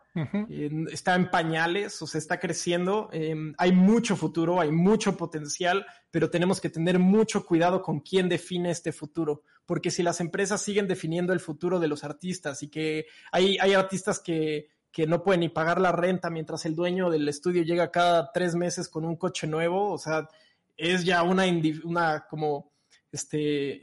está 0.92 1.16
en 1.16 1.30
pañales, 1.30 2.02
o 2.02 2.08
sea, 2.08 2.20
está 2.20 2.40
creciendo. 2.40 3.10
Em, 3.12 3.54
hay 3.58 3.72
mucho 3.72 4.16
futuro, 4.16 4.60
hay 4.60 4.72
mucho 4.72 5.18
potencial, 5.18 5.86
pero 6.12 6.30
tenemos 6.30 6.62
que 6.62 6.70
tener 6.70 7.00
mucho 7.00 7.46
cuidado 7.46 7.82
con 7.82 8.00
quién 8.00 8.30
define 8.30 8.72
este 8.72 8.92
futuro, 8.92 9.44
porque 9.66 9.92
si 9.92 10.04
las 10.04 10.20
empresas 10.20 10.62
siguen 10.62 10.88
definiendo 10.88 11.34
el 11.34 11.40
futuro 11.40 11.80
de 11.80 11.88
los 11.88 12.04
artistas 12.04 12.64
y 12.64 12.70
que 12.70 13.06
hay, 13.32 13.58
hay 13.60 13.74
artistas 13.74 14.20
que, 14.20 14.70
que 14.92 15.06
no 15.06 15.24
pueden 15.24 15.42
ni 15.42 15.50
pagar 15.50 15.80
la 15.80 15.92
renta 15.92 16.30
mientras 16.30 16.66
el 16.66 16.76
dueño 16.76 17.10
del 17.10 17.28
estudio 17.30 17.64
llega 17.64 17.92
cada 17.92 18.32
tres 18.32 18.56
meses 18.56 18.90
con 18.90 19.06
un 19.06 19.16
coche 19.16 19.46
nuevo, 19.46 19.92
o 19.92 19.98
sea, 19.98 20.28
es 20.76 21.04
ya 21.04 21.24
una, 21.24 21.44
una 21.84 22.26
como, 22.28 22.72
este, 23.12 23.82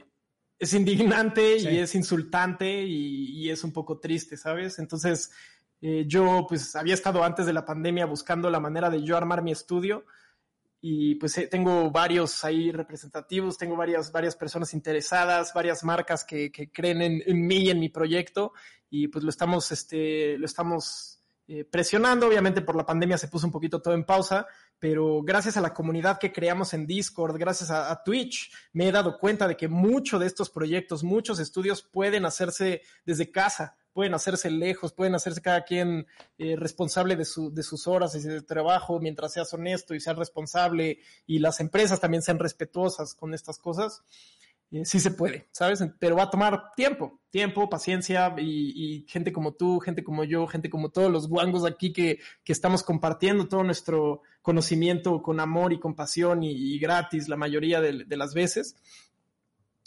es 0.57 0.73
indignante 0.73 1.57
y 1.57 1.77
es 1.77 1.95
insultante 1.95 2.83
y, 2.83 3.43
y, 3.43 3.49
es 3.49 3.63
un 3.63 3.73
poco 3.73 3.99
triste, 3.99 4.37
¿sabes? 4.37 4.79
Entonces, 4.79 5.31
eh, 5.81 6.05
yo 6.07 6.45
pues 6.47 6.75
había 6.75 6.93
estado 6.93 7.23
antes 7.23 7.45
de 7.45 7.53
la 7.53 7.65
pandemia 7.65 8.05
buscando 8.05 8.49
la 8.49 8.59
manera 8.59 8.89
de 8.89 9.03
yo 9.03 9.17
armar 9.17 9.41
mi 9.41 9.51
estudio 9.51 10.05
y 10.87 11.15
pues 11.15 11.35
eh, 11.37 11.47
tengo 11.47 11.89
varios 11.89 12.43
ahí 12.45 12.71
representativos, 12.71 13.57
tengo 13.57 13.75
varias, 13.75 14.11
varias 14.11 14.35
personas 14.35 14.73
interesadas, 14.73 15.51
varias 15.53 15.83
marcas 15.83 16.23
que, 16.23 16.51
que 16.51 16.71
creen 16.71 17.01
en, 17.01 17.47
mí 17.47 17.57
y 17.57 17.69
en 17.71 17.79
mi 17.79 17.89
proyecto 17.89 18.53
y 18.89 19.07
pues 19.07 19.23
lo 19.23 19.31
estamos, 19.31 19.71
este, 19.71 20.37
lo 20.37 20.45
estamos 20.45 21.23
eh, 21.47 21.65
presionando. 21.65 22.27
Obviamente 22.27 22.61
por 22.61 22.75
la 22.75 22.85
pandemia 22.85 23.17
se 23.17 23.29
puso 23.29 23.47
un 23.47 23.51
poquito 23.51 23.81
todo 23.81 23.95
en 23.95 24.05
pausa, 24.05 24.45
pero 24.77 25.23
gracias 25.23 25.57
a 25.57 25.61
la 25.61 25.73
comunidad 25.73 26.19
que 26.19 26.31
creamos 26.31 26.73
en 26.75 26.85
Discord, 26.85 27.37
gracias 27.37 27.71
a, 27.71 27.91
a, 27.91 28.03
Twitch, 28.03 28.51
me 28.73 28.87
he 28.87 28.91
dado 28.91 29.17
cuenta 29.17 29.47
de 29.47 29.57
que 29.57 29.67
muchos 29.67 30.19
de 30.19 30.27
estos 30.27 30.51
proyectos, 30.51 31.03
muchos 31.03 31.39
estudios 31.39 31.81
pueden 31.81 32.25
hacerse 32.25 32.83
desde 33.05 33.31
casa 33.31 33.75
pueden 33.95 34.13
hacerse 34.13 34.51
lejos, 34.51 34.91
pueden 34.91 35.15
hacerse 35.15 35.41
cada 35.41 35.63
quien 35.63 36.05
eh, 36.37 36.57
responsable 36.57 37.15
de, 37.15 37.23
su, 37.23 37.53
de 37.53 37.63
sus 37.63 37.87
horas 37.87 38.13
y 38.13 38.19
de 38.19 38.41
trabajo 38.41 38.99
mientras 38.99 39.31
seas 39.31 39.53
honesto 39.53 39.95
y 39.95 40.01
seas 40.01 40.17
responsable 40.17 40.99
y 41.25 41.39
las 41.39 41.61
empresas 41.61 42.01
también 42.01 42.21
sean 42.21 42.37
respetuosas 42.37 43.15
con 43.15 43.33
estas 43.33 43.57
cosas. 43.57 44.03
Eh, 44.69 44.83
sí 44.83 44.99
se 44.99 45.11
puede, 45.11 45.47
¿sabes? 45.53 45.81
Pero 45.97 46.17
va 46.17 46.23
a 46.23 46.29
tomar 46.29 46.73
tiempo, 46.75 47.21
tiempo, 47.29 47.69
paciencia 47.69 48.35
y, 48.37 49.05
gente 49.07 49.31
como 49.31 49.53
tú, 49.53 49.79
gente 49.79 50.03
como 50.03 50.25
yo, 50.25 50.45
gente 50.45 50.69
como 50.69 50.89
todos 50.89 51.09
los 51.09 51.29
guangos 51.29 51.63
aquí 51.65 51.93
que, 51.93 52.19
que 52.43 52.51
estamos 52.51 52.83
compartiendo 52.83 53.47
todo 53.47 53.63
nuestro 53.63 54.23
conocimiento 54.41 55.21
con 55.21 55.39
amor 55.39 55.71
y 55.71 55.79
compasión 55.79 56.43
y, 56.43 56.51
y 56.51 56.79
gratis 56.79 57.29
la 57.29 57.37
mayoría 57.37 57.79
de, 57.79 58.03
de 58.03 58.17
las 58.17 58.33
veces. 58.33 58.75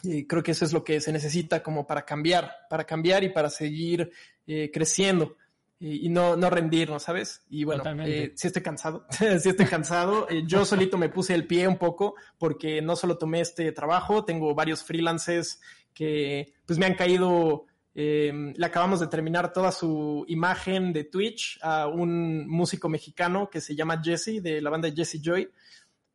Creo 0.00 0.42
que 0.44 0.52
eso 0.52 0.64
es 0.64 0.72
lo 0.72 0.84
que 0.84 1.00
se 1.00 1.12
necesita 1.12 1.60
como 1.60 1.84
para 1.84 2.04
cambiar, 2.04 2.52
para 2.70 2.84
cambiar 2.84 3.24
y 3.24 3.30
para 3.30 3.50
seguir 3.50 4.12
eh, 4.46 4.70
creciendo 4.72 5.36
y, 5.80 6.08
no, 6.08 6.36
no 6.36 6.50
rendirnos, 6.50 7.02
¿sabes? 7.02 7.44
Y 7.50 7.64
bueno, 7.64 7.82
eh, 8.04 8.32
si 8.36 8.46
estoy 8.46 8.62
cansado, 8.62 9.06
si 9.10 9.48
estoy 9.48 9.66
cansado. 9.66 10.28
Eh, 10.30 10.44
yo 10.46 10.64
solito 10.64 10.98
me 10.98 11.08
puse 11.08 11.34
el 11.34 11.46
pie 11.46 11.66
un 11.66 11.78
poco 11.78 12.14
porque 12.38 12.80
no 12.80 12.94
solo 12.94 13.18
tomé 13.18 13.40
este 13.40 13.72
trabajo, 13.72 14.24
tengo 14.24 14.54
varios 14.54 14.84
freelancers 14.84 15.60
que 15.92 16.54
pues 16.64 16.78
me 16.78 16.86
han 16.86 16.94
caído, 16.94 17.66
le 17.94 18.66
acabamos 18.66 19.00
de 19.00 19.08
terminar 19.08 19.52
toda 19.52 19.72
su 19.72 20.24
imagen 20.28 20.92
de 20.92 21.04
Twitch 21.04 21.58
a 21.60 21.88
un 21.88 22.46
músico 22.48 22.88
mexicano 22.88 23.50
que 23.50 23.60
se 23.60 23.74
llama 23.74 24.00
Jesse, 24.00 24.40
de 24.40 24.62
la 24.62 24.70
banda 24.70 24.92
Jesse 24.94 25.20
Joy. 25.20 25.50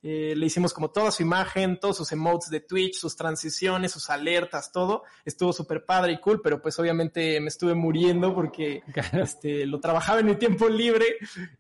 Eh, 0.06 0.34
le 0.36 0.46
hicimos 0.46 0.74
como 0.74 0.92
toda 0.92 1.12
su 1.12 1.24
imagen, 1.24 1.80
todos 1.80 1.96
sus 1.96 2.12
emotes 2.12 2.50
de 2.50 2.60
Twitch, 2.60 2.96
sus 2.96 3.16
transiciones, 3.16 3.94
sus 3.94 4.10
alertas, 4.10 4.70
todo. 4.74 5.04
Estuvo 5.24 5.54
súper 5.54 5.86
padre 5.86 6.12
y 6.12 6.20
cool, 6.20 6.42
pero 6.42 6.62
pues 6.62 6.78
obviamente 6.78 7.40
me 7.40 7.48
estuve 7.48 7.74
muriendo 7.74 8.36
porque 8.36 8.84
este, 9.14 9.66
lo 9.66 9.80
trabajaba 9.80 10.20
en 10.20 10.26
mi 10.26 10.36
tiempo 10.36 10.68
libre 10.68 11.06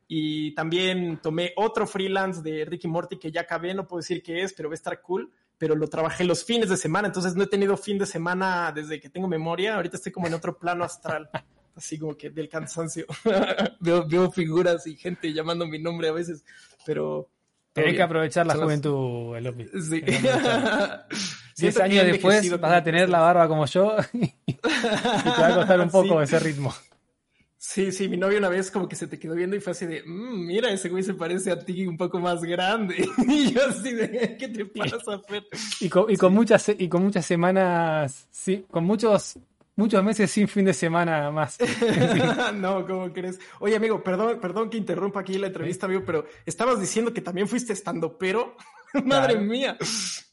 y 0.09 0.53
también 0.55 1.21
tomé 1.21 1.53
otro 1.55 1.87
freelance 1.87 2.41
de 2.41 2.65
Ricky 2.65 2.89
Morty 2.89 3.17
que 3.17 3.31
ya 3.31 3.41
acabé, 3.41 3.73
no 3.73 3.87
puedo 3.87 4.01
decir 4.01 4.21
qué 4.21 4.43
es, 4.43 4.51
pero 4.51 4.67
va 4.67 4.73
a 4.73 4.75
estar 4.75 5.01
cool. 5.01 5.31
Pero 5.57 5.75
lo 5.75 5.87
trabajé 5.87 6.25
los 6.25 6.43
fines 6.43 6.67
de 6.67 6.75
semana, 6.75 7.07
entonces 7.07 7.35
no 7.35 7.43
he 7.43 7.47
tenido 7.47 7.77
fin 7.77 7.97
de 7.97 8.05
semana 8.05 8.73
desde 8.75 8.99
que 8.99 9.07
tengo 9.07 9.29
memoria. 9.29 9.75
Ahorita 9.75 9.95
estoy 9.95 10.11
como 10.11 10.27
en 10.27 10.33
otro 10.33 10.59
plano 10.59 10.83
astral 10.83 11.29
así 11.75 11.97
como 11.97 12.17
que 12.17 12.29
del 12.29 12.49
cansancio. 12.49 13.05
veo, 13.79 14.05
veo, 14.05 14.31
figuras 14.31 14.85
y 14.85 14.97
gente 14.97 15.31
llamando 15.31 15.65
mi 15.65 15.79
nombre 15.79 16.09
a 16.09 16.11
veces, 16.11 16.43
pero 16.85 17.29
Tenés 17.73 17.95
que 17.95 18.03
aprovechar 18.03 18.45
la 18.45 18.55
juventud, 18.55 19.35
Elopi. 19.35 19.65
Sí. 19.81 20.03
Diez 21.57 21.79
años 21.79 22.05
después 22.05 22.59
vas 22.59 22.73
a 22.73 22.83
tener 22.83 23.09
la 23.09 23.19
barba 23.19 23.47
como 23.47 23.65
yo 23.65 23.95
y 24.13 24.53
te 24.53 24.61
va 24.63 25.47
a 25.47 25.55
costar 25.55 25.81
un 25.81 25.89
poco 25.89 26.21
ese 26.21 26.39
ritmo. 26.39 26.73
Sí, 27.65 27.93
sí, 27.93 28.09
mi 28.09 28.17
novio 28.17 28.39
una 28.39 28.49
vez 28.49 28.69
como 28.69 28.89
que 28.89 28.95
se 28.95 29.07
te 29.07 29.17
quedó 29.17 29.35
viendo 29.35 29.55
y 29.55 29.61
fue 29.61 29.71
así 29.71 29.85
de, 29.85 30.03
mmm, 30.05 30.45
mira, 30.45 30.69
ese 30.69 30.89
güey 30.89 31.01
se 31.01 31.13
parece 31.13 31.49
a 31.49 31.57
ti 31.57 31.87
un 31.87 31.97
poco 31.97 32.19
más 32.19 32.41
grande. 32.43 33.07
y 33.27 33.53
yo 33.53 33.61
así 33.67 33.93
de, 33.93 34.35
¿qué 34.37 34.49
te 34.49 34.65
pasa, 34.65 35.19
Fer? 35.25 35.45
Y 35.79 35.87
con, 35.87 36.11
y 36.11 36.17
con 36.17 36.33
muchas, 36.33 36.69
y 36.77 36.89
con 36.89 37.03
muchas 37.03 37.25
semanas, 37.25 38.27
sí, 38.29 38.65
con 38.69 38.83
muchos 38.83 39.39
muchos 39.75 40.03
meses 40.03 40.31
sin 40.31 40.47
fin 40.47 40.65
de 40.65 40.73
semana 40.73 41.31
más. 41.31 41.57
no, 42.55 42.85
¿cómo 42.85 43.11
crees? 43.11 43.39
Oye, 43.59 43.75
amigo, 43.75 44.03
perdón, 44.03 44.39
perdón 44.39 44.69
que 44.69 44.77
interrumpa 44.77 45.21
aquí 45.21 45.37
la 45.37 45.47
entrevista, 45.47 45.85
amigo, 45.85 46.03
pero 46.05 46.25
estabas 46.45 46.79
diciendo 46.79 47.13
que 47.13 47.21
también 47.21 47.47
fuiste 47.47 47.73
estando 47.73 48.17
pero. 48.17 48.55
Madre 49.05 49.39
mía. 49.39 49.77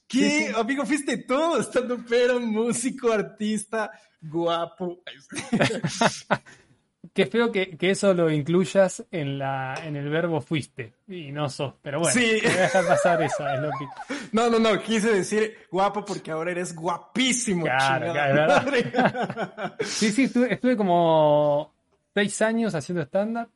¿Qué? 0.06 0.52
Amigo, 0.56 0.84
fuiste 0.84 1.18
todo, 1.18 1.60
estando 1.60 2.04
pero, 2.08 2.40
músico, 2.40 3.12
artista, 3.12 3.90
guapo. 4.20 5.02
Qué 7.12 7.26
feo 7.26 7.50
que, 7.50 7.76
que, 7.76 7.90
eso 7.90 8.14
lo 8.14 8.30
incluyas 8.30 9.04
en, 9.10 9.38
la, 9.38 9.74
en 9.84 9.96
el 9.96 10.08
verbo 10.08 10.40
fuiste 10.40 10.94
y 11.08 11.32
no 11.32 11.48
sos, 11.48 11.74
pero 11.82 11.98
bueno, 11.98 12.12
sí. 12.12 12.38
te 12.40 12.48
voy 12.48 12.56
a 12.56 12.62
dejar 12.62 12.86
pasar 12.86 13.22
eso. 13.22 13.48
Es 13.48 13.60
lo 13.60 13.70
que... 13.70 14.14
No, 14.32 14.48
no, 14.48 14.60
no, 14.60 14.80
quise 14.80 15.12
decir 15.12 15.56
guapo 15.70 16.04
porque 16.04 16.30
ahora 16.30 16.52
eres 16.52 16.74
guapísimo. 16.74 17.64
Claro, 17.64 18.12
claro 18.12 19.74
sí, 19.80 20.12
sí, 20.12 20.24
estuve, 20.24 20.54
estuve, 20.54 20.76
como 20.76 21.74
seis 22.14 22.40
años 22.42 22.74
haciendo 22.76 23.02
stand-up 23.02 23.48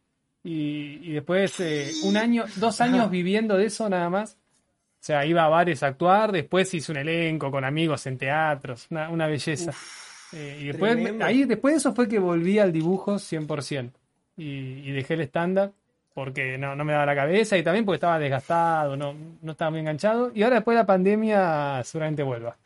y, 0.42 0.98
y, 1.02 1.12
después 1.12 1.60
eh, 1.60 1.92
un 2.02 2.16
año, 2.16 2.44
dos 2.56 2.80
años 2.80 3.02
Ajá. 3.02 3.08
viviendo 3.08 3.56
de 3.56 3.66
eso 3.66 3.88
nada 3.88 4.10
más. 4.10 4.32
O 4.32 5.06
sea, 5.06 5.24
iba 5.26 5.44
a 5.44 5.48
bares 5.48 5.82
a 5.82 5.88
actuar, 5.88 6.32
después 6.32 6.72
hice 6.74 6.90
un 6.90 6.98
elenco 6.98 7.50
con 7.50 7.64
amigos 7.64 8.06
en 8.06 8.18
teatros, 8.18 8.86
una, 8.90 9.10
una 9.10 9.26
belleza. 9.26 9.70
Uf. 9.70 10.13
Eh, 10.32 10.58
y 10.62 10.66
después, 10.66 10.98
ahí, 11.20 11.44
después 11.44 11.74
de 11.74 11.78
eso 11.78 11.94
fue 11.94 12.08
que 12.08 12.18
volví 12.18 12.58
al 12.58 12.72
dibujo 12.72 13.14
100%. 13.14 13.90
Y, 14.36 14.44
y 14.88 14.92
dejé 14.92 15.14
el 15.14 15.20
stand-up 15.22 15.72
porque 16.14 16.56
no, 16.56 16.76
no 16.76 16.84
me 16.84 16.92
daba 16.92 17.06
la 17.06 17.14
cabeza 17.16 17.58
y 17.58 17.62
también 17.64 17.84
porque 17.84 17.96
estaba 17.96 18.18
desgastado, 18.20 18.96
no, 18.96 19.14
no 19.42 19.52
estaba 19.52 19.72
muy 19.72 19.80
enganchado. 19.80 20.30
Y 20.32 20.44
ahora 20.44 20.56
después 20.56 20.76
de 20.76 20.82
la 20.82 20.86
pandemia 20.86 21.82
seguramente 21.84 22.22
vuelva. 22.22 22.56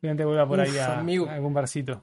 Seguramente 0.00 0.24
vuelva 0.24 0.46
por 0.48 0.58
Uf, 0.58 0.68
ahí 0.68 0.78
a, 0.78 0.98
amigo. 0.98 1.26
a, 1.28 1.34
algún 1.34 1.54
barcito. 1.54 2.02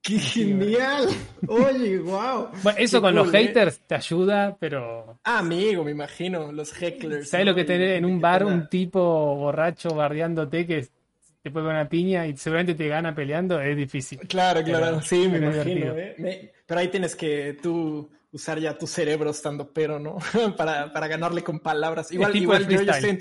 ¡Qué 0.00 0.16
genial! 0.20 1.08
Oye, 1.48 1.98
wow. 1.98 2.48
Bueno, 2.62 2.78
eso 2.78 2.98
Qué 2.98 3.02
con 3.02 3.14
cool, 3.16 3.24
los 3.26 3.34
¿eh? 3.34 3.38
haters 3.38 3.80
te 3.80 3.96
ayuda, 3.96 4.56
pero... 4.58 5.18
Ah, 5.24 5.40
amigo, 5.40 5.82
me 5.82 5.90
imagino, 5.90 6.52
los 6.52 6.72
hecklers. 6.80 7.28
¿Sabes 7.28 7.44
¿no? 7.44 7.50
lo 7.52 7.56
que 7.56 7.64
tener 7.64 7.90
en 7.96 8.04
un 8.04 8.20
bar 8.20 8.44
un 8.44 8.68
tipo 8.68 9.00
borracho 9.34 9.90
bardeándote 9.96 10.64
que 10.64 10.86
te 11.42 11.50
poner 11.50 11.70
una 11.70 11.88
piña 11.88 12.26
y 12.26 12.36
seguramente 12.36 12.74
te 12.74 12.88
gana 12.88 13.14
peleando? 13.14 13.60
Es 13.60 13.76
difícil. 13.76 14.18
Claro, 14.20 14.62
claro, 14.62 14.86
Pero- 14.86 15.02
sí, 15.02 15.28
me 15.28 15.38
imagino. 15.38 15.96
¿eh? 15.96 16.14
Me- 16.18 16.52
pero 16.66 16.80
ahí 16.80 16.88
tienes 16.88 17.14
que 17.16 17.56
tú 17.62 18.10
usar 18.32 18.58
ya 18.58 18.76
tu 18.76 18.86
cerebro 18.86 19.30
estando 19.30 19.72
pero, 19.72 19.98
¿no? 19.98 20.18
para, 20.56 20.92
para 20.92 21.08
ganarle 21.08 21.42
con 21.42 21.60
palabras. 21.60 22.12
Igual, 22.12 22.34
igual 22.36 22.68
yo, 22.68 22.82
yo 22.82 22.92
estoy 22.92 23.10
en 23.10 23.18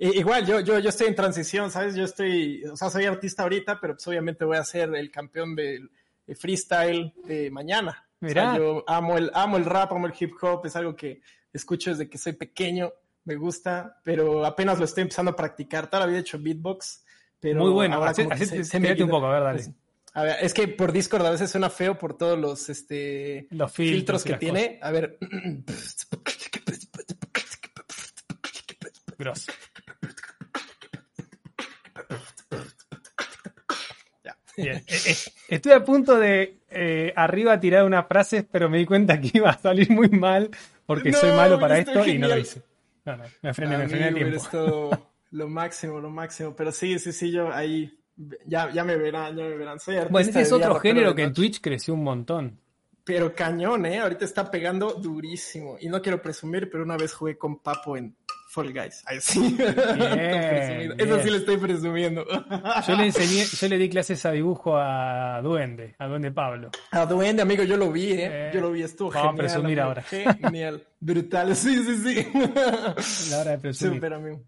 Igual, 0.00 0.46
yo, 0.46 0.60
yo, 0.60 0.78
yo 0.78 0.90
estoy 0.90 1.08
en 1.08 1.16
transición, 1.16 1.72
¿sabes? 1.72 1.96
Yo 1.96 2.04
estoy, 2.04 2.64
o 2.66 2.76
sea, 2.76 2.88
soy 2.88 3.06
artista 3.06 3.42
ahorita, 3.42 3.80
pero 3.80 3.94
pues 3.94 4.06
obviamente 4.06 4.44
voy 4.44 4.56
a 4.56 4.62
ser 4.62 4.94
el 4.94 5.10
campeón 5.10 5.56
del 5.56 5.90
de 6.24 6.34
freestyle 6.36 7.12
de 7.24 7.50
mañana. 7.50 8.06
O 8.20 8.28
sea, 8.28 8.56
yo 8.56 8.84
amo 8.86 9.16
el, 9.16 9.30
amo 9.34 9.56
el 9.56 9.64
rap, 9.64 9.92
amo 9.92 10.06
el 10.06 10.12
hip 10.18 10.34
hop, 10.40 10.66
es 10.66 10.76
algo 10.76 10.94
que 10.94 11.20
escucho 11.52 11.90
desde 11.90 12.08
que 12.08 12.18
soy 12.18 12.34
pequeño, 12.34 12.92
me 13.24 13.34
gusta, 13.34 13.98
pero 14.04 14.44
apenas 14.44 14.78
lo 14.78 14.84
estoy 14.84 15.02
empezando 15.02 15.32
a 15.32 15.36
practicar. 15.36 15.88
Toda 15.88 16.00
la 16.00 16.06
vida 16.06 16.18
he 16.18 16.20
hecho 16.20 16.38
beatbox, 16.38 17.04
pero 17.40 17.60
Muy 17.60 17.70
bueno. 17.72 17.96
ahora 17.96 18.10
hacete- 18.12 18.36
se- 18.36 18.64
se 18.64 18.80
me 18.80 18.92
un 19.02 19.10
poco, 19.10 19.26
a 19.26 19.32
ver, 19.32 19.42
dale. 19.42 19.58
pues, 19.58 19.70
a 20.14 20.22
ver, 20.22 20.36
es 20.42 20.54
que 20.54 20.66
por 20.68 20.90
Discord 20.92 21.24
a 21.26 21.30
veces 21.30 21.50
suena 21.50 21.70
feo 21.70 21.98
por 21.98 22.16
todos 22.16 22.38
los 22.38 22.68
este, 22.68 23.46
Los 23.50 23.72
filtros, 23.72 24.24
que 24.24 24.34
tiene. 24.34 24.78
A 24.82 24.90
ver. 24.90 25.18
Grosso. 29.18 29.52
Ya. 34.24 34.36
Bien. 34.56 34.76
Eh, 34.76 34.84
eh, 35.06 35.16
Estoy 35.48 35.72
a 35.72 35.84
punto 35.84 36.18
de 36.18 36.58
eh, 36.70 37.12
arriba 37.16 37.58
tirar 37.58 37.84
unas 37.84 38.06
frases, 38.06 38.44
pero 38.50 38.68
me 38.68 38.78
di 38.78 38.86
cuenta 38.86 39.20
que 39.20 39.30
iba 39.34 39.50
a 39.50 39.58
salir 39.58 39.90
muy 39.90 40.08
mal 40.08 40.50
porque 40.86 41.12
soy 41.12 41.30
malo 41.32 41.58
para 41.58 41.78
esto 41.78 41.92
esto 41.92 42.02
es 42.04 42.08
y 42.14 42.18
no 42.18 42.28
lo 42.28 42.38
hice. 42.38 42.62
No, 43.04 43.16
no, 43.16 43.24
me 43.42 43.54
frené, 43.54 43.78
me 43.78 43.88
frené 43.88 44.08
Amigo, 44.08 44.26
tiempo. 44.28 45.07
Lo 45.30 45.48
máximo, 45.48 46.00
lo 46.00 46.10
máximo. 46.10 46.54
Pero 46.56 46.72
sí, 46.72 46.98
sí, 46.98 47.12
sí, 47.12 47.30
yo 47.30 47.52
ahí. 47.52 47.92
Ya, 48.46 48.70
ya 48.72 48.82
me 48.84 48.96
verán, 48.96 49.36
ya 49.36 49.44
me 49.44 49.56
verán. 49.56 49.78
Soy 49.78 49.96
Bueno, 50.10 50.28
ese 50.28 50.40
es 50.42 50.48
día, 50.48 50.56
otro 50.56 50.80
género 50.80 51.14
que 51.14 51.22
en. 51.22 51.32
Twitch 51.32 51.60
creció 51.60 51.94
un 51.94 52.02
montón. 52.02 52.58
Pero 53.04 53.34
cañón, 53.34 53.86
¿eh? 53.86 54.00
Ahorita 54.00 54.24
está 54.24 54.50
pegando 54.50 54.92
durísimo. 54.92 55.76
Y 55.80 55.88
no 55.88 56.02
quiero 56.02 56.20
presumir, 56.20 56.68
pero 56.70 56.82
una 56.84 56.96
vez 56.96 57.14
jugué 57.14 57.38
con 57.38 57.60
Papo 57.60 57.96
en 57.96 58.14
Fall 58.50 58.72
Guys. 58.72 59.02
Ahí 59.06 59.18
sí. 59.20 59.56
Eso 60.98 61.20
sí 61.22 61.30
lo 61.30 61.36
estoy 61.36 61.56
presumiendo. 61.58 62.26
Yo 62.86 62.96
le 62.96 63.04
enseñé, 63.06 63.44
yo 63.44 63.68
le 63.68 63.78
di 63.78 63.88
clases 63.88 64.26
a 64.26 64.32
dibujo 64.32 64.76
a 64.76 65.40
Duende, 65.42 65.94
a 65.98 66.06
Duende 66.06 66.32
Pablo. 66.32 66.70
A 66.90 67.06
Duende, 67.06 67.40
amigo, 67.42 67.62
yo 67.62 67.76
lo 67.76 67.90
vi, 67.92 68.12
¿eh? 68.12 68.28
Eh, 68.30 68.50
yo 68.52 68.60
lo 68.60 68.72
vi, 68.72 68.82
estuvo 68.82 69.10
vamos 69.10 69.24
a 69.24 69.30
genial. 69.30 69.36
presumir 69.46 69.80
amigo. 69.80 69.88
ahora. 69.88 70.02
Genial. 70.02 70.86
Brutal, 71.00 71.56
sí, 71.56 71.82
sí, 71.84 71.96
sí. 71.96 73.30
La 73.30 73.40
hora 73.40 73.50
de 73.52 73.58
presumir. 73.58 73.94
Súper, 73.94 74.12
amigo. 74.12 74.42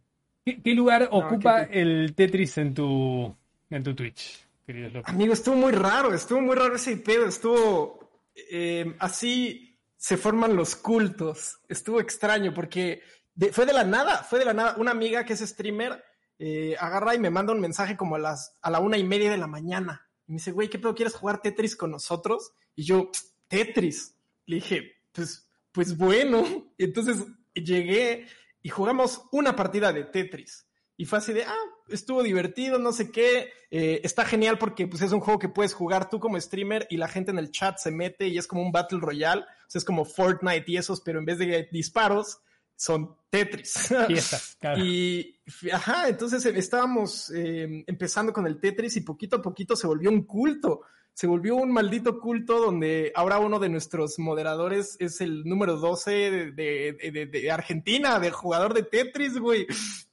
¿Qué, 0.45 0.63
qué 0.63 0.75
lugar 0.75 1.09
ocupa 1.11 1.69
qué 1.69 1.81
el 1.81 2.15
Tetris 2.15 2.59
en 2.59 2.75
tu, 2.75 3.35
en 3.69 3.83
tu 3.83 3.95
Twitch, 3.95 4.45
queridos 4.67 4.93
locos? 4.93 5.11
Amigo, 5.13 5.33
estuvo 5.33 5.55
muy 5.57 5.73
raro, 5.73 6.15
estuvo 6.15 6.41
muy 6.41 6.57
raro 6.57 6.77
ese 6.77 6.97
pedo, 6.97 7.27
estuvo 7.27 8.11
eh, 8.35 8.95
así 8.99 9.79
se 9.97 10.17
forman 10.17 10.57
los 10.57 10.77
cultos, 10.77 11.59
estuvo 11.69 12.01
extraño 12.01 12.55
porque 12.55 13.03
de- 13.35 13.53
fue 13.53 13.67
de 13.67 13.75
la 13.75 13.85
nada, 13.85 14.23
fue 14.23 14.39
de 14.39 14.47
la 14.47 14.55
nada. 14.55 14.77
Una 14.79 14.93
amiga 14.93 15.25
que 15.25 15.35
es 15.35 15.41
streamer 15.41 16.03
eh, 16.39 16.75
agarra 16.81 17.15
y 17.15 17.19
me 17.19 17.29
manda 17.29 17.53
un 17.53 17.61
mensaje 17.61 17.97
como 17.99 18.17
a 18.17 18.19
las 18.19 18.57
a 18.63 18.71
la 18.71 18.81
una 18.81 18.97
y 18.97 19.05
media 19.05 19.31
de 19.31 19.37
la 19.37 19.47
mañana 19.47 20.09
y 20.27 20.33
me 20.33 20.37
dice, 20.37 20.53
güey, 20.53 20.71
¿qué 20.71 20.79
pedo 20.79 20.95
quieres 20.95 21.15
jugar 21.15 21.43
Tetris 21.43 21.77
con 21.77 21.91
nosotros? 21.91 22.53
Y 22.75 22.85
yo, 22.85 23.11
Tetris. 23.49 24.17
Le 24.47 24.57
dije, 24.57 24.93
pues, 25.13 25.47
pues 25.73 25.97
bueno. 25.99 26.45
Entonces 26.79 27.19
llegué 27.53 28.27
y 28.63 28.69
jugamos 28.69 29.23
una 29.33 29.57
partida 29.57 29.93
de 29.93 30.05
Tetris. 30.05 30.67
Y 30.97 31.07
fue 31.07 31.19
así 31.19 31.33
de, 31.33 31.45
ah, 31.45 31.65
estuvo 31.89 32.23
divertido, 32.23 32.79
no 32.79 32.93
sé 32.93 33.11
qué. 33.11 33.51
Eh, 33.71 34.03
está 34.05 34.27
genial 34.27 34.59
porque 34.59 34.87
pues, 34.87 35.01
es 35.01 35.13
un 35.13 35.21
juego 35.21 35.39
que 35.39 35.49
puedes 35.49 35.73
jugar 35.73 36.11
tú 36.11 36.21
como 36.21 36.39
streamer 36.39 36.87
y 36.91 36.99
la 36.99 37.09
gente 37.09 37.31
en 37.31 37.39
el 37.39 37.51
chat 37.51 37.79
se 37.79 37.91
mete 37.91 38.29
y 38.29 38.37
es 38.37 38.47
como 38.47 38.63
un 38.63 38.71
Battle 38.71 39.01
Royale. 39.01 39.43
O 39.43 39.71
sea, 39.71 39.79
es 39.79 39.85
como 39.85 40.05
Fortnite 40.05 40.65
y 40.67 40.77
esos, 40.77 41.01
pero 41.01 41.19
en 41.19 41.25
vez 41.25 41.39
de 41.39 41.69
disparos, 41.73 42.41
son 42.77 43.17
Tetris. 43.31 43.93
Fiestas, 44.07 44.57
claro. 44.61 44.85
Y, 44.85 45.39
ajá, 45.73 46.09
entonces 46.09 46.45
eh, 46.45 46.53
estábamos 46.57 47.31
eh, 47.31 47.85
empezando 47.87 48.33
con 48.33 48.47
el 48.47 48.61
Tetris 48.61 48.97
y 48.97 49.01
poquito 49.01 49.37
a 49.37 49.43
poquito 49.43 49.77
se 49.77 49.87
volvió 49.87 50.11
un 50.11 50.25
culto. 50.25 50.83
Se 51.21 51.27
volvió 51.27 51.55
un 51.55 51.71
maldito 51.71 52.19
culto 52.19 52.59
donde 52.59 53.13
ahora 53.15 53.39
uno 53.41 53.59
de 53.59 53.69
nuestros 53.69 54.19
moderadores 54.19 54.97
es 55.01 55.21
el 55.21 55.45
número 55.45 55.77
12 55.77 56.11
de, 56.53 57.27
de- 57.31 57.51
Argentina, 57.51 58.19
de 58.19 58.31
jugador 58.31 58.73
de 58.73 58.85
Tetris, 58.85 59.37
güey. 59.39 59.67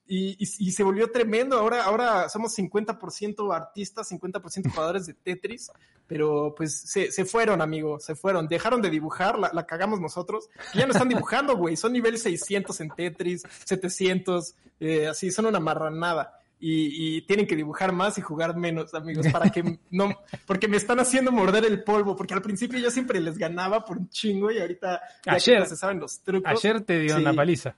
Y, 0.05 0.35
y- 0.37 0.71
se 0.73 0.83
volvió 0.83 1.09
tremendo. 1.09 1.57
Ahora, 1.57 1.85
ahora 1.85 2.27
somos 2.27 2.53
50% 2.57 3.55
artistas, 3.55 4.11
50% 4.11 4.69
jugadores 4.69 5.05
de 5.05 5.13
Tetris. 5.13 5.71
Pero 6.07 6.53
pues 6.57 6.77
se, 6.77 7.09
se 7.09 7.23
fueron, 7.23 7.61
amigo, 7.61 8.01
se 8.01 8.13
fueron. 8.13 8.49
Dejaron 8.49 8.81
de 8.81 8.89
dibujar, 8.89 9.39
la, 9.39 9.49
la 9.53 9.65
cagamos 9.65 10.01
nosotros. 10.01 10.49
Ya 10.73 10.85
no 10.87 10.91
están 10.91 11.07
dibujando, 11.07 11.55
güey. 11.55 11.77
Son 11.77 11.93
nivel 11.93 12.17
600 12.17 12.81
en 12.81 12.89
Tetris, 12.89 13.43
700, 13.63 14.55
eh, 14.81 15.07
así, 15.07 15.31
son 15.31 15.45
una 15.45 15.61
marranada. 15.61 16.33
Y, 16.59 17.17
y 17.17 17.21
tienen 17.21 17.45
que 17.45 17.55
dibujar 17.55 17.91
más 17.91 18.17
y 18.17 18.21
jugar 18.21 18.57
menos, 18.57 18.93
amigos, 18.95 19.27
para 19.31 19.51
que 19.51 19.79
no, 19.91 20.09
porque 20.47 20.67
me 20.67 20.77
están 20.77 20.99
haciendo 20.99 21.31
morder 21.31 21.65
el 21.65 21.83
polvo, 21.83 22.15
porque 22.15 22.33
al 22.33 22.41
principio 22.41 22.79
yo 22.79 22.89
siempre 22.89 23.19
les 23.19 23.37
ganaba 23.37 23.85
por 23.85 23.97
un 23.99 24.09
chingo 24.09 24.49
y 24.51 24.57
ahorita 24.59 24.99
ya 25.25 25.33
Ayer- 25.33 25.59
que 25.63 25.69
se 25.69 25.75
saben 25.75 25.99
los 25.99 26.21
trucos. 26.23 26.49
Ayer 26.51 26.81
te 26.81 26.99
dio 26.99 27.15
Sí. 27.15 27.21
una 27.21 27.33
paliza. 27.33 27.75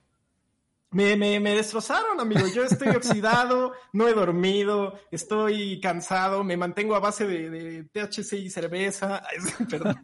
Me, 0.91 1.15
me, 1.15 1.39
me, 1.39 1.53
destrozaron, 1.55 2.19
amigo. 2.19 2.47
Yo 2.47 2.63
estoy 2.63 2.87
oxidado, 2.89 3.73
no 3.93 4.07
he 4.07 4.13
dormido, 4.13 4.97
estoy 5.11 5.79
cansado, 5.81 6.43
me 6.43 6.57
mantengo 6.57 6.95
a 6.95 6.99
base 6.99 7.27
de, 7.27 7.49
de 7.49 7.83
THC 7.83 8.33
y 8.33 8.49
cerveza. 8.49 9.21
Perdón. 9.69 9.99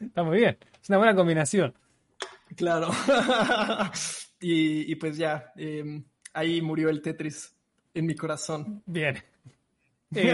Está 0.00 0.22
muy 0.24 0.38
bien, 0.38 0.58
es 0.82 0.88
una 0.90 0.98
buena 0.98 1.14
combinación. 1.14 1.72
Claro. 2.54 2.90
y, 4.40 4.90
y, 4.92 4.94
pues 4.96 5.16
ya, 5.16 5.52
eh, 5.56 6.02
ahí 6.32 6.60
murió 6.60 6.88
el 6.90 7.00
Tetris 7.00 7.54
en 7.94 8.06
mi 8.06 8.14
corazón. 8.14 8.82
Bien. 8.86 9.16
Eh, 10.16 10.32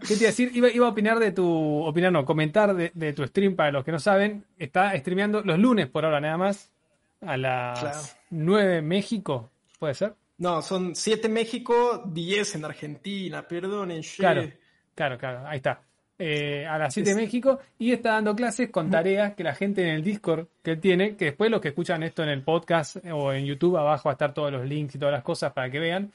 ¿Qué 0.00 0.06
te 0.08 0.14
iba 0.14 0.24
a 0.24 0.30
decir? 0.30 0.50
Iba, 0.52 0.68
iba, 0.68 0.86
a 0.86 0.90
opinar 0.90 1.20
de 1.20 1.30
tu. 1.30 1.46
Opinar, 1.84 2.10
no, 2.10 2.24
comentar 2.24 2.74
de, 2.74 2.90
de, 2.92 3.12
tu 3.12 3.24
stream 3.24 3.54
para 3.54 3.70
los 3.70 3.84
que 3.84 3.92
no 3.92 4.00
saben. 4.00 4.44
Está 4.58 4.98
streameando 4.98 5.42
los 5.42 5.60
lunes 5.60 5.86
por 5.86 6.04
ahora 6.04 6.20
nada 6.20 6.36
más. 6.36 6.72
A 7.20 7.36
las 7.36 7.78
claro. 7.78 8.00
9 8.30 8.82
México, 8.82 9.52
¿puede 9.78 9.94
ser? 9.94 10.14
No, 10.38 10.60
son 10.60 10.96
7 10.96 11.28
México, 11.28 12.02
10 12.04 12.56
en 12.56 12.64
Argentina, 12.64 13.46
perdonen. 13.46 14.02
Claro, 14.16 14.50
claro, 14.92 15.16
claro, 15.16 15.46
ahí 15.46 15.58
está. 15.58 15.82
Eh, 16.18 16.66
a 16.66 16.78
las 16.78 16.94
7 16.94 17.10
de 17.10 17.16
México 17.16 17.58
y 17.78 17.92
está 17.92 18.12
dando 18.12 18.36
clases 18.36 18.70
con 18.70 18.90
tareas 18.90 19.34
que 19.34 19.42
la 19.42 19.54
gente 19.54 19.82
en 19.82 19.94
el 19.94 20.04
Discord 20.04 20.46
que 20.62 20.76
tiene, 20.76 21.16
que 21.16 21.26
después 21.26 21.50
los 21.50 21.60
que 21.60 21.68
escuchan 21.68 22.02
esto 22.02 22.22
en 22.22 22.28
el 22.28 22.42
podcast 22.42 22.96
o 23.12 23.32
en 23.32 23.44
YouTube, 23.44 23.76
abajo 23.76 24.08
va 24.08 24.12
a 24.12 24.14
estar 24.14 24.34
todos 24.34 24.52
los 24.52 24.64
links 24.66 24.94
y 24.94 24.98
todas 24.98 25.12
las 25.12 25.22
cosas 25.22 25.52
para 25.52 25.70
que 25.70 25.78
vean. 25.78 26.12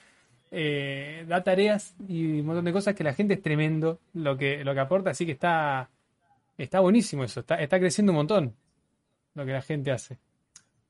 Eh, 0.50 1.26
da 1.28 1.44
tareas 1.44 1.94
y 2.08 2.40
un 2.40 2.46
montón 2.46 2.66
de 2.66 2.72
cosas 2.72 2.96
que 2.96 3.04
la 3.04 3.14
gente 3.14 3.34
es 3.34 3.42
tremendo 3.42 4.00
lo 4.14 4.38
que, 4.38 4.64
lo 4.64 4.74
que 4.74 4.80
aporta, 4.80 5.10
así 5.10 5.26
que 5.26 5.34
está, 5.34 5.90
está 6.58 6.80
buenísimo 6.80 7.26
eso, 7.26 7.42
está, 7.42 7.56
está 7.56 7.80
creciendo 7.80 8.14
un 8.14 8.18
montón 8.18 8.56
lo 9.34 9.46
que 9.46 9.52
la 9.52 9.62
gente 9.62 9.92
hace. 9.92 10.18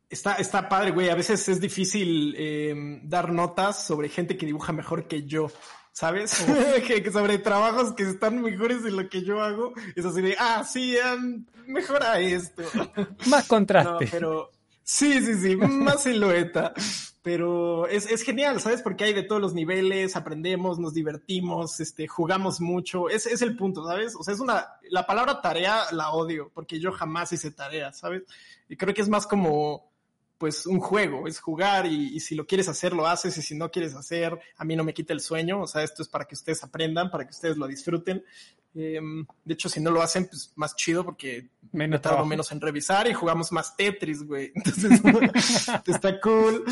Está, 0.09 0.35
está 0.35 0.69
padre, 0.69 0.91
güey. 0.91 1.09
A 1.09 1.15
veces 1.15 1.47
es 1.49 1.59
difícil 1.59 2.33
eh, 2.37 3.01
dar 3.03 3.31
notas 3.31 3.85
sobre 3.85 4.07
gente 4.07 4.37
que 4.37 4.45
dibuja 4.45 4.71
mejor 4.71 5.05
que 5.05 5.23
yo, 5.23 5.51
¿sabes? 5.91 6.45
que, 6.87 7.03
que, 7.03 7.11
sobre 7.11 7.39
trabajos 7.39 7.93
que 7.93 8.03
están 8.03 8.41
mejores 8.41 8.83
de 8.83 8.91
lo 8.91 9.09
que 9.09 9.23
yo 9.23 9.41
hago. 9.41 9.73
Es 9.95 10.05
así 10.05 10.21
de, 10.21 10.35
ah, 10.39 10.63
sí, 10.63 10.95
um, 11.13 11.45
mejora 11.67 12.19
esto. 12.19 12.63
Más 13.27 13.47
contraste. 13.47 14.05
No, 14.05 14.11
pero 14.11 14.51
sí, 14.81 15.21
sí, 15.21 15.35
sí, 15.35 15.55
más 15.57 16.03
silueta. 16.03 16.73
Pero 17.27 17.89
es, 17.89 18.09
es, 18.09 18.23
genial, 18.23 18.61
¿sabes? 18.61 18.81
Porque 18.81 19.03
hay 19.03 19.11
de 19.11 19.21
todos 19.21 19.41
los 19.41 19.53
niveles, 19.53 20.15
aprendemos, 20.15 20.79
nos 20.79 20.93
divertimos, 20.93 21.81
este, 21.81 22.07
jugamos 22.07 22.61
mucho. 22.61 23.09
Es, 23.09 23.25
es 23.25 23.41
el 23.41 23.57
punto, 23.57 23.85
¿sabes? 23.85 24.15
O 24.15 24.23
sea, 24.23 24.33
es 24.33 24.39
una, 24.39 24.65
la 24.89 25.05
palabra 25.05 25.41
tarea 25.41 25.91
la 25.91 26.11
odio, 26.11 26.49
porque 26.53 26.79
yo 26.79 26.93
jamás 26.93 27.33
hice 27.33 27.51
tarea, 27.51 27.91
¿sabes? 27.91 28.23
Y 28.69 28.77
creo 28.77 28.93
que 28.93 29.01
es 29.01 29.09
más 29.09 29.27
como, 29.27 29.91
pues 30.37 30.65
un 30.65 30.79
juego, 30.79 31.27
es 31.27 31.39
jugar 31.39 31.85
y, 31.85 32.15
y, 32.15 32.19
si 32.19 32.35
lo 32.35 32.45
quieres 32.45 32.67
hacer, 32.69 32.93
lo 32.93 33.07
haces 33.07 33.37
y 33.37 33.41
si 33.41 33.55
no 33.55 33.71
quieres 33.71 33.95
hacer, 33.95 34.39
a 34.57 34.65
mí 34.65 34.75
no 34.75 34.83
me 34.83 34.93
quita 34.93 35.13
el 35.13 35.19
sueño, 35.19 35.61
o 35.61 35.67
sea, 35.67 35.83
esto 35.83 36.01
es 36.01 36.09
para 36.09 36.25
que 36.25 36.35
ustedes 36.35 36.63
aprendan, 36.63 37.09
para 37.09 37.25
que 37.25 37.31
ustedes 37.31 37.57
lo 37.57 37.67
disfruten. 37.67 38.23
Eh, 38.79 38.99
de 39.43 39.53
hecho, 39.53 39.69
si 39.69 39.79
no 39.79 39.89
lo 39.89 40.03
hacen, 40.03 40.27
pues 40.27 40.53
más 40.55 40.75
chido 40.75 41.03
porque 41.03 41.49
menos 41.71 41.99
tardo 41.99 42.23
menos 42.25 42.51
en 42.51 42.61
revisar 42.61 43.07
y 43.07 43.13
jugamos 43.13 43.51
más 43.51 43.75
Tetris, 43.75 44.23
güey. 44.23 44.51
Entonces, 44.55 45.01
está 45.87 46.21
cool. 46.21 46.63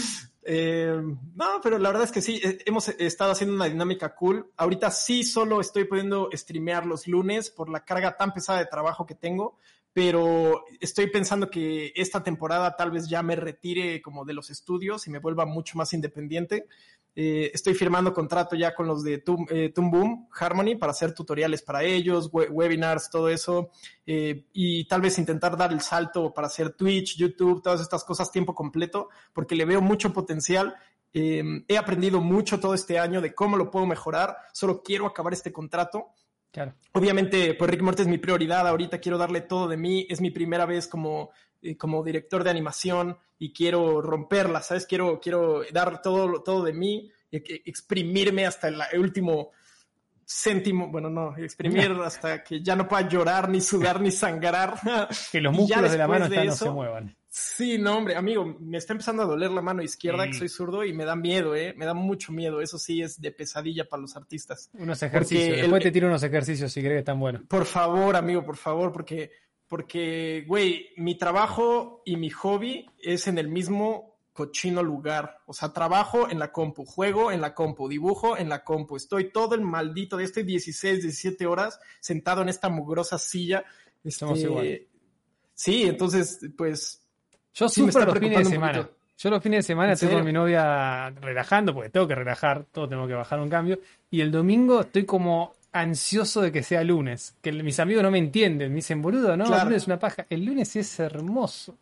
Eh, 0.43 1.01
no, 1.33 1.59
pero 1.63 1.79
la 1.79 1.89
verdad 1.89 2.03
es 2.03 2.11
que 2.11 2.21
sí, 2.21 2.39
hemos 2.65 2.89
estado 2.89 3.31
haciendo 3.31 3.55
una 3.55 3.65
dinámica 3.65 4.13
cool. 4.13 4.51
Ahorita 4.55 4.91
sí 4.91 5.23
solo 5.23 5.59
estoy 5.59 5.85
pudiendo 5.85 6.29
streamear 6.31 6.85
los 6.85 7.07
lunes 7.07 7.49
por 7.49 7.69
la 7.69 7.83
carga 7.83 8.15
tan 8.15 8.31
pesada 8.31 8.59
de 8.59 8.67
trabajo 8.67 9.07
que 9.07 9.15
tengo, 9.15 9.57
pero 9.95 10.65
estoy 10.81 11.07
pensando 11.07 11.49
que 11.49 11.93
esta 11.95 12.21
temporada 12.21 12.75
tal 12.75 12.91
vez 12.91 13.07
ya 13.07 13.23
me 13.23 13.37
retire 13.37 14.01
como 14.01 14.25
de 14.25 14.33
los 14.33 14.49
estudios 14.49 15.07
y 15.07 15.09
me 15.09 15.19
vuelva 15.19 15.45
mucho 15.45 15.77
más 15.77 15.93
independiente. 15.93 16.67
Eh, 17.15 17.49
estoy 17.53 17.75
firmando 17.75 18.13
contrato 18.13 18.57
ya 18.57 18.75
con 18.75 18.87
los 18.87 19.05
de 19.05 19.19
Tum, 19.19 19.45
eh, 19.49 19.71
Boom 19.73 20.27
Harmony 20.37 20.75
para 20.77 20.91
hacer 20.91 21.13
tutoriales 21.13 21.61
para 21.61 21.81
ellos, 21.81 22.29
we 22.33 22.49
webinars, 22.49 23.09
todo 23.09 23.29
eso, 23.29 23.69
eh, 24.05 24.43
y 24.51 24.85
tal 24.85 24.99
vez 24.99 25.17
intentar 25.17 25.55
dar 25.55 25.71
el 25.71 25.79
salto 25.79 26.33
para 26.33 26.47
hacer 26.47 26.71
Twitch, 26.71 27.15
YouTube, 27.15 27.61
todas 27.61 27.79
estas 27.79 28.03
cosas 28.03 28.29
tiempo 28.33 28.53
completo, 28.53 29.07
porque 29.31 29.55
le 29.55 29.63
veo 29.63 29.79
mucho 29.79 30.11
potencial. 30.11 30.75
he 31.13 31.77
aprendido 31.77 32.19
mucho 32.19 32.59
todo 32.59 32.73
este 32.73 32.99
año 32.99 33.21
de 33.21 33.33
cómo 33.33 33.55
lo 33.55 33.71
puedo 33.71 33.85
mejorar, 33.85 34.35
solo 34.51 34.83
quiero 34.83 35.05
acabar 35.05 35.31
este 35.31 35.53
contrato 35.53 36.09
Claro. 36.55 36.73
Obviamente, 36.93 37.53
pues 37.55 37.69
Rick 37.69 37.81
Morty 37.81 38.03
es 38.03 38.07
mi 38.07 38.17
prioridad. 38.17 38.65
Ahorita 38.65 38.99
quiero 38.99 39.17
darle 39.17 39.41
todo 39.41 39.67
de 39.67 39.75
mí. 39.75 40.07
Es 40.09 40.21
mi 40.21 40.31
primera 40.31 40.65
vez 40.65 40.87
como, 40.87 41.31
eh, 41.61 41.75
como 41.75 42.01
director 42.01 42.45
de 42.45 42.49
animación 42.49 43.17
y 43.37 43.51
quiero 43.51 44.01
romperla, 44.01 44.61
¿sabes? 44.61 44.85
Quiero, 44.85 45.19
quiero 45.19 45.63
dar 45.73 46.01
todo, 46.01 46.41
todo 46.43 46.63
de 46.63 46.71
mí, 46.71 47.11
exprimirme 47.29 48.45
hasta 48.45 48.69
el 48.69 48.81
último 48.97 49.51
céntimo, 50.25 50.87
bueno, 50.87 51.09
no, 51.09 51.35
exprimir 51.35 51.91
hasta 51.91 52.41
que 52.41 52.63
ya 52.63 52.77
no 52.77 52.87
pueda 52.87 53.05
llorar, 53.09 53.49
ni 53.49 53.59
sudar, 53.59 53.99
ni 53.99 54.11
sangrar. 54.11 54.79
Que 55.33 55.41
los 55.41 55.53
músculos 55.53 55.91
de 55.91 55.97
la 55.97 56.07
mano 56.07 56.29
de 56.29 56.37
eso, 56.37 56.45
no 56.45 56.55
se 56.55 56.69
muevan. 56.69 57.17
Sí, 57.37 57.77
no, 57.77 57.97
hombre, 57.97 58.15
amigo, 58.15 58.45
me 58.61 58.77
está 58.77 58.93
empezando 58.93 59.21
a 59.21 59.25
doler 59.25 59.51
la 59.51 59.61
mano 59.61 59.81
izquierda, 59.81 60.25
que 60.25 60.31
soy 60.31 60.47
zurdo, 60.47 60.85
y 60.85 60.93
me 60.93 61.03
da 61.03 61.17
miedo, 61.17 61.53
¿eh? 61.53 61.73
Me 61.75 61.83
da 61.83 61.93
mucho 61.93 62.31
miedo. 62.31 62.61
Eso 62.61 62.79
sí 62.79 63.01
es 63.01 63.19
de 63.19 63.29
pesadilla 63.29 63.89
para 63.89 64.01
los 64.01 64.15
artistas. 64.15 64.69
Unos 64.71 65.03
ejercicios. 65.03 65.43
Porque 65.43 65.61
Después 65.63 65.81
el, 65.81 65.83
te 65.83 65.91
tiro 65.91 66.07
unos 66.07 66.23
ejercicios 66.23 66.71
si 66.71 66.79
crees 66.79 66.93
que 66.93 66.99
están 66.99 67.19
buenos. 67.19 67.41
Por 67.49 67.65
favor, 67.65 68.15
amigo, 68.15 68.45
por 68.45 68.55
favor, 68.55 68.93
porque, 68.93 69.31
porque, 69.67 70.45
güey, 70.47 70.91
mi 70.95 71.17
trabajo 71.17 72.03
y 72.05 72.15
mi 72.15 72.29
hobby 72.29 72.85
es 72.99 73.27
en 73.27 73.37
el 73.37 73.49
mismo 73.49 74.17
cochino 74.31 74.81
lugar. 74.81 75.39
O 75.45 75.53
sea, 75.53 75.73
trabajo 75.73 76.29
en 76.29 76.39
la 76.39 76.53
compu, 76.53 76.85
juego 76.85 77.33
en 77.33 77.41
la 77.41 77.53
compu, 77.53 77.89
dibujo 77.89 78.37
en 78.37 78.47
la 78.47 78.63
compu. 78.63 78.95
Estoy 78.95 79.33
todo 79.33 79.55
el 79.55 79.61
maldito 79.61 80.15
de 80.15 80.23
estoy 80.23 80.43
16, 80.43 81.01
17 81.01 81.45
horas 81.47 81.81
sentado 81.99 82.43
en 82.43 82.47
esta 82.47 82.69
mugrosa 82.69 83.17
silla. 83.17 83.65
Estamos 84.05 84.37
este, 84.37 84.49
igual. 84.49 84.81
Sí, 85.53 85.83
entonces, 85.83 86.39
pues 86.57 87.04
yo 87.55 87.69
sí 87.69 87.81
sufro 87.81 88.05
los 88.05 88.19
fines 88.19 88.37
de 88.39 88.45
semana. 88.45 88.89
Yo 89.17 89.29
los 89.29 89.41
fines 89.41 89.59
de 89.59 89.63
semana 89.63 89.93
estoy 89.93 90.09
con 90.09 90.25
mi 90.25 90.33
novia 90.33 91.09
relajando, 91.09 91.73
porque 91.73 91.89
tengo 91.89 92.07
que 92.07 92.15
relajar, 92.15 92.65
todo 92.71 92.87
tengo 92.89 93.07
que 93.07 93.13
bajar 93.13 93.39
un 93.39 93.49
cambio. 93.49 93.79
Y 94.11 94.19
el 94.19 94.29
domingo 94.29 94.81
estoy 94.81 95.05
como 95.05 95.53
ansioso 95.71 96.41
de 96.41 96.51
que 96.51 96.63
sea 96.63 96.83
lunes. 96.83 97.35
Que 97.41 97.51
mis 97.51 97.79
amigos 97.79 98.03
no 98.03 98.11
me 98.11 98.17
entienden. 98.17 98.69
Me 98.69 98.77
dicen, 98.77 99.01
boludo, 99.01 99.37
no, 99.37 99.45
claro. 99.45 99.61
el 99.61 99.67
lunes 99.67 99.83
es 99.83 99.87
una 99.87 99.99
paja. 99.99 100.25
El 100.29 100.43
lunes 100.43 100.75
es 100.75 100.99
hermoso. 100.99 101.77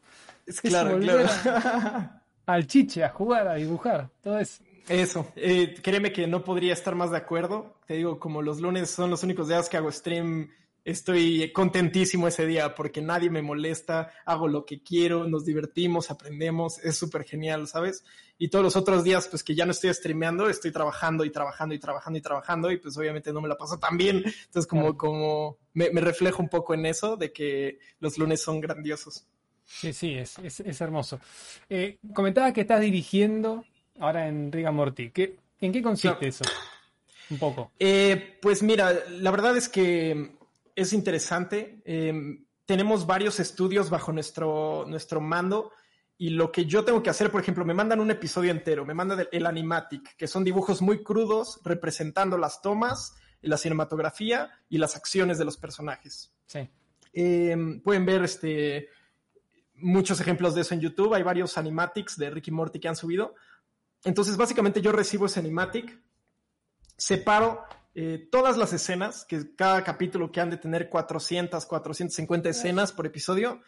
Es, 0.45 0.61
claro, 0.61 0.99
claro. 0.99 1.25
A, 1.25 2.21
al 2.45 2.67
chiche, 2.67 3.03
a 3.03 3.09
jugar, 3.09 3.47
a 3.47 3.55
dibujar, 3.55 4.09
todo 4.21 4.37
eso. 4.37 4.63
Eso, 4.87 5.31
eh, 5.37 5.75
créeme 5.81 6.11
que 6.11 6.27
no 6.27 6.43
podría 6.43 6.73
estar 6.73 6.93
más 6.93 7.09
de 7.09 7.17
acuerdo. 7.17 7.77
Te 7.87 7.95
digo, 7.95 8.19
como 8.19 8.41
los 8.41 8.59
lunes 8.59 8.89
son 8.89 9.09
los 9.09 9.23
únicos 9.23 9.47
días 9.47 9.69
que 9.69 9.77
hago 9.77 9.91
stream 9.91 10.49
estoy 10.85 11.51
contentísimo 11.53 12.27
ese 12.27 12.45
día 12.45 12.75
porque 12.75 13.01
nadie 13.01 13.29
me 13.29 13.41
molesta, 13.41 14.11
hago 14.25 14.47
lo 14.47 14.65
que 14.65 14.81
quiero, 14.81 15.27
nos 15.27 15.45
divertimos, 15.45 16.11
aprendemos, 16.11 16.79
es 16.79 16.97
súper 16.97 17.23
genial, 17.23 17.67
¿sabes? 17.67 18.03
Y 18.37 18.49
todos 18.49 18.63
los 18.63 18.75
otros 18.75 19.03
días, 19.03 19.27
pues 19.27 19.43
que 19.43 19.55
ya 19.55 19.65
no 19.65 19.71
estoy 19.71 19.93
streameando, 19.93 20.49
estoy 20.49 20.71
trabajando 20.71 21.23
y 21.23 21.31
trabajando 21.31 21.73
y 21.75 21.79
trabajando 21.79 22.19
y 22.19 22.21
trabajando 22.21 22.71
y 22.71 22.77
pues 22.77 22.97
obviamente 22.97 23.31
no 23.31 23.41
me 23.41 23.47
la 23.47 23.57
paso 23.57 23.79
tan 23.79 23.97
bien. 23.97 24.17
Entonces 24.17 24.67
como, 24.67 24.97
como 24.97 25.57
me, 25.73 25.89
me 25.91 26.01
reflejo 26.01 26.41
un 26.41 26.49
poco 26.49 26.73
en 26.73 26.85
eso 26.85 27.15
de 27.15 27.31
que 27.31 27.79
los 27.99 28.17
lunes 28.17 28.41
son 28.41 28.59
grandiosos. 28.59 29.25
Sí, 29.65 29.93
sí, 29.93 30.13
es, 30.13 30.37
es, 30.39 30.59
es 30.59 30.81
hermoso. 30.81 31.19
Eh, 31.69 31.97
comentaba 32.13 32.51
que 32.51 32.61
estás 32.61 32.81
dirigiendo 32.81 33.63
ahora 33.99 34.27
en 34.27 34.51
Riga 34.51 34.71
Morty. 34.71 35.11
¿Qué, 35.11 35.37
¿En 35.61 35.71
qué 35.71 35.81
consiste 35.81 36.17
no. 36.21 36.27
eso? 36.27 36.43
Un 37.29 37.37
poco. 37.39 37.71
Eh, 37.79 38.37
pues 38.41 38.61
mira, 38.61 38.93
la 39.09 39.31
verdad 39.31 39.55
es 39.55 39.69
que 39.69 40.35
es 40.75 40.93
interesante. 40.93 41.81
Eh, 41.85 42.13
tenemos 42.65 43.05
varios 43.05 43.39
estudios 43.39 43.89
bajo 43.89 44.11
nuestro, 44.11 44.85
nuestro 44.87 45.21
mando 45.21 45.71
y 46.17 46.29
lo 46.29 46.51
que 46.51 46.65
yo 46.65 46.85
tengo 46.85 47.03
que 47.03 47.09
hacer, 47.09 47.31
por 47.31 47.41
ejemplo, 47.41 47.65
me 47.65 47.73
mandan 47.73 47.99
un 47.99 48.11
episodio 48.11 48.51
entero, 48.51 48.85
me 48.85 48.93
mandan 48.93 49.27
el 49.31 49.45
animatic, 49.45 50.15
que 50.15 50.27
son 50.27 50.43
dibujos 50.43 50.81
muy 50.81 51.03
crudos 51.03 51.59
representando 51.63 52.37
las 52.37 52.61
tomas, 52.61 53.15
la 53.41 53.57
cinematografía 53.57 54.51
y 54.69 54.77
las 54.77 54.95
acciones 54.95 55.37
de 55.37 55.45
los 55.45 55.57
personajes. 55.57 56.31
Sí. 56.45 56.69
Eh, 57.13 57.57
pueden 57.83 58.05
ver 58.05 58.23
este, 58.23 58.89
muchos 59.75 60.21
ejemplos 60.21 60.55
de 60.55 60.61
eso 60.61 60.73
en 60.73 60.79
YouTube. 60.79 61.13
Hay 61.13 61.23
varios 61.23 61.57
animatics 61.57 62.17
de 62.17 62.29
Ricky 62.29 62.51
Morty 62.51 62.79
que 62.79 62.87
han 62.87 62.95
subido. 62.95 63.35
Entonces, 64.03 64.37
básicamente 64.37 64.81
yo 64.81 64.91
recibo 64.91 65.25
ese 65.25 65.39
animatic, 65.39 65.99
separo 66.97 67.65
eh, 67.95 68.27
todas 68.31 68.57
las 68.57 68.73
escenas, 68.73 69.25
que 69.25 69.55
cada 69.55 69.83
capítulo 69.83 70.31
que 70.31 70.41
han 70.41 70.49
de 70.49 70.57
tener 70.57 70.89
400, 70.89 71.65
450 71.65 72.49
escenas 72.49 72.91
por 72.91 73.05
episodio, 73.05 73.61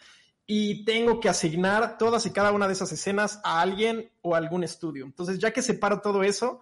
y 0.47 0.83
tengo 0.85 1.19
que 1.19 1.29
asignar 1.29 1.97
todas 1.97 2.25
y 2.25 2.31
cada 2.31 2.51
una 2.51 2.67
de 2.67 2.73
esas 2.73 2.91
escenas 2.91 3.39
a 3.43 3.61
alguien 3.61 4.11
o 4.21 4.35
a 4.35 4.37
algún 4.37 4.63
estudio. 4.63 5.05
Entonces, 5.05 5.39
ya 5.39 5.51
que 5.51 5.61
separo 5.61 6.01
todo 6.01 6.23
eso, 6.23 6.61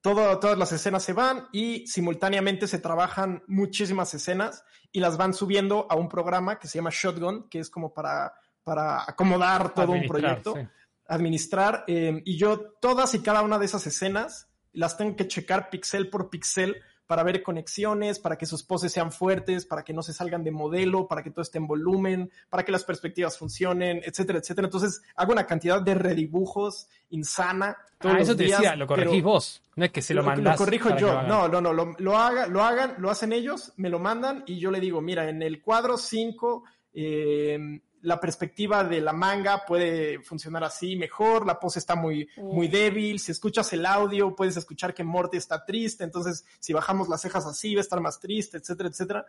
todo, 0.00 0.38
todas 0.38 0.58
las 0.58 0.72
escenas 0.72 1.02
se 1.02 1.12
van 1.12 1.48
y 1.52 1.86
simultáneamente 1.86 2.66
se 2.66 2.78
trabajan 2.78 3.42
muchísimas 3.46 4.12
escenas 4.14 4.64
y 4.90 5.00
las 5.00 5.16
van 5.16 5.34
subiendo 5.34 5.86
a 5.90 5.96
un 5.96 6.08
programa 6.08 6.58
que 6.58 6.68
se 6.68 6.78
llama 6.78 6.90
Shotgun, 6.92 7.48
que 7.48 7.58
es 7.58 7.70
como 7.70 7.92
para, 7.92 8.34
para 8.62 9.02
acomodar 9.02 9.74
todo 9.74 9.92
un 9.92 10.06
proyecto. 10.06 10.54
Sí. 10.54 10.66
administrar 11.06 11.84
eh, 11.86 12.22
y 12.24 12.38
yo 12.38 12.72
todas 12.80 13.14
y 13.14 13.20
cada 13.20 13.42
una 13.42 13.58
de 13.58 13.66
esas 13.66 13.86
escenas 13.86 14.48
las 14.72 14.96
tengo 14.96 15.16
que 15.16 15.28
checar 15.28 15.70
pixel 15.70 16.08
por 16.08 16.30
pixel 16.30 16.76
para 17.06 17.24
ver 17.24 17.42
conexiones, 17.42 18.18
para 18.18 18.38
que 18.38 18.46
sus 18.46 18.62
poses 18.62 18.90
sean 18.90 19.12
fuertes, 19.12 19.66
para 19.66 19.82
que 19.82 19.92
no 19.92 20.02
se 20.02 20.14
salgan 20.14 20.44
de 20.44 20.50
modelo, 20.50 21.08
para 21.08 21.22
que 21.22 21.30
todo 21.30 21.42
esté 21.42 21.58
en 21.58 21.66
volumen, 21.66 22.30
para 22.48 22.64
que 22.64 22.72
las 22.72 22.84
perspectivas 22.84 23.36
funcionen, 23.36 24.00
etcétera, 24.02 24.38
etcétera. 24.38 24.66
Entonces 24.66 25.02
hago 25.16 25.32
una 25.32 25.46
cantidad 25.46 25.82
de 25.82 25.94
redibujos 25.94 26.88
insana. 27.10 27.76
Todos 27.98 28.14
ah, 28.14 28.20
eso 28.20 28.34
te 28.34 28.44
decía, 28.44 28.76
lo 28.76 28.86
corregís 28.86 29.22
vos, 29.22 29.62
no 29.76 29.84
es 29.84 29.90
que 29.90 30.00
se 30.00 30.14
lo, 30.14 30.22
lo 30.22 30.36
Lo 30.36 30.54
corrijo 30.54 30.96
yo, 30.96 31.22
no, 31.24 31.48
no, 31.48 31.60
no, 31.60 31.74
lo, 31.74 31.94
lo, 31.98 32.16
haga, 32.16 32.46
lo 32.46 32.62
hagan, 32.62 32.94
lo 32.98 33.10
hacen 33.10 33.34
ellos, 33.34 33.74
me 33.76 33.90
lo 33.90 33.98
mandan 33.98 34.44
y 34.46 34.58
yo 34.58 34.70
le 34.70 34.80
digo, 34.80 35.02
mira, 35.02 35.28
en 35.28 35.42
el 35.42 35.60
cuadro 35.60 35.98
5 35.98 36.64
eh, 36.94 37.80
la 38.02 38.20
perspectiva 38.20 38.84
de 38.84 39.00
la 39.00 39.12
manga 39.12 39.64
puede 39.64 40.20
funcionar 40.22 40.64
así 40.64 40.96
mejor, 40.96 41.46
la 41.46 41.58
pose 41.58 41.78
está 41.78 41.94
muy, 41.94 42.28
muy 42.36 42.68
débil, 42.68 43.18
si 43.18 43.32
escuchas 43.32 43.72
el 43.72 43.86
audio 43.86 44.34
puedes 44.34 44.56
escuchar 44.56 44.92
que 44.92 45.04
Morty 45.04 45.36
está 45.36 45.64
triste, 45.64 46.04
entonces 46.04 46.44
si 46.58 46.72
bajamos 46.72 47.08
las 47.08 47.20
cejas 47.20 47.46
así 47.46 47.74
va 47.74 47.80
a 47.80 47.82
estar 47.82 48.00
más 48.00 48.20
triste, 48.20 48.58
etcétera, 48.58 48.88
etcétera. 48.88 49.26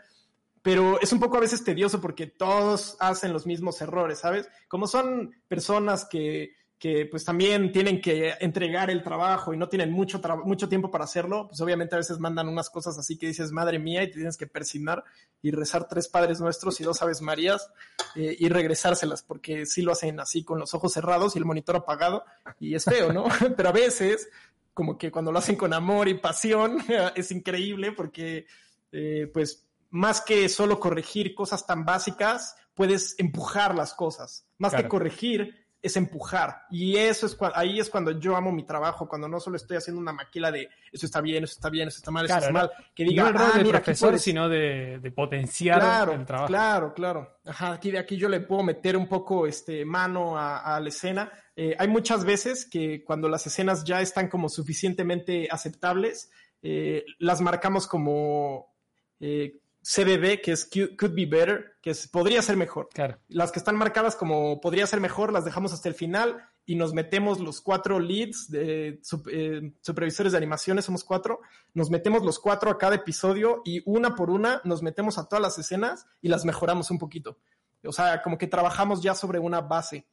Pero 0.62 1.00
es 1.02 1.12
un 1.12 1.20
poco 1.20 1.38
a 1.38 1.42
veces 1.42 1.64
tedioso 1.64 2.00
porque 2.00 2.26
todos 2.26 2.96
hacen 3.00 3.34
los 3.34 3.46
mismos 3.46 3.82
errores, 3.82 4.20
¿sabes? 4.20 4.48
Como 4.68 4.88
son 4.88 5.36
personas 5.48 6.06
que 6.06 6.56
que 6.84 7.06
pues 7.06 7.24
también 7.24 7.72
tienen 7.72 8.02
que 8.02 8.34
entregar 8.42 8.90
el 8.90 9.02
trabajo 9.02 9.54
y 9.54 9.58
no 9.58 9.70
tienen 9.70 9.90
mucho, 9.90 10.20
mucho 10.44 10.68
tiempo 10.68 10.92
para 10.92 11.06
hacerlo, 11.06 11.48
pues 11.48 11.62
obviamente 11.62 11.96
a 11.96 12.00
veces 12.00 12.20
mandan 12.20 12.50
unas 12.50 12.70
cosas 12.70 12.98
así 12.98 13.18
que 13.18 13.28
dices, 13.28 13.54
madre 13.54 13.80
mía, 13.80 14.04
y 14.04 14.08
te 14.08 14.16
tienes 14.16 14.36
que 14.36 14.48
persignar 14.48 15.02
y 15.42 15.52
rezar 15.52 15.88
tres 15.88 16.10
Padres 16.10 16.42
Nuestros 16.42 16.82
y 16.82 16.84
dos 16.84 17.02
Aves 17.02 17.22
Marías 17.22 17.72
eh, 18.18 18.36
y 18.38 18.50
regresárselas, 18.50 19.24
porque 19.24 19.66
sí 19.66 19.82
lo 19.82 19.94
hacen 19.94 20.20
así 20.20 20.44
con 20.44 20.60
los 20.60 20.74
ojos 20.74 20.92
cerrados 20.92 21.38
y 21.38 21.40
el 21.40 21.46
monitor 21.46 21.78
apagado 21.78 22.26
y 22.60 22.76
es 22.76 22.84
feo, 22.84 23.14
¿no? 23.14 23.28
Pero 23.56 23.70
a 23.70 23.72
veces, 23.72 24.28
como 24.74 24.98
que 24.98 25.10
cuando 25.10 25.32
lo 25.32 25.40
hacen 25.40 25.56
con 25.56 25.72
amor 25.72 26.10
y 26.10 26.16
pasión, 26.16 26.80
es 27.16 27.32
increíble 27.32 27.94
porque, 27.94 28.46
eh, 28.92 29.32
pues, 29.34 29.70
más 29.90 30.20
que 30.20 30.50
solo 30.50 30.82
corregir 30.82 31.34
cosas 31.34 31.66
tan 31.66 31.86
básicas, 31.86 32.58
puedes 32.74 33.18
empujar 33.20 33.74
las 33.74 33.94
cosas. 33.94 34.46
Más 34.58 34.76
que 34.76 34.90
corregir, 34.90 35.63
es 35.84 35.98
empujar. 35.98 36.64
Y 36.72 36.96
eso 36.96 37.26
es 37.26 37.38
ahí 37.54 37.80
es 37.80 37.90
cuando 37.90 38.18
yo 38.18 38.38
amo 38.38 38.54
mi 38.54 38.64
trabajo, 38.64 39.08
cuando 39.08 39.28
no 39.28 39.42
solo 39.42 39.58
estoy 39.58 39.76
haciendo 39.76 40.02
una 40.02 40.14
maquila 40.14 40.50
de 40.50 40.70
eso 40.92 41.06
está 41.06 41.20
bien, 41.20 41.44
eso 41.44 41.54
está 41.54 41.70
bien, 41.70 41.90
eso 41.90 41.98
está 41.98 42.10
mal, 42.10 42.26
eso 42.26 42.38
está 42.38 42.52
mal, 42.52 42.72
que 42.96 43.04
diga, 43.04 43.24
no 43.24 43.30
el 43.30 43.34
rol 43.36 43.52
ah, 43.54 43.58
de 43.58 43.70
profesor, 43.70 44.18
sino 44.18 44.48
de, 44.48 45.00
de 45.00 45.12
potenciar 45.12 45.82
claro, 45.82 46.14
el 46.14 46.26
trabajo. 46.26 46.48
Claro, 46.48 46.94
claro. 46.94 47.38
Ajá, 47.46 47.74
aquí 47.74 47.92
de 47.92 48.00
aquí 48.00 48.16
yo 48.16 48.30
le 48.30 48.40
puedo 48.40 48.64
meter 48.64 48.96
un 48.96 49.10
poco 49.10 49.46
este 49.46 49.84
mano 49.84 50.38
a, 50.38 50.80
la 50.80 50.88
escena. 50.88 51.30
Eh, 51.54 51.76
hay 51.78 51.90
muchas 51.90 52.24
veces 52.24 52.66
que 52.66 53.04
cuando 53.04 53.28
las 53.28 53.46
escenas 53.46 53.84
ya 53.84 54.00
están 54.00 54.30
como 54.30 54.48
suficientemente 54.48 55.50
aceptables, 55.52 56.32
eh, 56.62 57.04
las 57.20 57.42
marcamos 57.42 57.88
como 57.88 58.74
eh, 59.20 59.60
CBB, 59.84 60.42
que 60.42 60.54
es 60.54 60.70
could 60.98 61.14
be 61.14 61.26
better, 61.26 61.76
que 61.82 61.90
es 61.90 62.08
podría 62.08 62.42
ser 62.42 62.56
mejor. 62.56 62.88
Claro. 62.94 63.18
Las 63.28 63.52
que 63.52 63.60
están 63.60 63.76
marcadas 63.76 64.16
como 64.16 64.62
podría 64.62 64.88
ser 64.88 65.02
mejor, 65.02 65.34
las 65.34 65.44
dejamos 65.44 65.74
hasta 65.74 65.90
el 65.90 65.96
final 65.96 66.50
y 66.66 66.76
nos 66.76 66.94
metemos 66.94 67.42
los 67.42 67.60
cuatro 67.60 68.00
leads 68.00 68.50
de 68.50 69.02
eh, 69.32 69.74
supervisores 69.82 70.32
de 70.32 70.38
animaciones, 70.38 70.86
somos 70.86 71.04
cuatro, 71.04 71.42
nos 71.74 71.90
metemos 71.90 72.24
los 72.24 72.40
cuatro 72.40 72.72
a 72.72 72.78
cada 72.78 72.96
episodio 72.96 73.62
y 73.66 73.82
una 73.86 74.16
por 74.16 74.30
una 74.30 74.62
nos 74.64 74.82
metemos 74.82 75.18
a 75.18 75.28
todas 75.28 75.42
las 75.42 75.60
escenas 75.60 76.08
y 76.22 76.30
las 76.30 76.46
mejoramos 76.46 76.90
un 76.90 76.98
poquito. 76.98 77.38
O 77.84 77.92
sea, 77.92 78.22
como 78.22 78.38
que 78.38 78.48
trabajamos 78.48 79.04
ya 79.04 79.14
sobre 79.14 79.40
una 79.40 79.60
base. 79.60 80.08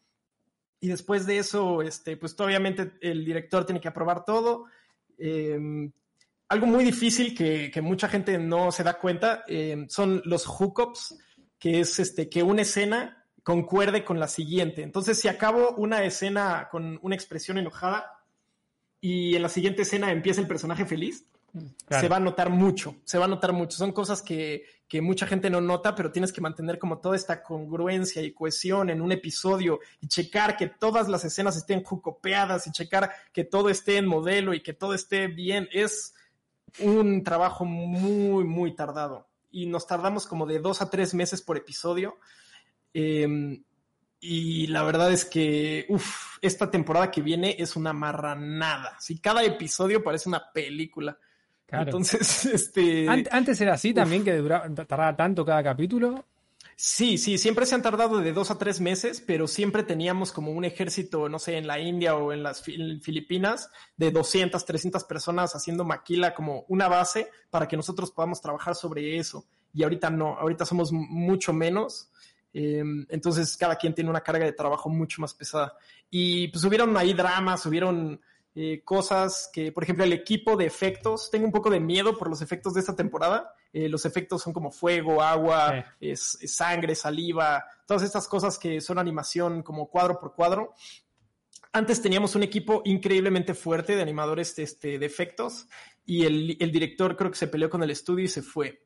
Y 0.81 0.89
después 0.89 1.27
de 1.27 1.39
eso, 1.39 1.83
este, 1.83 2.17
pues 2.17 2.35
obviamente 2.41 2.95
el 3.01 3.25
director 3.25 3.65
tiene 3.65 3.81
que 3.81 3.89
aprobar 3.89 4.25
todo. 4.25 4.65
Eh, 5.17 5.93
algo 6.51 6.67
muy 6.67 6.85
difícil 6.85 7.35
que, 7.35 7.81
mucha 7.81 8.09
gente 8.09 8.37
no 8.37 8.73
se 8.73 8.83
da 8.83 8.95
cuenta 8.95 9.45
eh, 9.47 9.87
son 9.89 10.21
los 10.25 10.47
hookups, 10.47 11.17
que 11.59 11.81
es 11.81 12.01
este, 12.01 12.29
que 12.29 12.43
una 12.43 12.63
escena 12.63 13.25
concuerde 13.45 14.05
con 14.05 14.19
la 14.19 14.27
siguiente. 14.27 14.83
Entonces, 14.83 15.19
si 15.19 15.29
acabo 15.29 15.71
una 15.77 16.03
escena 16.03 16.69
con 16.69 16.99
una 17.03 17.15
expresión 17.15 17.57
enojada 17.57 18.05
y 19.01 19.37
en 19.37 19.43
la 19.43 19.49
siguiente 19.49 19.83
escena 19.83 20.11
empieza 20.11 20.41
el 20.41 20.49
personaje 20.49 20.85
feliz, 20.87 21.25
se 21.89 22.09
va 22.09 22.17
a 22.17 22.21
notar 22.21 22.51
mucho, 22.51 22.97
se 23.05 23.19
va 23.19 23.27
a 23.27 23.29
notar 23.29 23.53
mucho. 23.53 23.77
Son 23.77 23.93
cosas 23.93 24.21
que, 24.21 24.65
que, 24.89 25.01
mucha 25.01 25.29
gente 25.29 25.51
no 25.51 25.61
nota, 25.61 25.95
pero 25.95 26.11
tienes 26.11 26.33
que 26.33 26.41
mantener 26.41 26.81
como 26.81 26.99
toda 26.99 27.15
esta 27.15 27.45
congruencia 27.45 28.23
y 28.23 28.33
cohesión 28.33 28.91
en 28.91 29.01
un 29.01 29.13
episodio 29.13 29.79
y 30.01 30.09
checar 30.09 30.57
que 30.57 30.67
todas 30.67 31.09
las 31.09 31.25
escenas 31.25 31.57
estén 31.57 31.85
hookupeadas 31.85 32.67
y 32.67 32.73
checar 32.73 33.13
que 33.33 33.45
todo 33.45 33.69
esté 33.69 33.99
en 33.99 34.07
modelo 34.07 34.53
y 34.53 34.63
que 34.63 34.73
todo 34.73 34.95
esté 34.95 35.29
bien. 35.29 35.69
Es, 35.73 36.15
un 36.79 37.23
trabajo 37.25 37.65
muy, 37.65 38.45
muy 38.45 38.75
tardado. 38.75 39.29
Y 39.51 39.67
nos 39.67 39.87
tardamos 39.87 40.27
como 40.27 40.47
de 40.47 40.61
dos 40.61 40.81
a 40.81 40.91
tres 40.91 41.15
meses 41.15 41.43
por 41.43 41.57
episodio. 41.57 42.19
Em, 42.95 43.63
y 44.21 44.67
la 44.69 44.83
verdad 44.83 45.13
es 45.13 45.25
que, 45.25 45.87
uff, 45.89 46.39
esta 46.43 46.71
temporada 46.71 47.11
que 47.11 47.23
viene 47.23 47.57
es 47.59 47.77
una 47.77 47.93
marranada. 47.93 48.97
Si 49.01 49.19
cada 49.19 49.43
episodio 49.43 50.03
parece 50.03 50.29
una 50.29 50.53
película. 50.53 51.19
Entonces, 51.69 52.45
este. 52.47 53.09
Antes 53.09 53.61
era 53.61 53.75
así 53.75 53.95
también, 53.95 54.25
que 54.25 54.37
duraba, 54.37 54.69
tardaba 54.75 55.17
tanto 55.17 55.45
cada 55.45 55.63
capítulo. 55.63 56.27
Sí, 56.83 57.19
sí, 57.19 57.37
siempre 57.37 57.67
se 57.67 57.75
han 57.75 57.83
tardado 57.83 58.23
de 58.23 58.33
dos 58.33 58.51
a 58.51 58.57
tres 58.57 58.81
meses, 58.81 59.21
pero 59.21 59.47
siempre 59.47 59.83
teníamos 59.83 60.33
como 60.33 60.51
un 60.53 60.65
ejército, 60.65 61.29
no 61.29 61.39
sé, 61.39 61.59
en 61.59 61.67
la 61.67 61.79
India 61.79 62.17
o 62.17 62.33
en 62.33 62.43
las 62.43 62.63
Filipinas, 62.63 63.69
de 63.99 64.11
200, 64.11 64.65
300 64.65 65.05
personas 65.05 65.55
haciendo 65.55 65.85
maquila 65.85 66.33
como 66.33 66.65
una 66.69 66.89
base 66.89 67.31
para 67.51 67.69
que 67.69 67.77
nosotros 67.77 68.11
podamos 68.13 68.41
trabajar 68.41 68.75
sobre 68.75 69.19
eso. 69.19 69.45
Y 69.75 69.83
ahorita 69.83 70.09
no, 70.09 70.39
ahorita 70.39 70.65
somos 70.65 70.91
mucho 70.91 71.53
menos. 71.53 72.11
Em, 72.55 73.05
entonces 73.11 73.59
cada 73.59 73.77
quien 73.77 73.95
tiene 73.95 74.09
una 74.09 74.23
carga 74.23 74.47
de 74.47 74.55
trabajo 74.55 74.89
mucho 74.89 75.21
más 75.21 75.35
pesada. 75.35 75.75
Y 76.09 76.49
pues 76.49 76.65
hubieron 76.65 76.97
ahí 76.97 77.13
dramas, 77.13 77.67
hubieron 77.67 78.23
eh, 78.55 78.83
cosas 78.85 79.49
que, 79.53 79.71
por 79.71 79.85
ejemplo, 79.85 80.05
el 80.05 80.13
equipo 80.13 80.57
de 80.57 80.67
efectos, 80.67 81.31
tengo 81.31 81.47
un 81.47 81.53
poco 81.53 81.71
de 81.71 81.79
miedo 81.79 82.19
por 82.19 82.29
los 82.29 82.43
efectos 82.43 82.75
de 82.75 82.81
esta 82.81 82.97
temporada. 82.97 83.55
Eh, 83.73 83.89
los 83.89 84.05
efectos 84.05 84.43
son 84.43 84.53
como 84.53 84.73
fuego, 84.73 85.23
agua, 85.23 85.85
es, 86.01 86.39
sangre, 86.47 86.97
saliva, 86.97 87.65
todas 87.87 88.03
estas 88.03 88.27
cosas 88.27 88.59
que 88.59 88.81
son 88.81 88.99
animación 88.99 89.63
como 89.63 89.89
cuadro 89.89 90.19
por 90.19 90.35
cuadro. 90.35 90.75
Antes 91.73 92.03
teníamos 92.03 92.35
un 92.35 92.43
equipo 92.43 92.83
increíblemente 92.85 93.55
fuerte 93.55 93.95
de 93.95 94.03
animadores 94.03 94.59
este, 94.59 94.99
de 94.99 95.07
efectos 95.07 95.69
y 96.05 96.25
el, 96.25 96.57
el 96.59 96.73
director 96.73 97.17
creo 97.17 97.31
que 97.31 97.39
se 97.39 97.47
peleó 97.47 97.71
con 97.71 97.85
el 97.85 97.91
estudio 97.91 98.25
y 98.25 98.29
se 98.29 98.43
fue. 98.43 98.85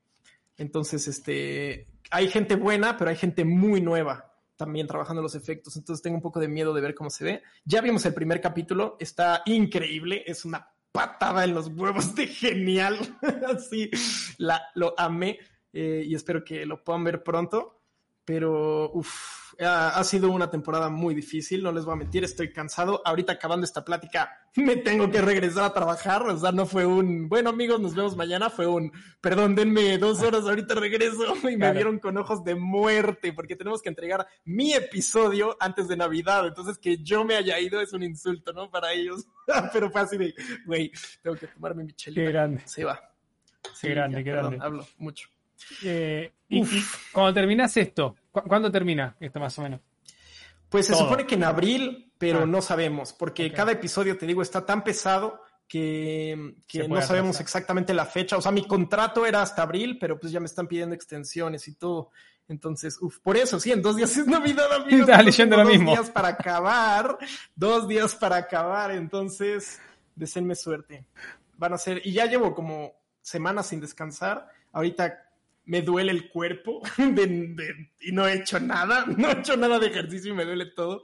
Entonces, 0.59 1.09
este, 1.09 1.89
hay 2.11 2.29
gente 2.29 2.57
buena, 2.57 2.99
pero 2.99 3.09
hay 3.09 3.17
gente 3.17 3.47
muy 3.47 3.81
nueva 3.81 4.34
también 4.57 4.87
trabajando 4.87 5.23
los 5.23 5.35
efectos, 5.35 5.77
entonces 5.77 6.03
tengo 6.03 6.17
un 6.17 6.23
poco 6.23 6.41
de 6.41 6.49
miedo 6.49 6.73
de 6.73 6.81
ver 6.81 6.95
cómo 6.95 7.11
se 7.11 7.25
ve. 7.25 7.43
Ya 7.65 7.81
vimos 7.81 8.05
el 8.07 8.15
primer 8.15 8.41
capítulo, 8.41 8.97
está 8.99 9.43
increíble, 9.47 10.23
es 10.27 10.45
una 10.45 10.69
patada 10.93 11.45
en 11.45 11.55
los 11.55 11.69
huevos 11.69 12.15
de 12.15 12.29
genial, 12.29 12.97
así 13.49 13.91
la, 14.39 14.63
lo 14.75 14.95
amé 14.97 15.39
eh, 15.73 16.05
y 16.07 16.15
espero 16.15 16.45
que 16.45 16.65
lo 16.67 16.85
puedan 16.85 17.05
ver 17.05 17.23
pronto, 17.23 17.81
pero 18.25 18.91
uff 18.93 19.44
ha, 19.61 20.05
sido 20.05 20.31
una 20.31 20.51
temporada 20.51 20.89
muy 20.89 21.15
difícil, 21.15 21.63
no 21.63 21.73
les 21.73 21.85
voy 21.85 21.95
a 21.95 21.97
mentir, 21.97 22.25
estoy 22.25 22.53
cansado. 22.53 23.03
Ahorita 23.05 23.35
acabando 23.35 23.65
esta 23.65 23.85
plática, 23.85 24.31
me 24.57 24.77
tengo 24.77 25.11
que 25.11 25.21
regresar 25.21 25.65
a 25.65 25.73
trabajar. 25.73 26.23
O 26.23 26.39
sea, 26.39 26.53
no 26.53 26.67
fue 26.67 26.87
un, 26.87 27.29
bueno 27.29 27.51
amigos, 27.51 27.81
nos 27.81 27.95
vemos 27.95 28.17
mañana, 28.17 28.51
fue 28.51 28.67
un, 28.67 28.93
perdón, 29.21 29.55
denme 29.55 29.99
dos 29.99 30.23
horas, 30.23 30.45
ahorita 30.45 30.75
regreso. 30.75 31.35
Y 31.55 31.57
me 31.57 31.73
vieron 31.73 31.99
con 31.99 32.17
ojos 32.17 32.43
de 32.43 32.55
muerte, 32.55 33.33
porque 33.33 33.55
tenemos 33.55 33.83
que 33.83 33.89
entregar 33.89 34.27
mi 34.45 34.73
episodio 34.73 35.57
antes 35.61 35.89
de 35.89 35.97
Navidad. 35.97 36.47
Entonces, 36.47 36.79
que 36.79 36.99
yo 36.99 37.25
me 37.25 37.37
haya 37.37 37.59
ido 37.61 37.81
es 37.81 37.93
un 37.93 38.03
insulto, 38.03 38.53
¿no? 38.53 38.71
Para 38.71 38.93
ellos. 38.93 39.27
Pero 39.73 39.91
fue 39.91 40.01
así 40.01 40.17
de, 40.17 40.35
güey, 40.67 40.91
tengo 41.23 41.37
que 41.37 41.47
tomarme 41.49 41.85
mi 41.85 41.93
chelita. 41.93 42.23
Qué 42.23 42.33
grande. 42.33 42.63
Se 42.65 42.85
va. 42.85 43.01
qué 43.81 43.91
grande, 43.91 44.25
qué 44.25 44.31
grande. 44.31 44.59
hablo 44.61 44.87
mucho. 44.99 45.29
Eh, 45.83 46.33
y, 46.49 46.63
cuando 47.13 47.35
terminas 47.35 47.77
esto, 47.77 48.17
¿cuándo 48.31 48.71
termina 48.71 49.17
esto 49.21 49.41
más 49.41 49.59
o 49.59 49.63
menos? 49.63 49.81
Pues 50.69 50.87
se 50.87 50.95
supone 50.95 51.27
que 51.27 51.37
en 51.37 51.45
abril, 51.45 52.13
pero 52.19 52.43
ah. 52.43 52.47
no 52.47 52.61
sabemos, 52.61 53.13
porque 53.13 53.53
cada 53.53 53.73
episodio, 53.73 54.19
te 54.19 54.27
digo, 54.27 54.43
está 54.43 54.67
tan 54.67 54.83
pesado 54.83 55.41
que, 55.69 56.55
no 56.89 57.03
sabemos 57.03 57.41
exactamente 57.41 57.95
la 57.95 58.07
fecha. 58.07 58.37
O 58.37 58.43
sea, 58.43 58.53
mi 58.53 58.67
contrato 58.67 59.27
era 59.27 59.43
hasta 59.43 59.63
abril, 59.63 59.99
pero 59.99 60.19
pues 60.19 60.33
ya 60.33 60.41
me 60.41 60.47
están 60.47 60.67
pidiendo 60.67 60.95
extensiones 60.95 61.69
y 61.69 61.75
todo. 61.75 62.11
Entonces, 62.47 62.99
uff, 63.01 63.21
por 63.21 63.37
eso, 63.37 63.59
sí, 63.59 63.73
en 63.73 63.81
dos 63.81 63.97
días 63.97 64.17
es 64.17 64.27
Navidad, 64.27 64.71
amigos. 64.85 65.09
leyendo 65.25 65.57
lo 65.57 65.65
mismo. 65.65 65.91
Dos 65.91 66.01
días 66.01 66.11
para 66.11 66.29
acabar, 66.29 67.19
dos 67.55 67.89
días 67.89 68.15
para 68.15 68.37
acabar, 68.37 68.91
entonces, 68.91 69.81
deseenme 70.15 70.55
suerte. 70.55 71.07
Van 71.57 71.73
a 71.73 71.79
ser, 71.79 72.03
y 72.05 72.13
ya 72.13 72.27
llevo 72.27 72.55
como 72.55 72.93
semanas 73.23 73.69
sin 73.69 73.81
descansar. 73.81 74.49
Ahorita 74.73 75.25
me 75.67 75.83
duele 75.83 76.13
el 76.13 76.29
cuerpo 76.29 76.83
y 76.99 78.13
no 78.13 78.27
he 78.27 78.35
hecho 78.35 78.61
nada, 78.61 79.05
no 79.17 79.29
he 79.29 79.33
hecho 79.33 79.57
nada 79.57 79.79
de 79.79 79.87
ejercicio 79.89 80.33
y 80.33 80.37
me 80.37 80.45
duele 80.45 80.67
todo. 80.67 81.01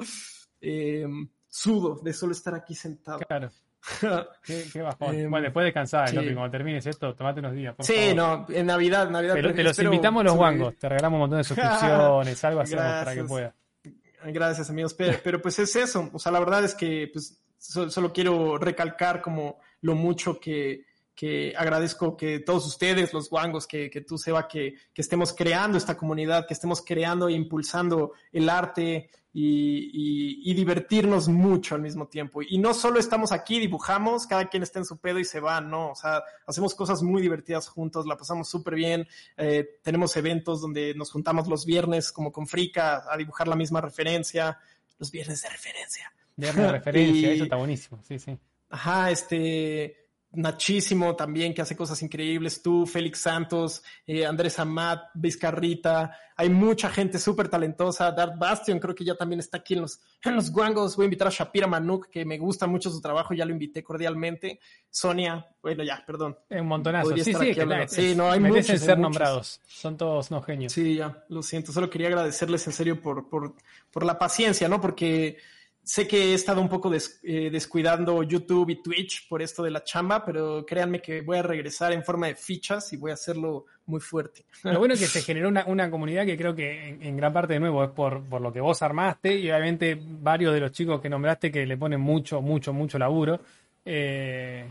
Em, 0.61 1.29
sudo 1.49 2.01
de 2.03 2.13
solo 2.13 2.33
estar 2.33 2.55
aquí 2.55 2.75
sentado. 2.75 3.19
Claro. 3.21 3.51
qué, 4.45 4.83
bajón. 4.83 5.15
Em, 5.15 5.31
bueno, 5.31 5.45
después 5.45 5.65
descansar, 5.65 6.11
sí. 6.11 6.17
cuando 6.17 6.51
termines 6.51 6.87
esto, 6.87 7.15
tomate 7.15 7.41
unos 7.41 7.55
días. 7.55 7.75
sí, 7.81 8.13
no, 8.15 8.47
en 8.49 8.67
Navidad, 8.67 9.09
Navidad. 9.09 9.35
Pero, 9.35 9.55
te 9.55 9.63
los 9.63 9.79
invitamos 9.79 10.25
los 10.25 10.35
guangos, 10.35 10.77
te 10.77 10.89
regalamos 10.89 11.17
un 11.17 11.21
montón 11.21 11.39
de 11.39 11.45
suscripciones, 11.45 12.45
algo 12.45 12.61
así 12.61 12.77
para 12.77 13.15
que 13.15 13.25
puedas. 13.25 13.55
Gracias, 14.25 14.69
amigos. 14.69 14.95
Pero, 14.95 15.41
pues 15.41 15.59
es 15.59 15.75
eso. 15.77 16.11
O 16.13 16.19
sea, 16.19 16.31
la 16.31 16.41
verdad 16.41 16.65
es 16.65 16.75
que 16.75 17.09
pues, 17.13 17.43
solo 17.59 18.13
quiero 18.13 18.59
recalcar 18.59 19.23
como 19.23 19.61
lo 19.81 19.95
mucho 19.95 20.39
que, 20.39 20.85
que 21.21 21.53
agradezco 21.55 22.16
que 22.16 22.39
todos 22.41 22.66
ustedes, 22.66 23.12
los 23.12 23.29
guangos, 23.29 23.66
que, 23.66 23.91
que 23.91 24.01
tú, 24.01 24.16
Seba, 24.16 24.49
que, 24.49 24.77
que, 24.95 25.03
estemos 25.03 25.35
creando 25.35 25.77
esta 25.77 25.95
comunidad, 25.95 26.47
que 26.47 26.55
estemos 26.55 26.81
creando 26.81 27.29
e 27.29 27.35
impulsando 27.35 28.12
el 28.33 28.49
arte 28.49 29.11
y, 29.31 30.41
y, 30.51 30.55
divertirnos 30.55 31.29
mucho 31.29 31.75
al 31.75 31.83
mismo 31.83 32.09
tiempo. 32.09 32.41
Y 32.41 32.57
no 32.57 32.73
solo 32.73 32.99
estamos 32.99 33.33
aquí, 33.33 33.61
dibujamos, 33.61 34.27
cada 34.27 34.49
quien 34.49 34.62
está 34.62 34.79
en 34.79 34.87
su 34.87 34.97
pedo 34.97 35.18
y 35.18 35.27
se 35.27 35.41
va, 35.41 35.61
no, 35.61 35.91
o 35.91 35.95
sea, 35.95 36.23
hacemos 36.47 36.75
cosas 36.75 37.03
muy 37.03 37.21
divertidas 37.21 37.68
juntos, 37.68 38.07
la 38.07 38.16
pasamos 38.16 38.49
súper 38.49 38.77
bien, 38.77 39.07
eh, 39.37 39.79
tenemos 39.83 40.16
eventos 40.16 40.62
donde 40.62 40.95
nos 40.95 41.12
juntamos 41.12 41.49
los 41.49 41.66
viernes 41.66 42.12
como 42.12 42.33
con 42.33 42.47
Frica 42.47 43.05
a 43.07 43.18
dibujar 43.18 43.47
la 43.47 43.57
misma 43.57 43.83
referencia, 43.83 44.59
los 44.99 45.11
viernes 45.11 45.43
de 45.43 45.51
referencia. 45.51 46.11
Viernes 46.35 46.64
de 46.64 46.73
referencia, 46.73 47.33
eso 47.35 47.45
está 47.45 47.57
buenísimo, 47.57 48.03
sí, 48.09 48.18
sí. 48.18 48.39
Ajá, 48.71 49.11
este, 49.11 49.99
Nachísimo 50.33 51.16
también, 51.16 51.53
que 51.53 51.62
hace 51.62 51.76
cosas 51.76 52.01
increíbles, 52.03 52.62
tú, 52.62 52.87
Félix 52.87 53.20
Santos, 53.20 53.83
eh, 54.07 54.24
Andrés 54.24 54.61
Amat, 54.61 55.11
Vizcarrita, 55.14 56.16
hay 56.37 56.49
mucha 56.49 56.89
gente 56.89 57.18
súper 57.18 57.49
talentosa, 57.49 58.12
Dart 58.12 58.39
Bastion 58.39 58.78
creo 58.78 58.95
que 58.95 59.05
ya 59.05 59.16
también 59.16 59.41
está 59.41 59.59
aquí 59.59 59.74
en 59.74 59.81
los, 59.81 60.01
en 60.22 60.37
los 60.37 60.53
guangos, 60.53 60.95
voy 60.95 61.05
a 61.05 61.07
invitar 61.07 61.26
a 61.26 61.31
Shapira 61.31 61.66
Manuk, 61.66 62.09
que 62.11 62.24
me 62.24 62.39
gusta 62.39 62.68
mucho 62.68 62.91
su 62.91 63.01
trabajo, 63.01 63.35
ya 63.35 63.45
lo 63.45 63.51
invité 63.51 63.83
cordialmente, 63.83 64.61
Sonia, 64.89 65.47
bueno 65.61 65.83
ya, 65.83 66.03
perdón. 66.07 66.39
Un 66.49 66.66
montonazo, 66.66 67.11
sí, 67.16 67.35
sí, 67.35 67.55
sí, 67.89 68.14
no, 68.14 68.31
hay 68.31 68.39
muchos. 68.39 68.81
ser 68.81 68.99
nombrados, 68.99 69.61
son 69.66 69.97
todos 69.97 70.31
no 70.31 70.41
genios. 70.43 70.72
Sí, 70.72 70.95
ya, 70.95 71.24
lo 71.28 71.43
siento, 71.43 71.72
solo 71.72 71.91
quería 71.91 72.07
agradecerles 72.07 72.64
en 72.68 72.72
serio 72.72 73.03
por, 73.03 73.28
por, 73.28 73.55
por 73.91 74.05
la 74.07 74.16
paciencia, 74.16 74.68
¿no? 74.68 74.81
Porque 74.81 75.39
Sé 75.91 76.07
que 76.07 76.30
he 76.30 76.34
estado 76.34 76.61
un 76.61 76.68
poco 76.68 76.88
eh, 76.95 77.51
descuidando 77.51 78.22
YouTube 78.22 78.70
y 78.70 78.80
Twitch 78.80 79.26
por 79.28 79.43
esto 79.43 79.64
de 79.64 79.72
la 79.72 79.82
chamba, 79.82 80.24
pero 80.24 80.64
créanme 80.64 81.03
que 81.03 81.20
voy 81.22 81.38
a 81.38 81.43
regresar 81.43 81.93
en 81.93 82.05
forma 82.05 82.28
de 82.28 82.36
fichas 82.36 82.93
y 82.93 82.97
voy 82.97 83.11
a 83.11 83.14
hacerlo 83.14 83.66
muy 83.86 83.99
fuerte. 83.99 84.45
Lo 84.62 84.78
bueno 84.78 84.95
es 84.95 85.01
que 85.01 85.07
se 85.07 85.20
generó 85.26 85.49
una, 85.49 85.91
comunidad 85.91 86.24
que 86.26 86.36
creo 86.36 86.55
que 86.55 86.97
en, 87.01 87.16
gran 87.16 87.32
parte 87.32 87.55
de 87.55 87.59
nuevo 87.59 87.82
es 87.82 87.91
por, 87.91 88.22
por 88.22 88.41
lo 88.41 88.53
que 88.53 88.61
vos 88.61 88.80
armaste 88.82 89.36
y 89.36 89.51
obviamente 89.51 90.01
varios 90.01 90.55
de 90.55 90.61
los 90.61 90.70
chicos 90.70 91.01
que 91.01 91.09
nombraste 91.09 91.51
que 91.51 91.66
le 91.66 91.76
ponen 91.76 92.01
mucho, 92.01 92.41
mucho, 92.41 92.72
mucho 92.72 92.97
laburo. 92.97 93.41
Eh, 93.84 94.70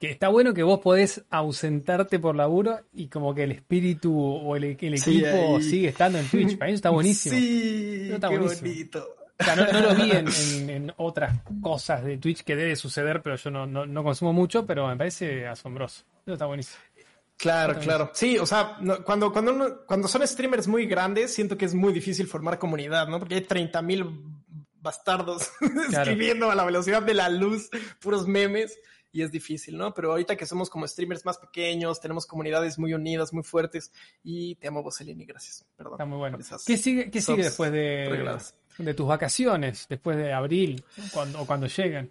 que 0.00 0.10
está 0.10 0.28
bueno 0.28 0.54
que 0.54 0.62
vos 0.62 0.80
podés 0.80 1.24
ausentarte 1.28 2.20
por 2.20 2.34
laburo 2.34 2.80
y 2.94 3.08
como 3.08 3.34
que 3.34 3.42
el 3.42 3.52
espíritu 3.52 4.18
o 4.18 4.56
el, 4.56 4.64
equipo 4.64 5.60
sigue 5.60 5.88
estando 5.88 6.16
en 6.16 6.26
Twitch. 6.26 6.56
Para 6.56 6.70
eso 6.70 6.76
está 6.76 6.88
buenísimo. 6.98 7.34
Sí, 7.34 8.12
está 8.14 8.30
qué 8.30 8.38
bonito 8.38 9.17
no, 9.72 9.80
lo 9.80 9.94
vi 9.94 10.10
en, 10.10 10.92
otras 10.96 11.40
cosas 11.62 12.04
de 12.04 12.18
Twitch 12.18 12.42
que 12.42 12.56
debe 12.56 12.76
suceder, 12.76 13.22
pero 13.22 13.36
yo 13.36 13.50
no, 13.50 14.04
consumo 14.04 14.32
mucho, 14.32 14.66
pero 14.66 14.88
me 14.88 14.96
parece 14.96 15.46
asombroso. 15.46 16.04
Eso 16.24 16.32
está 16.32 16.46
buenísimo. 16.46 16.78
Claro, 17.36 17.78
claro. 17.78 18.10
Sí, 18.14 18.36
o 18.36 18.46
sea, 18.46 18.78
cuando, 19.04 19.32
cuando, 19.32 19.84
cuando 19.86 20.08
son 20.08 20.26
streamers 20.26 20.66
muy 20.66 20.86
grandes, 20.86 21.32
siento 21.32 21.56
que 21.56 21.66
es 21.66 21.74
muy 21.74 21.92
difícil 21.92 22.26
formar 22.26 22.58
comunidad, 22.58 23.06
¿no? 23.06 23.20
Porque 23.20 23.36
hay 23.36 23.40
30 23.42 23.80
mil 23.82 24.04
bastardos 24.80 25.52
escribiendo 25.90 26.50
a 26.50 26.56
la 26.56 26.64
velocidad 26.64 27.02
de 27.02 27.14
la 27.14 27.28
luz, 27.28 27.70
puros 28.00 28.26
memes, 28.26 28.78
y 29.12 29.22
es 29.22 29.30
difícil, 29.30 29.76
¿no? 29.76 29.94
Pero 29.94 30.10
ahorita 30.10 30.36
que 30.36 30.46
somos 30.46 30.68
como 30.68 30.86
streamers 30.86 31.24
más 31.24 31.38
pequeños, 31.38 32.00
tenemos 32.00 32.26
comunidades 32.26 32.78
muy 32.78 32.92
unidas, 32.92 33.32
muy 33.32 33.42
fuertes, 33.42 33.92
y 34.22 34.56
te 34.56 34.68
amo, 34.68 34.82
Boselini, 34.82 35.24
gracias. 35.24 35.64
Perdón. 35.76 35.94
Está 35.94 36.04
muy 36.04 36.18
bueno. 36.18 36.38
¿Qué 36.66 36.76
sigue, 36.76 37.10
qué 37.10 37.20
sigue 37.20 37.44
después 37.44 37.72
de, 37.72 38.08
de 38.78 38.94
tus 38.94 39.06
vacaciones 39.06 39.86
después 39.88 40.16
de 40.16 40.32
abril 40.32 40.84
cuando, 41.12 41.40
o 41.42 41.46
cuando 41.46 41.66
lleguen? 41.66 42.10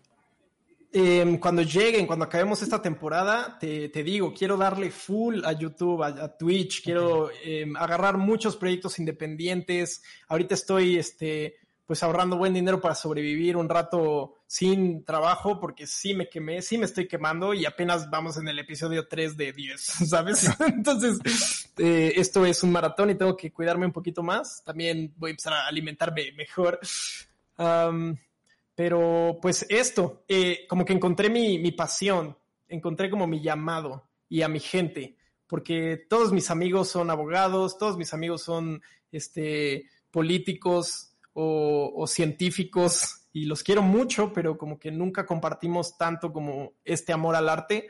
Em, 0.92 1.38
cuando 1.38 1.62
lleguen, 1.64 2.08
cuando 2.08 2.26
acabemos 2.26 2.62
esta 2.62 2.82
temporada, 2.82 3.58
te, 3.60 3.90
digo, 3.90 4.34
quiero 4.34 4.56
darle 4.56 4.90
full 4.90 5.44
a 5.44 5.52
YouTube, 5.52 6.02
a, 6.02 6.38
Twitch, 6.38 6.82
quiero 6.82 7.30
em, 7.44 7.76
agarrar 7.76 8.18
muchos 8.18 8.56
proyectos 8.56 8.98
independientes. 8.98 10.02
Ahorita 10.30 10.56
estoy 10.56 10.98
este, 10.98 11.58
pues 11.88 12.04
ahorrando 12.04 12.38
buen 12.38 12.54
dinero 12.54 12.82
para 12.82 12.96
sobrevivir 12.96 13.56
un 13.56 13.70
rato 13.70 14.36
sin 14.46 15.06
trabajo, 15.06 15.58
porque 15.58 15.88
sí 15.88 16.14
me 16.14 16.28
quemé, 16.28 16.62
sí 16.62 16.78
me 16.78 16.86
estoy 16.86 17.08
quemando 17.08 17.54
y 17.54 17.66
apenas 17.66 18.10
vamos 18.10 18.36
en 18.38 18.50
el 18.50 18.60
episodio 18.60 19.08
3 19.08 19.38
de 19.38 19.54
10, 19.54 19.82
¿sabes? 20.10 20.50
Entonces, 20.60 21.72
eh, 21.78 22.12
esto 22.18 22.46
es 22.46 22.62
un 22.62 22.74
maratón 22.74 23.10
y 23.10 23.16
tengo 23.16 23.38
que 23.38 23.54
cuidarme 23.54 23.86
un 23.86 23.94
poquito 23.94 24.22
más. 24.22 24.62
También 24.66 25.14
voy 25.16 25.30
a 25.30 25.32
empezar 25.32 25.54
a 25.54 25.68
alimentarme 25.68 26.34
mejor. 26.34 26.78
pero 28.76 29.40
pues 29.42 29.66
esto, 29.70 30.26
eh, 30.28 30.66
como 30.68 30.84
que 30.84 30.92
encontré 30.92 31.30
mi, 31.30 31.58
mi 31.58 31.72
pasión, 31.72 32.38
encontré 32.68 33.10
como 33.10 33.28
mi 33.28 33.42
llamado 33.42 34.10
y 34.28 34.42
a 34.42 34.50
mi 34.50 34.60
gente, 34.60 35.16
porque 35.48 36.06
todos 36.10 36.34
mis 36.34 36.52
amigos 36.52 36.90
son 36.90 37.10
abogados, 37.10 37.78
todos 37.78 37.98
mis 37.98 38.14
amigos 38.14 38.42
son 38.42 38.82
este, 39.10 39.90
políticos, 40.12 41.07
o, 41.40 42.08
científicos 42.08 43.28
y 43.32 43.46
los 43.46 43.62
quiero 43.62 43.84
mucho, 43.84 44.34
pero 44.34 44.58
como 44.58 44.80
que 44.80 44.90
nunca 44.92 45.26
compartimos 45.26 45.96
tanto 45.96 46.34
como 46.34 46.74
este 46.84 47.14
amor 47.14 47.36
al 47.36 47.48
arte. 47.48 47.88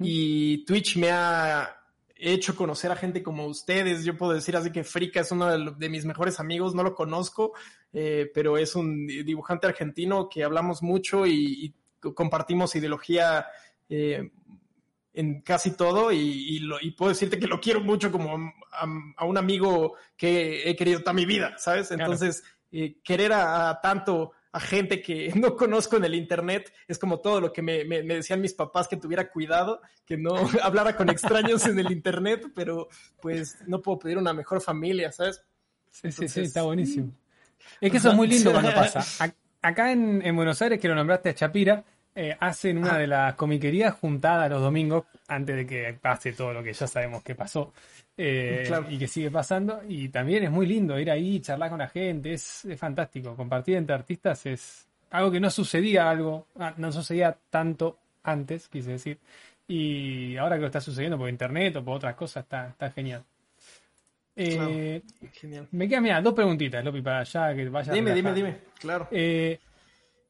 Y 0.00 0.64
Twitch 0.64 0.96
me 0.96 1.10
ha 1.10 1.76
hecho 2.14 2.56
conocer 2.56 2.90
a 2.90 2.96
gente 2.96 3.22
como 3.22 3.46
ustedes. 3.46 4.04
Yo 4.04 4.16
puedo 4.16 4.32
decir 4.32 4.56
así 4.56 4.72
que 4.72 4.82
Frika 4.82 5.20
es 5.20 5.30
uno 5.30 5.74
de, 5.74 5.88
mis 5.90 6.06
mejores 6.06 6.40
amigos, 6.40 6.74
no 6.74 6.82
lo 6.82 6.94
conozco, 6.94 7.52
eh, 7.92 8.30
pero 8.32 8.56
es 8.56 8.74
un 8.74 9.06
dibujante 9.06 9.66
argentino 9.66 10.30
que 10.30 10.42
hablamos 10.42 10.82
mucho 10.82 11.26
y, 11.26 11.74
compartimos 12.14 12.76
ideología. 12.76 13.46
Eh, 13.90 14.30
en 15.12 15.40
casi 15.40 15.70
todo 15.70 16.12
y, 16.12 16.60
puedo 16.96 17.08
decirte 17.08 17.38
que 17.38 17.46
lo 17.46 17.58
quiero 17.58 17.80
mucho 17.80 18.12
como 18.12 18.52
a, 18.70 19.24
un 19.24 19.38
amigo 19.38 19.94
que 20.14 20.68
he 20.68 20.76
querido 20.76 21.00
toda 21.00 21.14
mi 21.14 21.24
vida, 21.24 21.54
¿sabes? 21.56 21.90
Entonces, 21.90 22.44
eh, 22.72 22.96
querer 23.02 23.32
a, 23.32 23.78
tanto 23.80 24.32
a 24.52 24.60
gente 24.60 25.02
que 25.02 25.30
no 25.34 25.56
conozco 25.56 25.96
en 25.96 26.04
el 26.04 26.14
internet 26.14 26.72
es 26.88 26.98
como 26.98 27.20
todo 27.20 27.40
lo 27.40 27.52
que 27.52 27.62
me, 27.62 27.84
decían 27.84 28.40
mis 28.40 28.54
papás 28.54 28.88
que 28.88 28.96
tuviera 28.96 29.30
cuidado, 29.30 29.80
que 30.04 30.16
no 30.16 30.34
hablara 30.62 30.96
con 30.96 31.08
extraños 31.10 31.66
en 31.66 31.78
el 31.78 31.92
internet, 31.92 32.50
pero 32.54 32.88
pues 33.20 33.58
no 33.66 33.82
puedo 33.82 33.98
pedir 33.98 34.18
una 34.18 34.32
mejor 34.32 34.60
familia, 34.60 35.12
¿sabes? 35.12 35.42
Sí, 35.90 36.10
sí, 36.12 36.28
sí, 36.28 36.40
está 36.40 36.62
buenísimo. 36.62 37.12
Es 37.80 37.90
que 37.90 37.96
eso 37.96 38.10
es 38.10 38.14
muy 38.14 38.26
lindo 38.26 38.52
cuando 38.52 38.72
pasa. 38.74 39.32
Acá 39.62 39.90
en, 39.90 40.36
Buenos 40.36 40.60
Aires, 40.62 40.78
que 40.78 40.88
lo 40.88 40.94
nombraste 40.94 41.30
a 41.30 41.34
Chapira, 41.34 41.84
eh, 42.14 42.36
hacen 42.38 42.78
una 42.78 42.98
de 42.98 43.06
las 43.06 43.34
comiquerías 43.34 43.94
juntadas 43.94 44.48
los 44.48 44.60
domingos, 44.60 45.04
antes 45.28 45.56
de 45.56 45.66
que 45.66 45.98
pase 46.00 46.32
todo 46.32 46.52
lo 46.52 46.62
que 46.62 46.72
ya 46.72 46.86
sabemos 46.86 47.22
que 47.22 47.34
pasó. 47.34 47.72
Eh, 48.18 48.70
y 48.88 48.98
que 48.98 49.08
sigue 49.08 49.30
pasando. 49.30 49.82
Y 49.86 50.08
también 50.08 50.44
es 50.44 50.50
muy 50.50 50.66
lindo 50.66 50.98
ir 50.98 51.10
ahí, 51.10 51.40
charlar 51.40 51.70
con 51.70 51.78
la 51.78 51.88
gente, 51.88 52.32
es, 52.32 52.66
fantástico. 52.76 53.34
Compartir 53.36 53.76
entre 53.76 53.94
artistas 53.94 54.46
es 54.46 54.86
algo 55.10 55.30
que 55.30 55.40
no 55.40 55.50
sucedía, 55.50 56.08
algo, 56.08 56.46
ah, 56.58 56.74
no 56.76 56.90
sucedía 56.92 57.36
tanto 57.50 57.98
antes, 58.22 58.68
quise 58.68 58.92
decir. 58.92 59.18
Y 59.68 60.36
ahora 60.36 60.56
que 60.56 60.62
lo 60.62 60.66
está 60.66 60.80
sucediendo 60.80 61.18
por 61.18 61.28
internet 61.28 61.76
o 61.76 61.84
por 61.84 61.96
otras 61.96 62.14
cosas, 62.14 62.44
está, 62.44 62.68
está 62.68 62.90
genial. 62.90 63.22
Eh, 64.34 65.02
genial. 65.32 65.66
Me 65.70 65.88
quedan, 65.88 66.02
mira, 66.02 66.20
dos 66.20 66.34
preguntitas, 66.34 66.84
Lopi, 66.84 67.02
para 67.02 67.20
allá 67.20 67.54
que 67.54 67.68
vaya. 67.68 67.92
Dime, 67.92 68.14
dime, 68.14 68.32
dime, 68.32 68.56
claro. 68.78 69.08
Eh, 69.10 69.58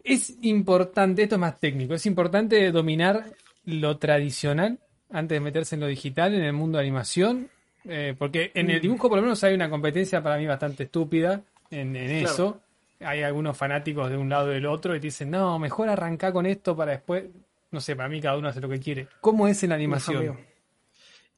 es 0.03 0.39
importante, 0.43 1.25
esto 1.25 1.35
es 1.35 1.41
más 1.41 1.59
técnico, 1.59 1.95
es 1.95 2.07
importante 2.07 2.71
dominar 2.71 3.25
lo 3.65 3.99
tradicional 3.99 4.79
antes 5.11 5.37
de 5.37 5.41
meterse 5.41 5.75
en 5.75 5.81
lo 5.81 5.89
digital 5.89 6.35
en 6.35 6.45
el 6.45 6.53
mundo 6.53 6.79
de 6.79 6.85
animación 6.85 7.51
eh, 7.89 8.15
porque 8.19 8.51
en 8.55 8.71
el 8.71 8.79
mm. 8.79 8.83
dibujo 8.83 9.09
por 9.09 9.19
lo 9.19 9.23
menos 9.23 9.43
hay 9.45 9.55
una 9.55 9.71
competencia 9.71 10.23
para 10.23 10.37
mí 10.37 10.47
bastante 10.47 10.85
estúpida 10.85 11.43
en, 11.71 11.97
eso. 11.97 12.61
Hay 13.01 13.23
algunos 13.23 13.57
fanáticos 13.57 14.09
de 14.11 14.17
un 14.17 14.29
lado 14.29 14.51
y 14.51 14.55
del 14.55 14.67
otro 14.67 14.95
y 14.97 15.01
te 15.01 15.09
dicen, 15.09 15.31
no, 15.31 15.59
mejor 15.59 15.89
arrancar 15.89 16.33
con 16.33 16.47
esto 16.47 16.75
para 16.75 16.93
después, 16.93 17.25
no 17.71 17.81
sé, 17.81 17.95
para 17.95 18.09
mí 18.09 18.21
cada 18.21 18.39
uno 18.39 18.49
hace 18.49 18.61
lo 18.61 18.69
que 18.69 18.81
quiere. 18.81 19.09
¿Cómo 19.21 19.47
es 19.49 19.63
en 19.63 19.71
la 19.71 19.75
animación? 19.75 20.39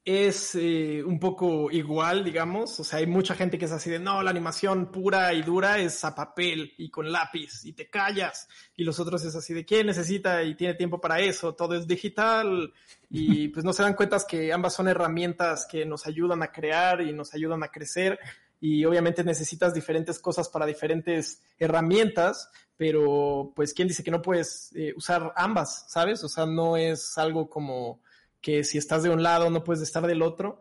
Es 0.09 0.55
eh, 0.55 1.03
un 1.05 1.21
poco 1.21 1.71
igual, 1.71 2.25
digamos. 2.25 2.81
O 2.81 2.85
sea, 2.85 2.99
hay 2.99 3.07
mucha 3.07 3.35
gente 3.35 3.59
que 3.59 3.67
es 3.67 3.73
así 3.73 3.91
de, 3.91 3.99
no, 3.99 4.23
la 4.23 4.31
animación 4.31 4.91
pura 4.91 5.35
y 5.35 5.43
dura 5.43 5.79
es 5.79 6.03
a 6.03 6.15
papel 6.15 6.73
y 6.79 6.89
con 6.89 7.13
lápiz 7.13 7.65
y 7.67 7.75
te 7.75 7.91
callas. 7.91 8.49
Y 8.75 8.85
los 8.85 8.99
otros 9.01 9.23
es 9.27 9.35
así 9.35 9.53
de, 9.53 9.67
¿quién 9.67 9.87
necesita 9.87 10.43
y 10.43 10.55
tiene 10.55 10.75
tiempo 10.75 10.99
para 10.99 11.21
eso? 11.21 11.55
Todo 11.55 11.75
es 11.75 11.87
digital. 11.87 12.73
Y 13.11 13.49
pues 13.53 13.67
no 13.67 13.75
se 13.75 13.83
dan 13.83 13.93
cuenta 13.93 14.17
que 14.27 14.51
ambas 14.51 14.73
son 14.73 14.89
herramientas 14.89 15.67
que 15.71 15.85
nos 15.85 16.07
ayudan 16.07 16.43
a 16.43 16.53
crear 16.53 17.03
y 17.03 17.13
nos 17.13 17.35
ayudan 17.35 17.63
a 17.63 17.69
crecer. 17.69 18.19
y 18.61 18.85
obviamente 18.87 19.23
necesitas 19.23 19.75
diferentes 19.75 20.19
cosas 20.19 20.49
para 20.49 20.65
diferentes 20.65 21.43
herramientas, 21.59 22.51
pero 22.79 23.53
pues 23.55 23.75
quién 23.75 23.89
dice 23.89 24.03
que 24.03 24.11
no 24.11 24.23
puedes 24.23 24.71
eh, 24.75 24.95
usar 24.97 25.35
ambas, 25.37 25.85
¿sabes? 25.89 26.25
O 26.25 26.29
sea, 26.29 26.47
no 26.47 26.79
es 26.79 27.19
algo 27.19 27.49
como 27.49 28.01
que 28.41 28.65
si 28.65 28.79
estás 28.79 29.03
de 29.03 29.11
un 29.11 29.23
lado 29.23 29.51
no 29.51 29.65
puedes 29.65 29.83
estar 29.83 30.07
del 30.07 30.23
otro. 30.23 30.61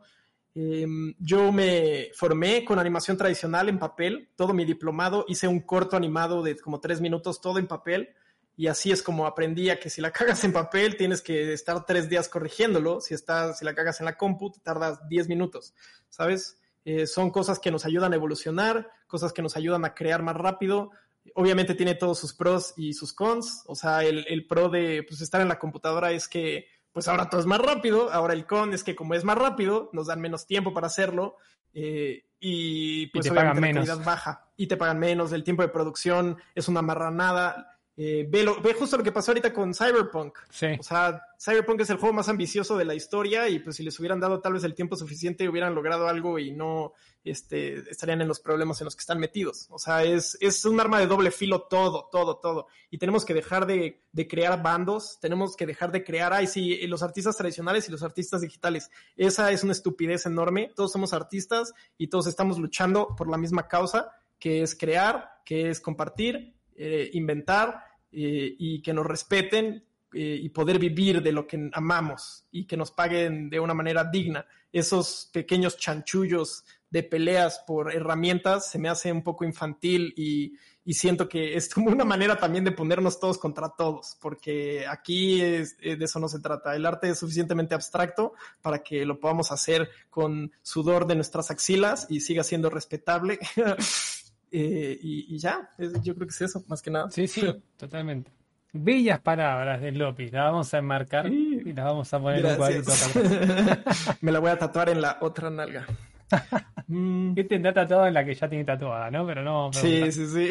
Em, 0.55 1.13
yo 1.19 1.51
me 1.51 2.09
formé 2.15 2.65
con 2.65 2.79
animación 2.79 3.15
tradicional 3.15 3.69
en 3.69 3.77
papel, 3.77 4.31
todo 4.35 4.53
mi 4.53 4.65
diplomado, 4.65 5.23
hice 5.27 5.47
un 5.47 5.59
corto 5.59 5.95
animado 5.95 6.41
de 6.41 6.57
como 6.57 6.79
tres 6.79 6.99
minutos, 6.99 7.41
todo 7.41 7.59
en 7.59 7.67
papel, 7.67 8.09
y 8.55 8.65
así 8.65 8.91
es 8.91 9.03
como 9.03 9.27
aprendí 9.27 9.69
a 9.69 9.79
que 9.79 9.91
si 9.91 10.01
la 10.01 10.11
cagas 10.11 10.43
en 10.43 10.53
papel 10.53 10.97
tienes 10.97 11.21
que 11.21 11.53
estar 11.53 11.85
tres 11.85 12.09
días 12.09 12.27
corrigiéndolo, 12.27 13.01
si, 13.01 13.13
estás, 13.13 13.59
si 13.59 13.65
la 13.65 13.75
cagas 13.75 13.99
en 13.99 14.05
la 14.05 14.17
compu 14.17 14.51
tardas 14.63 15.07
diez 15.07 15.29
minutos, 15.29 15.75
¿sabes? 16.09 16.57
Eh, 16.83 17.05
son 17.05 17.29
cosas 17.29 17.59
que 17.59 17.69
nos 17.69 17.85
ayudan 17.85 18.13
a 18.13 18.15
evolucionar, 18.15 18.89
cosas 19.05 19.33
que 19.33 19.43
nos 19.43 19.57
ayudan 19.57 19.85
a 19.85 19.93
crear 19.93 20.23
más 20.23 20.37
rápido. 20.37 20.89
Obviamente 21.35 21.75
tiene 21.75 21.95
todos 21.95 22.17
sus 22.17 22.33
pros 22.33 22.73
y 22.77 22.93
sus 22.93 23.13
cons, 23.13 23.63
o 23.67 23.75
sea, 23.75 24.03
el, 24.03 24.25
el 24.27 24.47
pro 24.47 24.69
de 24.69 25.03
pues, 25.07 25.21
estar 25.21 25.41
en 25.41 25.49
la 25.49 25.59
computadora 25.59 26.11
es 26.13 26.27
que 26.27 26.65
pues 26.97 27.07
ahora 27.09 27.29
todo 27.29 27.39
es 27.39 27.45
más 27.45 27.59
rápido, 27.61 28.11
ahora 28.11 28.33
el 28.33 28.47
con 28.47 28.73
es 28.73 28.83
que 28.83 28.95
como 28.95 29.13
es 29.13 29.23
más 29.23 29.37
rápido, 29.37 29.91
nos 29.93 30.07
dan 30.07 30.19
menos 30.19 30.47
tiempo 30.47 30.73
para 30.73 30.87
hacerlo 30.87 31.35
eh, 31.71 32.25
y 32.39 33.05
pues 33.11 33.27
te 33.27 33.31
pagan 33.31 33.61
menos. 33.61 33.87
calidad 33.87 34.03
baja 34.03 34.47
y 34.57 34.65
te 34.65 34.77
pagan 34.77 34.97
menos, 34.97 35.31
el 35.31 35.43
tiempo 35.43 35.61
de 35.61 35.67
producción 35.67 36.37
es 36.55 36.67
una 36.67 36.81
marranada. 36.81 37.76
Eh, 37.99 38.27
ve, 38.29 38.45
ve, 38.61 38.73
justo 38.75 38.95
lo 38.95 39.03
que 39.03 39.11
pasó 39.11 39.31
ahorita 39.31 39.51
con 39.51 39.73
Cyberpunk. 39.73 40.37
Sí. 40.51 40.67
O 40.79 40.83
sea, 40.83 41.19
Cyberpunk 41.39 41.81
es 41.81 41.89
el 41.89 41.97
juego 41.97 42.13
más 42.13 42.29
ambicioso 42.29 42.77
de 42.77 42.85
la 42.85 42.93
historia 42.93 43.49
y 43.49 43.57
pues 43.57 43.75
si 43.75 43.83
les 43.83 43.99
hubieran 43.99 44.19
dado 44.19 44.39
tal 44.39 44.53
vez 44.53 44.63
el 44.63 44.75
tiempo 44.75 44.95
suficiente 44.95 45.49
hubieran 45.49 45.73
logrado 45.73 46.07
algo 46.07 46.37
y 46.37 46.51
no 46.51 46.93
este, 47.23 47.89
estarían 47.89 48.21
en 48.21 48.27
los 48.27 48.39
problemas 48.39 48.79
en 48.79 48.85
los 48.85 48.95
que 48.95 48.99
están 48.99 49.19
metidos. 49.19 49.65
O 49.71 49.79
sea, 49.79 50.03
es, 50.03 50.37
es 50.41 50.63
un 50.65 50.79
arma 50.79 50.99
de 50.99 51.07
doble 51.07 51.31
filo 51.31 51.63
todo, 51.63 52.07
todo, 52.11 52.37
todo. 52.37 52.67
Y 52.91 52.99
tenemos 52.99 53.25
que 53.25 53.33
dejar 53.33 53.65
de, 53.65 54.03
de 54.11 54.27
crear 54.27 54.61
bandos, 54.61 55.17
tenemos 55.19 55.55
que 55.55 55.65
dejar 55.65 55.91
de 55.91 56.03
crear, 56.03 56.33
ay, 56.33 56.45
sí, 56.45 56.85
los 56.85 57.01
artistas 57.01 57.35
tradicionales 57.35 57.89
y 57.89 57.91
los 57.91 58.03
artistas 58.03 58.41
digitales. 58.41 58.91
Esa 59.15 59.51
es 59.51 59.63
una 59.63 59.73
estupidez 59.73 60.27
enorme. 60.27 60.71
Todos 60.75 60.91
somos 60.91 61.13
artistas 61.13 61.73
y 61.97 62.09
todos 62.09 62.27
estamos 62.27 62.59
luchando 62.59 63.15
por 63.15 63.27
la 63.27 63.37
misma 63.37 63.67
causa, 63.67 64.11
que 64.37 64.61
es 64.61 64.75
crear, 64.75 65.41
que 65.43 65.71
es 65.71 65.81
compartir, 65.81 66.53
eh, 66.75 67.09
inventar 67.13 67.86
eh, 68.11 68.55
y 68.57 68.81
que 68.81 68.93
nos 68.93 69.05
respeten 69.05 69.83
eh, 70.13 70.39
y 70.41 70.49
poder 70.49 70.79
vivir 70.79 71.21
de 71.21 71.31
lo 71.31 71.45
que 71.45 71.69
amamos 71.73 72.45
y 72.51 72.65
que 72.65 72.77
nos 72.77 72.91
paguen 72.91 73.49
de 73.49 73.59
una 73.59 73.73
manera 73.73 74.03
digna. 74.05 74.45
Esos 74.71 75.29
pequeños 75.33 75.77
chanchullos 75.77 76.63
de 76.89 77.03
peleas 77.03 77.61
por 77.67 77.93
herramientas 77.93 78.71
se 78.71 78.79
me 78.79 78.87
hace 78.87 79.11
un 79.11 79.21
poco 79.21 79.43
infantil 79.43 80.13
y, 80.15 80.53
y 80.85 80.93
siento 80.93 81.27
que 81.27 81.57
es 81.57 81.67
como 81.73 81.91
una 81.91 82.05
manera 82.05 82.37
también 82.37 82.63
de 82.63 82.71
ponernos 82.71 83.19
todos 83.19 83.37
contra 83.37 83.73
todos, 83.77 84.17
porque 84.21 84.87
aquí 84.87 85.41
es, 85.41 85.77
de 85.77 85.97
eso 85.99 86.19
no 86.19 86.29
se 86.29 86.39
trata. 86.39 86.75
El 86.75 86.85
arte 86.85 87.09
es 87.09 87.19
suficientemente 87.19 87.75
abstracto 87.75 88.33
para 88.61 88.81
que 88.81 89.05
lo 89.05 89.19
podamos 89.19 89.51
hacer 89.51 89.89
con 90.09 90.53
sudor 90.61 91.05
de 91.05 91.15
nuestras 91.15 91.51
axilas 91.51 92.07
y 92.09 92.21
siga 92.21 92.43
siendo 92.43 92.69
respetable. 92.69 93.37
Eh, 94.51 94.97
y, 95.01 95.35
y, 95.35 95.37
ya, 95.37 95.69
yo 96.01 96.15
creo 96.15 96.27
que 96.27 96.31
es 96.31 96.41
eso, 96.41 96.63
más 96.67 96.81
que 96.81 96.89
nada. 96.89 97.09
Sí, 97.11 97.27
sí, 97.27 97.41
totalmente. 97.77 98.31
Bellas 98.73 99.19
palabras 99.19 99.81
de 99.81 99.91
López, 99.91 100.31
las 100.31 100.45
vamos 100.45 100.73
a 100.73 100.77
enmarcar 100.77 101.27
sí. 101.27 101.61
y 101.65 101.73
las 101.73 101.85
vamos 101.85 102.13
a 102.13 102.19
poner 102.19 102.41
Gracias. 102.41 102.69
en 102.69 102.77
un 102.77 103.23
cuadrito. 103.23 103.81
Me 104.21 104.31
la 104.31 104.39
voy 104.39 104.51
a 104.51 104.57
tatuar 104.57 104.89
en 104.89 105.01
la 105.01 105.17
otra 105.21 105.49
nalga. 105.49 105.85
mm. 106.87 107.33
Este 107.35 107.55
está 107.55 107.73
tatuado 107.73 108.07
en 108.07 108.13
la 108.13 108.25
que 108.25 108.35
ya 108.35 108.47
tiene 108.47 108.65
tatuada, 108.65 109.09
¿no? 109.09 109.25
Pero 109.25 109.41
no. 109.41 109.71
Sí, 109.73 110.11
sí, 110.11 110.27
sí. 110.27 110.49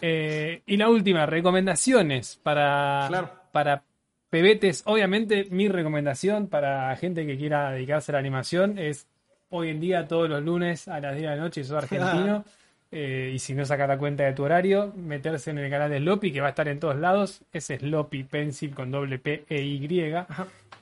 eh, 0.00 0.62
y 0.66 0.76
la 0.76 0.88
última, 0.88 1.26
recomendaciones 1.26 2.38
para, 2.42 3.06
claro. 3.08 3.30
para 3.50 3.84
pebetes. 4.30 4.82
Obviamente, 4.86 5.48
mi 5.50 5.68
recomendación 5.68 6.48
para 6.48 6.94
gente 6.96 7.26
que 7.26 7.36
quiera 7.36 7.72
dedicarse 7.72 8.12
a 8.12 8.14
la 8.14 8.18
animación 8.18 8.78
es 8.78 9.06
hoy 9.52 9.68
en 9.70 9.80
día 9.80 10.08
todos 10.08 10.28
los 10.28 10.42
lunes 10.42 10.88
a 10.88 11.00
las 11.00 11.14
10 11.14 11.22
de 11.30 11.36
la 11.36 11.42
noche, 11.42 11.64
sos 11.64 11.76
argentino, 11.82 12.44
eh, 12.90 13.32
y 13.34 13.38
si 13.38 13.54
no 13.54 13.64
saca 13.64 13.86
la 13.86 13.96
cuenta 13.96 14.24
de 14.24 14.32
tu 14.32 14.42
horario, 14.42 14.92
meterse 14.96 15.50
en 15.50 15.58
el 15.58 15.70
canal 15.70 15.90
de 15.90 15.98
Sloppy, 15.98 16.32
que 16.32 16.40
va 16.40 16.48
a 16.48 16.50
estar 16.50 16.68
en 16.68 16.80
todos 16.80 16.96
lados, 16.96 17.40
es 17.52 17.66
Sloppy 17.66 18.24
Pencil 18.24 18.74
con 18.74 18.90
doble 18.90 19.18
P 19.18 19.44
E 19.48 19.62
Y, 19.62 19.86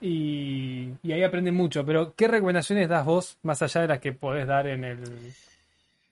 y, 0.00 0.94
y, 1.02 1.12
ahí 1.12 1.22
aprenden 1.22 1.54
mucho. 1.54 1.84
Pero, 1.84 2.14
¿qué 2.14 2.26
recomendaciones 2.26 2.88
das 2.88 3.04
vos, 3.04 3.38
más 3.42 3.60
allá 3.62 3.82
de 3.82 3.88
las 3.88 4.00
que 4.00 4.12
podés 4.12 4.46
dar 4.46 4.66
en, 4.66 4.84
el, 4.84 4.98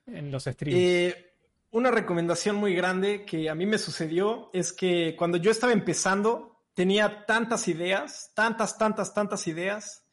en 0.07 0.31
los 0.31 0.45
streams? 0.45 0.79
Eh, 0.79 1.33
una 1.71 1.91
recomendación 1.91 2.57
muy 2.57 2.75
grande 2.75 3.25
que 3.25 3.49
a 3.49 3.55
mí 3.55 3.67
me 3.67 3.79
sucedió 3.79 4.51
es 4.53 4.73
que 4.73 5.17
cuando 5.17 5.39
yo 5.39 5.51
estaba 5.51 5.73
empezando, 5.73 6.61
tenía 6.75 7.25
tantas 7.27 7.67
ideas, 7.67 8.31
tantas, 8.35 8.79
tantas, 8.79 9.15
tantas 9.15 9.47
ideas, 9.47 10.05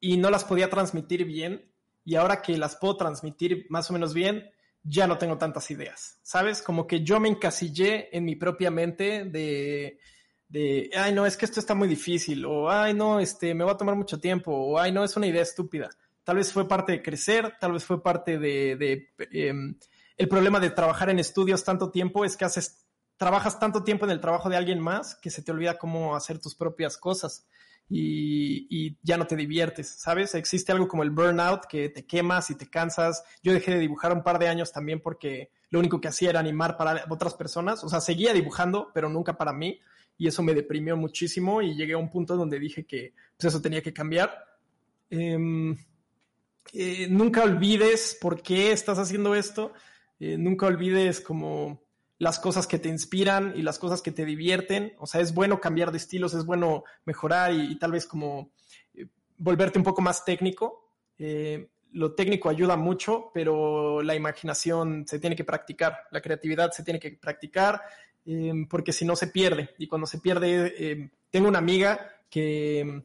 y 0.00 0.16
no 0.16 0.30
las 0.30 0.44
podía 0.44 0.70
transmitir 0.70 1.24
bien 1.24 1.73
y 2.04 2.16
ahora 2.16 2.42
que 2.42 2.56
las 2.58 2.76
puedo 2.76 2.96
transmitir 2.96 3.66
más 3.70 3.90
o 3.90 3.92
menos 3.94 4.12
bien, 4.12 4.50
ya 4.82 5.06
no 5.06 5.16
tengo 5.16 5.38
tantas 5.38 5.70
ideas, 5.70 6.18
¿sabes? 6.22 6.60
Como 6.60 6.86
que 6.86 7.02
yo 7.02 7.18
me 7.18 7.28
encasillé 7.28 8.14
en 8.16 8.24
mi 8.24 8.36
propia 8.36 8.70
mente 8.70 9.24
de, 9.24 9.98
de, 10.48 10.90
ay, 10.94 11.12
no, 11.14 11.24
es 11.24 11.36
que 11.36 11.46
esto 11.46 11.58
está 11.58 11.74
muy 11.74 11.88
difícil, 11.88 12.44
o 12.44 12.70
ay, 12.70 12.92
no, 12.92 13.18
este, 13.18 13.54
me 13.54 13.64
va 13.64 13.72
a 13.72 13.76
tomar 13.76 13.96
mucho 13.96 14.20
tiempo, 14.20 14.52
o 14.52 14.78
ay, 14.78 14.92
no, 14.92 15.02
es 15.02 15.16
una 15.16 15.26
idea 15.26 15.42
estúpida. 15.42 15.88
Tal 16.22 16.36
vez 16.36 16.52
fue 16.52 16.68
parte 16.68 16.92
de 16.92 17.02
crecer, 17.02 17.54
tal 17.58 17.72
vez 17.72 17.84
fue 17.84 18.02
parte 18.02 18.38
de, 18.38 19.08
eh, 19.18 19.54
el 20.16 20.28
problema 20.28 20.60
de 20.60 20.70
trabajar 20.70 21.10
en 21.10 21.18
estudios 21.18 21.64
tanto 21.64 21.90
tiempo 21.90 22.24
es 22.24 22.36
que 22.36 22.44
haces, 22.44 22.86
trabajas 23.16 23.58
tanto 23.58 23.84
tiempo 23.84 24.04
en 24.04 24.10
el 24.10 24.20
trabajo 24.20 24.48
de 24.48 24.56
alguien 24.56 24.80
más 24.80 25.16
que 25.16 25.30
se 25.30 25.42
te 25.42 25.52
olvida 25.52 25.78
cómo 25.78 26.14
hacer 26.14 26.38
tus 26.38 26.54
propias 26.54 26.96
cosas 26.96 27.46
y, 27.88 28.96
ya 29.02 29.16
no 29.16 29.26
te 29.26 29.36
diviertes, 29.36 29.88
¿sabes? 29.88 30.34
Existe 30.34 30.72
algo 30.72 30.88
como 30.88 31.02
el 31.02 31.10
burnout 31.10 31.66
que 31.66 31.88
te 31.90 32.06
quemas 32.06 32.50
y 32.50 32.56
te 32.56 32.68
cansas. 32.68 33.22
Yo 33.42 33.52
dejé 33.52 33.72
de 33.72 33.80
dibujar 33.80 34.12
un 34.12 34.22
par 34.22 34.38
de 34.38 34.48
años 34.48 34.72
también 34.72 35.00
porque 35.00 35.50
lo 35.70 35.78
único 35.78 36.00
que 36.00 36.08
hacía 36.08 36.30
era 36.30 36.40
animar 36.40 36.76
para 36.76 37.04
otras 37.08 37.34
personas. 37.34 37.84
O 37.84 37.88
sea, 37.88 38.00
seguía 38.00 38.32
dibujando, 38.32 38.90
pero 38.94 39.08
nunca 39.08 39.36
para 39.36 39.52
mí. 39.52 39.78
Y 40.16 40.28
eso 40.28 40.42
me 40.42 40.54
deprimió 40.54 40.96
muchísimo 40.96 41.60
y 41.60 41.74
llegué 41.74 41.94
a 41.94 41.98
un 41.98 42.10
punto 42.10 42.36
donde 42.36 42.58
dije 42.58 42.84
que 42.86 43.14
pues 43.36 43.52
eso 43.52 43.60
tenía 43.60 43.82
que 43.82 43.92
cambiar. 43.92 44.44
Eh, 45.10 45.76
eh, 46.72 47.06
nunca 47.10 47.44
olvides 47.44 48.16
por 48.20 48.42
qué 48.42 48.72
estás 48.72 48.98
haciendo 48.98 49.34
esto. 49.34 49.72
Eh, 50.18 50.36
nunca 50.38 50.66
olvides 50.66 51.20
como 51.20 51.83
las 52.18 52.38
cosas 52.38 52.66
que 52.66 52.78
te 52.78 52.88
inspiran 52.88 53.52
y 53.56 53.62
las 53.62 53.78
cosas 53.78 54.02
que 54.02 54.12
te 54.12 54.24
divierten. 54.24 54.94
O 54.98 55.06
sea, 55.06 55.20
es 55.20 55.34
bueno 55.34 55.60
cambiar 55.60 55.90
de 55.90 55.98
estilos, 55.98 56.34
es 56.34 56.44
bueno 56.44 56.84
mejorar 57.04 57.52
y, 57.52 57.76
tal 57.78 57.92
vez 57.92 58.06
como 58.06 58.50
eh, 58.94 59.06
volverte 59.38 59.78
un 59.78 59.84
poco 59.84 60.02
más 60.02 60.24
técnico. 60.24 60.88
Eh, 61.18 61.68
lo 61.92 62.14
técnico 62.14 62.48
ayuda 62.48 62.76
mucho, 62.76 63.30
pero 63.32 64.02
la 64.02 64.14
imaginación 64.14 65.06
se 65.06 65.18
tiene 65.18 65.36
que 65.36 65.44
practicar, 65.44 66.08
la 66.10 66.20
creatividad 66.20 66.72
se 66.72 66.82
tiene 66.82 66.98
que 66.98 67.12
practicar, 67.12 67.82
eh, 68.26 68.52
porque 68.68 68.92
si 68.92 69.04
no 69.04 69.14
se 69.14 69.28
pierde. 69.28 69.70
Y 69.78 69.86
cuando 69.86 70.06
se 70.06 70.18
pierde, 70.18 71.10
tengo 71.30 71.48
una 71.48 71.58
amiga 71.58 72.10
que 72.28 73.04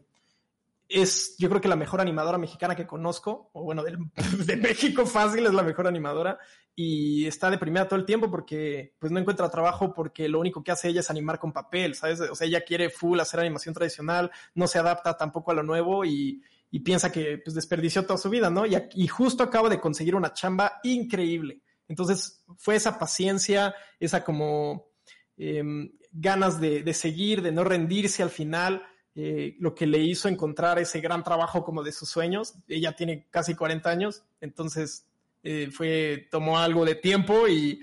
es, 0.89 1.35
yo 1.37 1.49
creo 1.49 1.61
que 1.61 1.67
la 1.67 1.75
mejor 1.75 2.01
animadora 2.01 2.39
mexicana 2.39 2.75
que 2.75 2.87
conozco, 2.87 3.51
o 3.53 3.63
bueno, 3.63 3.83
de, 4.45 4.57
México 4.57 5.05
fácil 5.05 5.45
es 5.45 5.53
la 5.53 5.61
mejor 5.61 5.87
animadora, 5.87 6.39
y 6.75 7.27
está 7.27 7.51
deprimida 7.51 7.87
todo 7.87 7.99
el 7.99 8.05
tiempo 8.05 8.31
porque 8.31 8.95
pues 8.97 9.11
no 9.11 9.19
encuentra 9.19 9.49
trabajo 9.49 9.93
porque 9.93 10.27
lo 10.27 10.39
único 10.39 10.63
que 10.63 10.71
hace 10.71 10.89
ella 10.89 11.01
es 11.01 11.09
animar 11.09 11.37
con 11.37 11.53
papel, 11.53 11.93
¿sabes? 11.93 12.21
O 12.21 12.35
sea, 12.35 12.47
ella 12.47 12.61
quiere 12.61 12.89
full 12.89 13.19
hacer 13.19 13.39
animación 13.39 13.75
tradicional, 13.75 14.31
no 14.55 14.67
se 14.67 14.79
adapta 14.79 15.15
tampoco 15.15 15.51
a 15.51 15.53
lo 15.53 15.61
nuevo 15.61 16.05
y, 16.05 16.41
y 16.71 16.79
piensa 16.79 17.11
que 17.11 17.37
pues 17.37 17.53
desperdició 17.53 18.05
toda 18.05 18.17
su 18.17 18.29
vida, 18.29 18.49
¿no? 18.49 18.63
Y, 18.65 19.07
justo 19.07 19.43
acaba 19.43 19.69
de 19.69 19.79
conseguir 19.79 20.15
una 20.15 20.33
chamba 20.33 20.79
increíble. 20.83 21.61
Entonces 21.87 22.43
fue 22.57 22.75
esa 22.75 22.97
paciencia, 22.97 23.75
esa 23.99 24.23
como 24.23 24.91
eh, 25.37 25.63
ganas 26.11 26.59
de, 26.61 26.81
de, 26.81 26.93
seguir, 26.93 27.41
de 27.41 27.51
no 27.51 27.63
rendirse 27.63 28.23
al 28.23 28.29
final, 28.29 28.83
eh, 29.21 29.57
lo 29.59 29.75
que 29.75 29.85
le 29.85 29.97
hizo 29.97 30.29
encontrar 30.29 30.79
ese 30.79 31.01
gran 31.01 31.25
trabajo 31.25 31.61
como 31.61 31.83
de 31.83 31.91
sus 31.91 32.07
sueños. 32.07 32.53
Ella 32.69 32.95
tiene 32.95 33.27
casi 33.29 33.53
40 33.53 33.89
años, 33.89 34.23
entonces 34.39 35.09
eh, 35.43 35.69
fue, 35.73 36.29
tomó 36.31 36.57
algo 36.57 36.85
de 36.85 36.95
tiempo 36.95 37.45
y, 37.45 37.81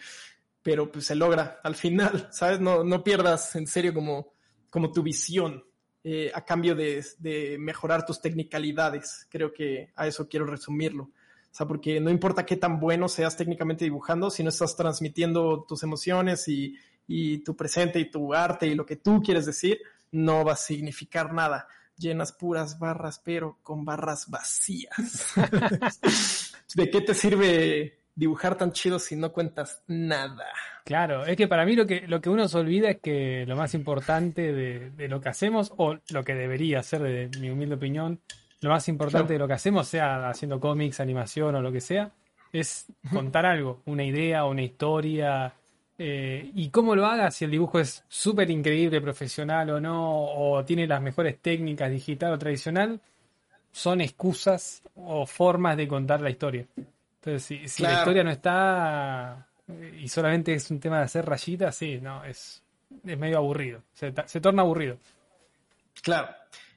pero 0.62 0.91
pues 0.91 1.05
se 1.05 1.14
logra 1.14 1.61
al 1.62 1.74
final, 1.74 2.28
¿sabes? 2.32 2.59
No, 2.59 2.84
no 2.84 3.05
pierdas 3.05 3.55
en 3.55 3.66
serio 3.66 3.93
como, 3.93 4.32
como 4.70 4.91
tu 4.91 5.03
visión 5.03 5.62
eh, 6.03 6.32
a 6.34 6.43
cambio 6.43 6.74
de, 6.74 7.05
de, 7.18 7.59
mejorar 7.59 8.07
tus 8.07 8.18
technicalidades. 8.22 9.26
Creo 9.28 9.53
que 9.53 9.93
a 9.95 10.07
eso 10.07 10.30
quiero 10.30 10.47
resumirlo. 10.47 11.03
O 11.03 11.55
sea, 11.55 11.66
porque 11.66 12.01
no 12.01 12.09
importa 12.09 12.47
qué 12.47 12.57
tan 12.57 12.80
bueno 12.80 13.09
seas 13.11 13.37
técnicamente 13.37 13.84
dibujando, 13.84 14.30
si 14.30 14.43
no 14.43 14.49
estás 14.49 14.74
transmitiendo 14.74 15.66
tus 15.68 15.82
emociones 15.82 16.49
y, 16.49 16.78
y 17.07 17.45
tu 17.45 17.55
presente 17.55 17.99
y 17.99 18.11
tu 18.11 18.32
arte 18.32 18.66
y 18.66 18.74
lo 18.74 18.87
que 18.87 18.97
tú 18.97 19.22
quieres 19.22 19.45
decir, 19.45 19.82
no 20.16 20.44
va 20.44 20.52
a 20.54 20.56
significar 20.56 21.32
nada. 21.32 21.68
llenas 21.98 22.32
puras 22.32 22.78
barras, 22.78 23.20
pero 23.24 23.58
con 23.62 23.84
barras 23.86 24.28
vacías. 24.28 25.32
¿De 26.74 26.90
qué 26.90 27.00
te 27.00 27.14
sirve 27.14 28.00
dibujar 28.14 28.56
tan 28.56 28.72
chido 28.72 28.98
si 28.98 29.16
no 29.16 29.32
cuentas 29.32 29.82
nada? 29.86 30.44
Claro, 30.84 31.24
es 31.24 31.36
que 31.36 31.48
para 31.48 31.64
mí 31.64 31.74
lo 31.74 31.86
que, 31.86 32.06
lo 32.06 32.20
que 32.20 32.28
uno 32.28 32.46
se 32.48 32.58
olvida 32.58 32.90
es 32.90 32.98
que 33.00 33.44
lo 33.46 33.56
más 33.56 33.74
importante 33.74 34.52
de, 34.52 34.90
de 34.90 35.08
lo 35.08 35.20
que 35.20 35.28
hacemos, 35.30 35.72
o 35.76 35.96
lo 36.10 36.22
que 36.24 36.34
debería 36.34 36.82
ser, 36.82 37.02
de 37.02 37.30
mi 37.40 37.50
humilde 37.50 37.74
opinión, 37.76 38.20
lo 38.60 38.70
más 38.70 38.88
importante 38.88 39.28
Claro. 39.28 39.32
de 39.34 39.38
lo 39.40 39.46
que 39.48 39.54
hacemos, 39.54 39.88
sea 39.88 40.28
haciendo 40.28 40.60
cómics, 40.60 41.00
animación 41.00 41.54
o 41.56 41.62
lo 41.62 41.72
que 41.72 41.80
sea, 41.80 42.12
es 42.52 42.86
contar 43.12 43.46
algo, 43.46 43.82
una 43.86 44.04
idea, 44.04 44.44
una 44.44 44.62
historia. 44.62 45.52
Eh, 45.99 46.51
y 46.55 46.68
cómo 46.70 46.94
lo 46.94 47.07
hagas, 47.07 47.34
si 47.34 47.44
el 47.44 47.51
dibujo 47.51 47.78
es 47.80 48.05
súper 48.09 48.51
increíble, 48.51 49.01
profesional 49.01 49.70
o 49.70 49.80
no, 49.80 50.24
o 50.24 50.64
tiene 50.64 50.86
las 50.86 51.01
mejores 51.01 51.38
técnicas 51.40 51.90
digital 51.90 52.32
o 52.32 52.38
tradicional, 52.38 53.01
son 53.72 54.01
excusas 54.01 54.82
o 54.94 55.26
formas 55.26 55.76
de 55.76 55.88
contar 55.88 56.20
la 56.20 56.30
historia. 56.30 56.66
Entonces, 56.76 57.44
si, 57.44 57.68
si 57.68 57.82
la 57.82 57.94
historia 57.94 58.22
no 58.22 58.30
está 58.30 59.47
eh, 59.68 60.01
y 60.03 60.09
solamente 60.09 60.55
es 60.55 60.70
un 60.70 60.80
tema 60.80 60.99
de 60.99 61.05
hacer 61.05 61.24
rayitas, 61.26 61.74
sí, 61.74 61.99
no, 62.01 62.24
es, 62.24 62.62
es 63.05 63.18
medio 63.18 63.38
aburrido. 63.38 63.82
Se, 63.92 64.12
se 64.26 64.40
torna 64.40 64.62
aburrido. 64.62 64.99
Claro. 66.03 66.28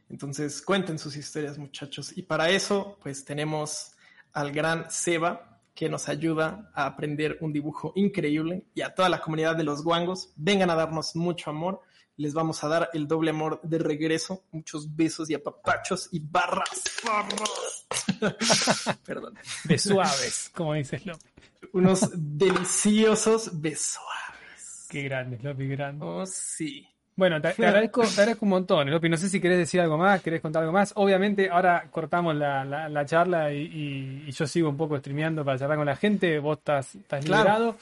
Entonces, 0.09 0.61
cuenten 0.61 0.97
sus 0.97 1.15
historias, 1.15 1.57
muchachos. 1.57 2.17
Y 2.17 2.24
para 2.24 2.49
eso, 2.49 2.97
pues 3.01 3.24
tenemos 3.24 3.93
al 4.34 4.51
gran 4.51 4.89
Seba, 4.89 5.48
que 5.80 5.88
nos 5.88 6.09
ayuda 6.09 6.69
a 6.75 6.88
aprender 6.88 7.38
un 7.39 7.53
dibujo 7.53 7.93
increíble. 7.95 8.65
Y 8.75 8.82
a 8.82 8.93
toda 8.93 9.07
la 9.07 9.21
comunidad 9.21 9.55
de 9.55 9.63
los 9.63 9.82
guangos, 9.82 10.34
vengan 10.36 10.69
a 10.69 10.75
darnos 10.75 11.15
mucho 11.15 11.49
amor. 11.49 11.80
Les 12.17 12.34
vamos 12.34 12.61
a 12.65 12.67
dar 12.67 12.89
el 12.91 13.07
doble 13.07 13.30
amor 13.30 13.61
de 13.63 13.77
regreso. 13.77 14.43
Muchos 14.51 14.93
besos 14.93 15.30
y 15.30 15.36
apapachos 15.36 16.09
y 16.11 16.19
barras. 16.19 16.84
barras. 17.05 18.97
Perdón. 19.05 19.36
De 19.63 19.77
suaves, 19.77 20.51
como 20.53 20.73
dices 20.73 21.05
Lopi. 21.05 21.30
Unos 21.71 22.09
deliciosos 22.13 23.61
besuaves. 23.61 24.86
Qué 24.89 25.03
grande, 25.03 25.39
Lopi, 25.41 25.65
grande. 25.65 26.05
Oh, 26.05 26.25
sí. 26.25 26.89
Bueno, 27.20 27.41
te, 27.41 27.51
te 27.53 27.65
agradezco, 27.67 28.01
te 28.01 28.07
agradezco 28.22 28.45
un 28.45 28.49
montón, 28.49 28.89
Lopi. 28.89 29.09
No 29.09 29.17
sé 29.17 29.28
si 29.30 29.41
querés 29.41 29.57
decir 29.57 29.82
algo 29.82 29.97
más, 29.97 30.22
querés 30.22 30.39
contar 30.41 30.61
algo 30.63 30.72
más. 30.74 30.93
Obviamente, 30.95 31.49
ahora 31.49 31.86
cortamos 31.91 32.34
la, 32.36 32.63
la- 32.63 32.88
la 32.88 33.05
charla 33.05 33.51
y, 33.53 33.57
y- 33.61 34.24
y 34.28 34.32
yo 34.32 34.47
sigo 34.47 34.70
un 34.70 34.78
poco 34.78 34.97
streameando 34.97 35.43
para 35.43 35.59
charlar 35.59 35.78
con 35.78 35.86
la 35.88 35.95
gente. 35.97 36.39
Vos 36.39 36.57
estás, 36.59 36.95
estás 36.95 37.26
Claro. 37.26 37.43
liberado. 37.43 37.76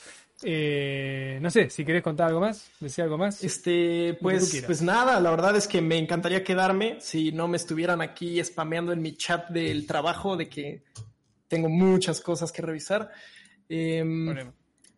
Eh, 0.44 1.40
no 1.42 1.50
sé, 1.50 1.70
si 1.70 1.84
querés 1.86 2.04
contar 2.04 2.28
algo 2.28 2.40
más, 2.42 2.70
decir 2.80 3.04
algo 3.04 3.18
más. 3.18 3.44
Este, 3.44 4.18
pues, 4.22 4.64
pues 4.66 4.82
nada, 4.82 5.20
la 5.20 5.30
verdad 5.32 5.56
es 5.56 5.68
que 5.68 5.82
me 5.82 5.98
encantaría 5.98 6.44
quedarme 6.44 6.98
si 7.00 7.32
no 7.32 7.48
me 7.48 7.58
estuvieran 7.58 8.02
aquí 8.02 8.44
spameando 8.44 8.92
en 8.92 9.02
mi 9.02 9.16
chat 9.16 9.50
del 9.50 9.86
trabajo 9.88 10.36
de 10.38 10.48
que 10.50 10.84
tengo 11.48 11.70
muchas 11.70 12.22
cosas 12.22 12.52
que 12.52 12.62
revisar. 12.62 13.10
Problema. 13.68 14.54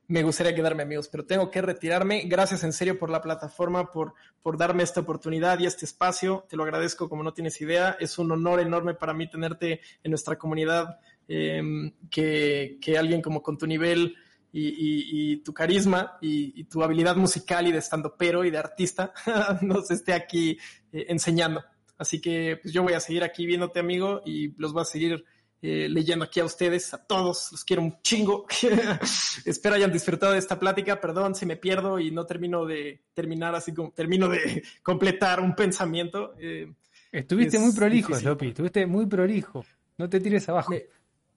Me 0.10 0.24
gustaría 0.24 0.54
quedarme, 0.56 0.84
amigos, 0.84 1.08
pero 1.08 1.24
tengo 1.26 1.50
que 1.50 1.62
retirarme. 1.62 2.24
Gracias 2.26 2.64
en 2.64 2.74
serio 2.74 2.98
por 3.00 3.10
la 3.10 3.22
plataforma, 3.22 3.92
por, 3.92 4.16
por 4.42 4.58
darme 4.58 4.84
esta 4.84 5.00
oportunidad 5.02 5.60
y 5.60 5.68
este 5.68 5.86
espacio. 5.86 6.46
Te 6.50 6.58
lo 6.58 6.64
agradezco 6.64 7.08
como 7.08 7.24
no 7.24 7.32
tienes 7.34 7.62
idea. 7.62 7.96
Es 8.00 8.18
un 8.18 8.32
honor 8.32 8.60
enorme 8.60 8.96
para 8.96 9.14
mí 9.14 9.30
tenerte 9.30 9.82
en 10.04 10.12
nuestra 10.12 10.36
comunidad, 10.36 11.00
em, 11.28 11.94
que, 12.10 12.78
que 12.82 12.98
alguien 12.98 13.22
como 13.22 13.42
con 13.42 13.58
tu 13.58 13.68
nivel 13.68 14.16
y, 14.52 15.34
y- 15.34 15.38
tu 15.44 15.54
carisma 15.54 16.18
y, 16.22 16.60
y 16.60 16.64
tu 16.64 16.82
habilidad 16.84 17.16
musical 17.16 17.68
y 17.68 17.72
de 17.72 17.78
estando 17.78 18.16
pero 18.18 18.44
y 18.44 18.50
de 18.50 18.58
artista 18.58 19.14
nos 19.62 19.92
esté 19.92 20.14
aquí 20.14 20.58
eh, 20.92 21.06
enseñando. 21.10 21.64
Así 22.00 22.20
que 22.20 22.58
pues, 22.62 22.74
yo 22.74 22.82
voy 22.82 22.94
a 22.94 23.00
seguir 23.00 23.24
aquí 23.24 23.46
viéndote, 23.46 23.80
amigo, 23.80 24.22
y 24.26 24.56
los 24.60 24.74
voy 24.74 24.82
a 24.82 24.86
seguir 24.86 25.24
eh, 25.62 25.88
leyendo 25.90 26.26
aquí 26.26 26.40
a 26.40 26.46
ustedes, 26.46 26.94
a 26.94 26.98
todos. 27.06 27.52
Los 27.52 27.64
quiero 27.66 27.82
un 27.82 28.02
chingo. 28.02 28.46
Espero 29.46 29.76
hayan 29.76 29.92
disfrutado 29.92 30.34
de 30.34 30.40
esta 30.40 30.58
plática. 30.60 31.00
Perdón 31.02 31.36
si 31.36 31.46
me 31.46 31.58
pierdo 31.58 32.00
y 32.00 32.12
no 32.12 32.26
termino 32.26 32.66
de 32.66 33.02
terminar 33.14 33.56
así 33.56 33.74
como 33.74 33.92
termino 33.92 34.28
de 34.30 34.64
completar 34.84 35.40
un 35.42 35.56
pensamiento. 35.56 36.34
Eh, 36.40 36.72
Estuviste 37.12 37.58
es 37.58 37.64
muy 37.64 37.74
prolijo, 37.74 38.10
difícil. 38.10 38.30
Lopi. 38.30 38.48
Estuviste 38.50 38.86
muy 38.86 39.06
prolijo. 39.08 39.66
No 39.98 40.08
te 40.10 40.20
tires 40.20 40.48
abajo. 40.50 40.72
me- 40.72 40.86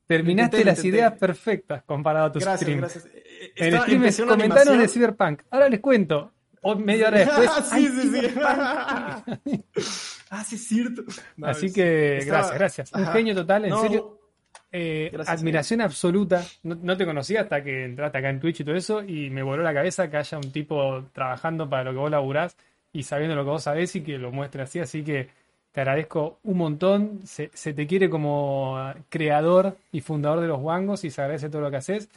Terminaste 0.07 0.59
intenté, 0.59 0.65
las 0.77 0.85
ideas 0.85 1.17
perfectas 1.19 1.85
comparado 1.85 2.27
a 2.27 2.33
tus 2.33 2.43
gracias, 2.43 2.61
streams. 2.63 2.81
gracias. 2.81 3.07
Eh, 3.07 3.53
estaba- 3.57 3.83
streams 3.85 4.03
empecé 4.03 4.23
una 4.25 4.33
comentaron 4.33 4.79
de. 4.79 4.89
Cyberpunk. 4.89 5.43
Ahora 5.51 5.69
les 5.69 5.81
cuento. 5.81 6.33
O 6.61 6.77
media 6.77 7.09
hora 7.09 7.19
después. 7.25 7.51
Sí, 7.65 7.71
¡ay, 7.73 7.89
sí, 7.89 8.11
sí. 9.47 9.65
Ah, 10.35 10.43
sí, 10.45 10.55
es 10.57 10.67
cierto. 10.67 11.03
No, 11.37 11.47
Así 11.49 11.67
es- 11.67 11.75
que 11.75 12.19
estaba- 12.19 12.39
gracias, 12.55 12.59
gracias. 12.59 12.93
Un 12.95 13.03
Ajá. 13.03 13.13
genio 13.13 13.35
total, 13.35 13.65
en 13.65 13.71
No, 13.71 13.81
serio. 13.83 14.19
Eh, 14.75 15.11
Gracias, 15.13 15.39
admiración 15.41 15.83
absoluta. 15.83 16.43
No, 16.63 16.75
no 16.75 16.97
te 16.97 17.05
conocía 17.05 17.43
hasta 17.43 17.63
que 17.63 17.85
entraste 17.85 18.17
acá 18.19 18.31
en 18.31 18.41
Twitch 18.41 18.61
y 18.61 18.65
todo 18.65 18.75
eso. 18.75 19.03
Y 19.03 19.29
me 19.29 19.43
voló 19.43 19.63
la 19.63 19.75
cabeza 19.75 20.09
que 20.11 20.17
haya 20.17 20.39
un 20.39 20.51
tipo 20.51 21.05
trabajando 21.13 21.69
para 21.69 21.85
lo 21.85 21.91
que 21.93 21.99
vos 21.99 22.11
laburás 22.11 22.57
y 22.95 23.03
sabiendo 23.03 23.37
lo 23.37 23.45
que 23.45 23.51
vos 23.51 23.63
sabés 23.63 23.95
y 23.97 24.01
que 24.03 24.17
lo 24.17 24.33
muestre 24.33 24.63
así. 24.63 24.79
Así 24.81 25.03
que 25.05 25.29
te 25.73 25.81
agradezco 25.83 26.39
un 26.45 26.57
montón. 26.57 27.21
Se, 27.27 27.51
se 27.53 27.75
te 27.75 27.87
quiere 27.87 28.09
como 28.09 28.79
creador 29.11 29.77
y 29.93 30.01
fundador 30.01 30.41
de 30.41 30.49
los 30.49 30.61
Wangos 30.63 31.05
y 31.05 31.11
se 31.11 31.21
agradece 31.21 31.51
todo 31.51 31.61
lo 31.61 31.71
que 31.71 31.77
haces. 31.77 32.09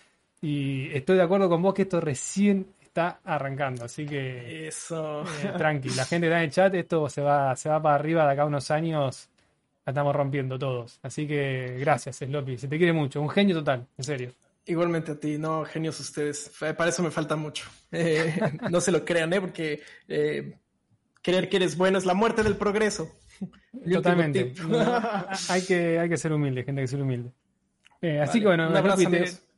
Y 0.41 0.89
estoy 0.93 1.17
de 1.17 1.23
acuerdo 1.23 1.49
con 1.49 1.61
vos 1.61 1.73
que 1.73 1.81
esto 1.81 1.99
recién 1.99 2.67
está 2.95 3.19
arrancando. 3.25 3.83
Así 3.83 4.05
que 4.05 4.67
Eso. 4.67 5.23
eh, 5.43 5.51
tranqui, 5.57 5.89
la 5.89 6.05
gente 6.05 6.27
está 6.27 6.37
en 6.37 6.43
el 6.45 6.51
chat, 6.51 6.73
esto 6.75 7.09
se 7.09 7.21
va, 7.21 7.53
se 7.57 7.67
va 7.67 7.81
para 7.81 7.95
arriba 7.95 8.25
de 8.25 8.31
acá 8.31 8.43
a 8.43 8.45
unos 8.45 8.71
años, 8.71 9.27
la 9.85 9.91
estamos 9.91 10.15
rompiendo 10.15 10.57
todos. 10.57 10.97
Así 11.03 11.27
que 11.27 11.75
gracias, 11.77 12.15
Sloppy, 12.17 12.57
se 12.57 12.69
te 12.69 12.77
quiere 12.77 12.93
mucho, 12.93 13.21
un 13.21 13.29
genio 13.29 13.57
total, 13.57 13.85
en 13.97 14.03
serio. 14.03 14.31
Igualmente 14.65 15.11
a 15.11 15.19
ti, 15.19 15.37
no, 15.37 15.65
genios 15.65 15.99
ustedes. 15.99 16.49
Fa- 16.53 16.73
Para 16.73 16.89
eso 16.89 17.03
me 17.03 17.11
falta 17.11 17.35
mucho. 17.35 17.65
Eh, 17.91 18.33
no 18.71 18.79
se 18.79 18.91
lo 18.93 19.03
crean, 19.03 19.31
¿eh? 19.33 19.41
Porque 19.41 19.81
eh, 20.07 20.57
creer 21.21 21.49
que 21.49 21.57
eres 21.57 21.75
bueno 21.77 21.97
es 21.97 22.05
la 22.05 22.13
muerte 22.13 22.43
del 22.43 22.55
progreso. 22.55 23.11
Totalmente. 23.91 24.53
No, 24.69 24.79
hay, 25.49 25.61
que, 25.67 25.99
hay 25.99 26.07
que 26.07 26.17
ser 26.17 26.31
humilde, 26.31 26.63
gente, 26.63 26.79
hay 26.79 26.85
que 26.85 26.91
ser 26.91 27.01
humilde. 27.01 27.29
Eh, 28.01 28.21
así 28.21 28.39
que 28.39 28.45
bueno, 28.47 28.69
un 28.69 28.75
abrazo, 28.77 29.03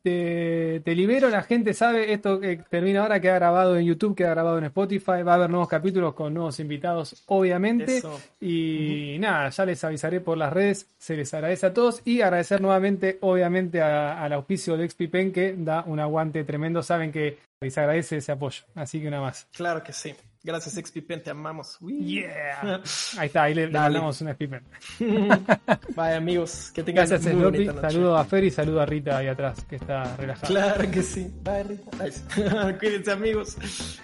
te, 0.04 0.82
te- 0.84 0.96
libero, 0.96 1.30
la 1.30 1.44
gente 1.44 1.74
sabe, 1.74 2.14
esto 2.14 2.40
que 2.40 2.58
termina 2.70 3.02
ahora, 3.04 3.20
queda 3.20 3.36
grabado 3.36 3.78
en 3.78 3.86
YouTube, 3.86 4.16
queda 4.16 4.32
grabado 4.32 4.58
en 4.58 4.66
Spotify, 4.66 5.24
va 5.26 5.34
a 5.34 5.36
haber 5.36 5.50
nuevos 5.50 5.68
capítulos 5.68 6.14
con 6.14 6.34
nuevos 6.34 6.60
invitados, 6.60 7.24
obviamente. 7.28 7.98
Eso. 7.98 8.20
Y 8.42 9.18
nada, 9.20 9.50
ya 9.50 9.66
les 9.66 9.84
avisaré 9.84 10.22
por 10.22 10.38
las 10.38 10.54
redes, 10.54 10.88
se 10.98 11.16
les 11.16 11.34
agradece 11.34 11.66
a 11.68 11.74
todos 11.74 12.02
y 12.06 12.22
agradecer 12.22 12.62
nuevamente, 12.62 13.18
obviamente, 13.22 13.82
al 13.82 14.32
auspicio 14.34 14.78
de 14.78 14.90
XPPen 14.90 15.32
que 15.32 15.56
da 15.58 15.84
un 15.86 16.00
aguante 16.00 16.44
tremendo. 16.44 16.82
Saben 16.84 17.12
que 17.12 17.38
les 17.60 17.78
agradece 17.78 18.18
ese 18.18 18.32
apoyo, 18.32 18.64
así 18.76 19.02
que 19.02 19.10
nada 19.10 19.24
más. 19.24 19.48
Claro 19.56 19.84
que 19.84 19.94
sí. 19.94 20.14
Gracias, 20.48 20.76
XPPen, 20.76 21.22
te 21.24 21.30
amamos. 21.30 21.78
Uy. 21.82 22.22
Yeah. 22.22 22.82
Ahí 23.18 23.28
está, 23.28 23.44
ahí 23.44 23.54
le, 23.54 23.68
le 23.68 23.74
mandamos 23.74 24.22
un 24.22 24.30
XPPen. 24.30 24.64
Bye, 25.94 26.14
amigos. 26.16 26.72
Que 26.74 26.84
tengan 26.84 27.06
Gracias, 27.06 27.34
muy 27.34 27.44
bonita 27.44 27.74
noche. 27.74 27.92
Saludo 27.92 28.16
a 28.16 28.24
Fer 28.24 28.46
y 28.46 28.52
saludo 28.52 28.80
a 28.80 28.86
Rita 28.86 29.18
ahí 29.18 29.28
atrás, 29.28 29.66
que 29.66 29.76
está 29.76 30.16
relajada. 30.16 30.48
Claro 30.48 30.90
que 30.90 31.04
sí. 31.04 31.30
Bye, 31.44 31.64
Rita. 31.64 32.78
Cuídense, 32.80 33.12
amigos. 33.12 33.58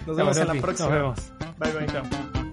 Nos 0.06 0.16
vemos 0.18 0.36
en 0.36 0.48
la 0.48 0.54
próxima. 0.60 0.88
Nos 0.90 0.98
vemos. 0.98 1.32
Bye, 1.58 1.72
bye. 1.72 1.86
Chao. 1.86 2.43